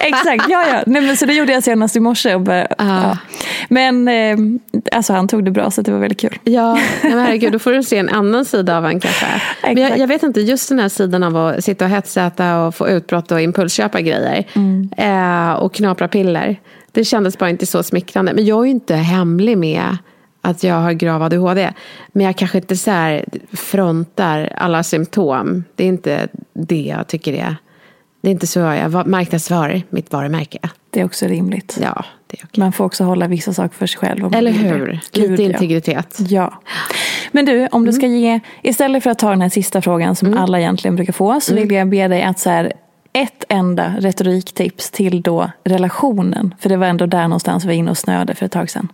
Exakt, 0.00 0.44
ja 0.48 0.64
ja. 0.68 0.82
Nej, 0.86 1.02
men 1.02 1.16
så 1.16 1.26
det 1.26 1.34
gjorde 1.34 1.52
jag 1.52 1.64
senast 1.64 1.96
i 1.96 2.00
morse. 2.00 2.34
Och 2.34 2.40
bara, 2.40 2.62
Ah. 2.78 3.02
ja. 3.02 3.16
Men 3.68 4.08
eh, 4.18 4.38
alltså, 4.92 5.12
han 5.12 5.28
tog 5.28 5.44
det 5.44 5.50
bra 5.50 5.70
så 5.70 5.82
det 5.82 5.92
var 5.92 5.98
väldigt 5.98 6.20
kul. 6.20 6.38
Ja, 6.44 6.78
men 7.02 7.12
herregud, 7.18 7.52
då 7.52 7.58
får 7.58 7.72
du 7.72 7.82
se 7.82 7.96
en 7.96 8.08
annan 8.08 8.44
sida 8.44 8.76
av 8.76 8.86
en 8.86 9.00
kanske. 9.00 9.26
Men 9.62 9.76
jag, 9.76 9.98
jag 9.98 10.06
vet 10.06 10.22
inte, 10.22 10.40
just 10.40 10.68
den 10.68 10.78
här 10.78 10.88
sidan 10.88 11.22
av 11.22 11.36
att 11.36 11.64
sitta 11.64 11.84
och 11.84 11.90
hetsäta 11.90 12.66
och 12.66 12.74
få 12.74 12.88
utbrott 12.88 13.32
och 13.32 13.40
impulsköpa 13.40 14.00
grejer. 14.00 14.44
Eh, 14.96 15.52
och 15.52 15.74
knapra 15.74 16.08
piller. 16.08 16.60
Det 16.92 17.04
kändes 17.04 17.38
bara 17.38 17.50
inte 17.50 17.66
så 17.66 17.82
smickrande. 17.82 18.34
Men 18.34 18.46
jag 18.46 18.60
är 18.60 18.64
ju 18.64 18.70
inte 18.70 18.94
hemlig 18.94 19.58
med 19.58 19.96
att 20.40 20.62
jag 20.62 20.74
har 20.74 20.92
grav 20.92 21.22
ADHD. 21.22 21.72
Men 22.08 22.26
jag 22.26 22.36
kanske 22.36 22.58
inte 22.58 22.76
så 22.76 22.90
här 22.90 23.24
frontar 23.52 24.52
alla 24.56 24.82
symptom. 24.82 25.64
Det 25.74 25.84
är 25.84 25.88
inte 25.88 26.28
det 26.52 26.82
jag 26.82 27.06
tycker 27.06 27.32
är. 27.32 27.56
Det 28.20 28.28
är 28.28 28.32
inte 28.32 28.46
så 28.46 28.58
jag 28.58 29.06
marknadsför 29.06 29.82
mitt 29.90 30.12
varumärke. 30.12 30.58
Det 30.90 31.00
är 31.00 31.04
också 31.04 31.26
rimligt. 31.26 31.78
Ja, 31.82 32.04
okej. 32.44 32.60
Man 32.60 32.72
får 32.72 32.84
också 32.84 33.04
hålla 33.04 33.26
vissa 33.28 33.52
saker 33.54 33.76
för 33.76 33.86
sig 33.86 33.98
själv. 33.98 34.34
Eller 34.34 34.50
hur? 34.50 35.00
Gud, 35.12 35.30
Lite 35.30 35.42
integritet. 35.42 36.18
Ja. 36.28 36.60
Men 37.32 37.44
du, 37.44 37.66
om 37.66 37.84
du 37.84 37.92
ska 37.92 38.06
ge, 38.06 38.40
istället 38.62 39.02
för 39.02 39.10
att 39.10 39.18
ta 39.18 39.30
den 39.30 39.42
här 39.42 39.48
sista 39.48 39.82
frågan 39.82 40.16
som 40.16 40.38
alla 40.38 40.60
egentligen 40.60 40.96
brukar 40.96 41.12
få, 41.12 41.40
så 41.40 41.54
vill 41.54 41.72
jag 41.72 41.88
be 41.88 42.08
dig 42.08 42.22
att 42.22 42.38
så 42.38 42.50
här, 42.50 42.72
ett 43.12 43.44
enda 43.48 43.94
retoriktips 43.98 44.90
till 44.90 45.22
då 45.22 45.50
relationen. 45.64 46.54
För 46.58 46.68
det 46.68 46.76
var 46.76 46.86
ändå 46.86 47.06
där 47.06 47.22
någonstans 47.22 47.64
vi 47.64 47.66
var 47.66 47.74
inne 47.74 47.90
och 47.90 47.98
snöade 47.98 48.34
för 48.34 48.46
ett 48.46 48.52
tag 48.52 48.70
sedan. 48.70 48.88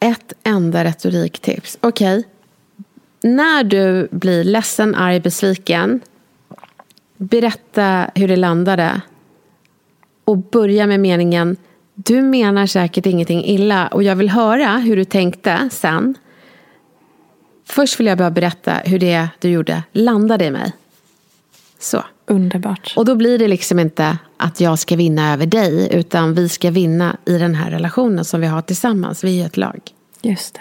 Ett 0.00 0.32
enda 0.42 0.84
retoriktips. 0.84 1.78
Okej. 1.80 2.24
När 3.22 3.64
du 3.64 4.08
blir 4.10 4.44
ledsen, 4.44 4.94
arg, 4.94 5.20
besviken. 5.20 6.00
Berätta 7.16 8.10
hur 8.14 8.28
det 8.28 8.36
landade. 8.36 9.00
Och 10.28 10.38
börja 10.38 10.86
med 10.86 11.00
meningen. 11.00 11.56
Du 11.94 12.22
menar 12.22 12.66
säkert 12.66 13.06
ingenting 13.06 13.44
illa 13.44 13.86
och 13.88 14.02
jag 14.02 14.16
vill 14.16 14.28
höra 14.28 14.76
hur 14.76 14.96
du 14.96 15.04
tänkte 15.04 15.68
sen. 15.72 16.14
Först 17.64 18.00
vill 18.00 18.06
jag 18.06 18.18
bara 18.18 18.30
berätta 18.30 18.72
hur 18.72 18.98
det 18.98 19.28
du 19.38 19.48
gjorde 19.48 19.82
landade 19.92 20.44
i 20.44 20.50
mig. 20.50 20.72
Så. 21.78 22.04
Underbart. 22.26 22.94
Och 22.96 23.04
då 23.04 23.14
blir 23.14 23.38
det 23.38 23.48
liksom 23.48 23.78
inte 23.78 24.18
att 24.36 24.60
jag 24.60 24.78
ska 24.78 24.96
vinna 24.96 25.32
över 25.32 25.46
dig 25.46 25.88
utan 25.92 26.34
vi 26.34 26.48
ska 26.48 26.70
vinna 26.70 27.16
i 27.24 27.38
den 27.38 27.54
här 27.54 27.70
relationen 27.70 28.24
som 28.24 28.40
vi 28.40 28.46
har 28.46 28.62
tillsammans. 28.62 29.24
Vi 29.24 29.42
är 29.42 29.46
ett 29.46 29.56
lag. 29.56 29.80
Just 30.22 30.54
det. 30.54 30.60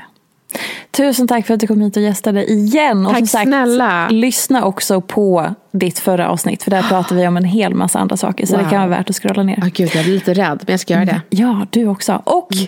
Tusen 0.91 1.28
tack 1.28 1.47
för 1.47 1.53
att 1.53 1.60
du 1.60 1.68
kom 1.68 1.82
hit 1.82 1.97
och 1.97 2.03
gästade 2.03 2.45
igen. 2.51 3.05
och 3.05 3.12
Tack 3.12 3.20
som 3.20 3.28
sagt, 3.28 3.47
snälla. 3.47 4.08
lyssna 4.10 4.66
också 4.66 5.01
på 5.01 5.55
ditt 5.72 5.99
förra 5.99 6.30
avsnitt. 6.30 6.64
För 6.64 6.72
där 6.72 6.82
pratade 6.84 7.22
vi 7.22 7.28
om 7.28 7.38
en 7.38 7.43
hel 7.45 7.74
massa 7.76 7.99
andra 7.99 8.18
saker. 8.18 8.45
Så 8.45 8.55
Wow. 8.55 8.64
det 8.64 8.70
kan 8.70 8.80
vara 8.80 8.89
värt 8.99 9.10
att 9.10 9.16
scrolla 9.16 9.43
ner. 9.43 9.60
Åh 9.62 9.68
gud, 9.74 9.89
jag 9.95 10.03
blir 10.05 10.14
lite 10.14 10.34
rädd, 10.34 10.64
men 10.66 10.74
jag 10.74 10.80
ska 10.80 10.93
göra 10.93 11.05
det. 11.05 11.22
Ja, 11.30 11.68
du 11.70 11.88
också. 11.88 12.22
Och 12.26 12.49
Mm. 12.53 12.68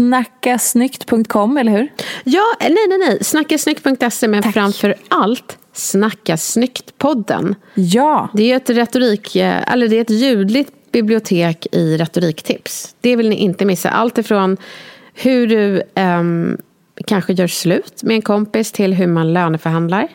snackasnyggt.com, 0.00 1.56
eller 1.58 1.72
hur? 1.72 1.88
Ja, 2.24 2.42
nej, 2.60 2.76
nej, 2.88 2.98
nej. 3.08 3.24
Snackasnyggt.se, 3.24 4.28
men 4.28 4.42
framför 4.52 4.94
allt 5.08 5.56
Snacka 5.72 6.36
snyggt-podden. 6.36 7.54
Ja, 7.74 8.28
Det 8.34 8.52
är 8.52 8.56
ett 8.56 8.70
retorik, 8.70 9.36
eh, 9.36 9.72
eller 9.72 9.88
det 9.88 9.96
är 9.96 10.00
ett 10.00 10.10
ljudligt 10.10 10.92
bibliotek 10.92 11.66
i 11.72 11.96
retoriktips. 11.96 12.94
Det 13.00 13.16
vill 13.16 13.28
ni 13.28 13.36
inte 13.36 13.64
missa. 13.64 13.90
Allt 13.90 14.18
ifrån 14.18 14.56
hur 15.22 15.46
du 15.46 15.82
ehm, 15.94 16.58
kanske 17.06 17.32
gör 17.32 17.46
slut 17.46 18.02
med 18.02 18.14
en 18.14 18.22
kompis 18.22 18.72
till 18.72 18.94
hur 18.94 19.06
man 19.06 19.32
löneförhandlar. 19.32 20.08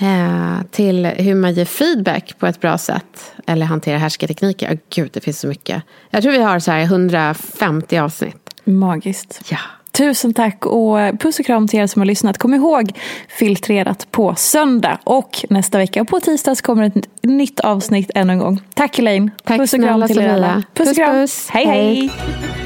Eh, 0.00 0.62
till 0.70 1.06
hur 1.06 1.34
man 1.34 1.52
ger 1.54 1.64
feedback 1.64 2.34
på 2.38 2.46
ett 2.46 2.60
bra 2.60 2.78
sätt. 2.78 3.32
Eller 3.46 3.66
hanterar 3.66 3.98
härskartekniker. 3.98 4.74
Oh, 4.74 4.78
gud, 4.94 5.10
det 5.12 5.20
finns 5.20 5.40
så 5.40 5.46
mycket. 5.48 5.82
Jag 6.10 6.22
tror 6.22 6.32
vi 6.32 6.42
har 6.42 6.58
så 6.58 6.70
här 6.72 6.82
150 6.82 7.98
avsnitt. 7.98 8.36
magiskt. 8.64 9.40
Ja. 9.50 9.58
Tusen 9.92 10.34
tack 10.34 10.66
och 10.66 10.96
puss 11.20 11.38
och 11.38 11.46
kram 11.46 11.68
till 11.68 11.80
er 11.80 11.86
som 11.86 12.00
har 12.00 12.06
lyssnat. 12.06 12.38
Kom 12.38 12.54
ihåg 12.54 12.90
filtrerat 13.38 14.06
på 14.10 14.34
söndag 14.34 14.98
och 15.04 15.44
nästa 15.50 15.78
vecka 15.78 16.04
på 16.04 16.20
tisdag 16.20 16.54
så 16.54 16.62
kommer 16.62 16.82
ett 16.82 17.08
nytt 17.22 17.60
avsnitt 17.60 18.10
ännu 18.14 18.32
en 18.32 18.38
gång. 18.38 18.60
Tack 18.74 18.98
Elaine. 18.98 19.30
Tack 19.44 19.58
puss 19.58 19.74
och 19.74 19.80
kram 19.80 20.06
till 20.06 20.18
er 20.18 20.28
alla. 20.28 20.46
Sofia. 20.54 20.62
Puss 20.74 20.80
och 20.80 20.86
Puss, 20.86 20.96
kram. 20.96 21.14
puss. 21.14 21.48
Hej 21.50 21.66
hej. 21.66 22.10
Hej. 22.18 22.65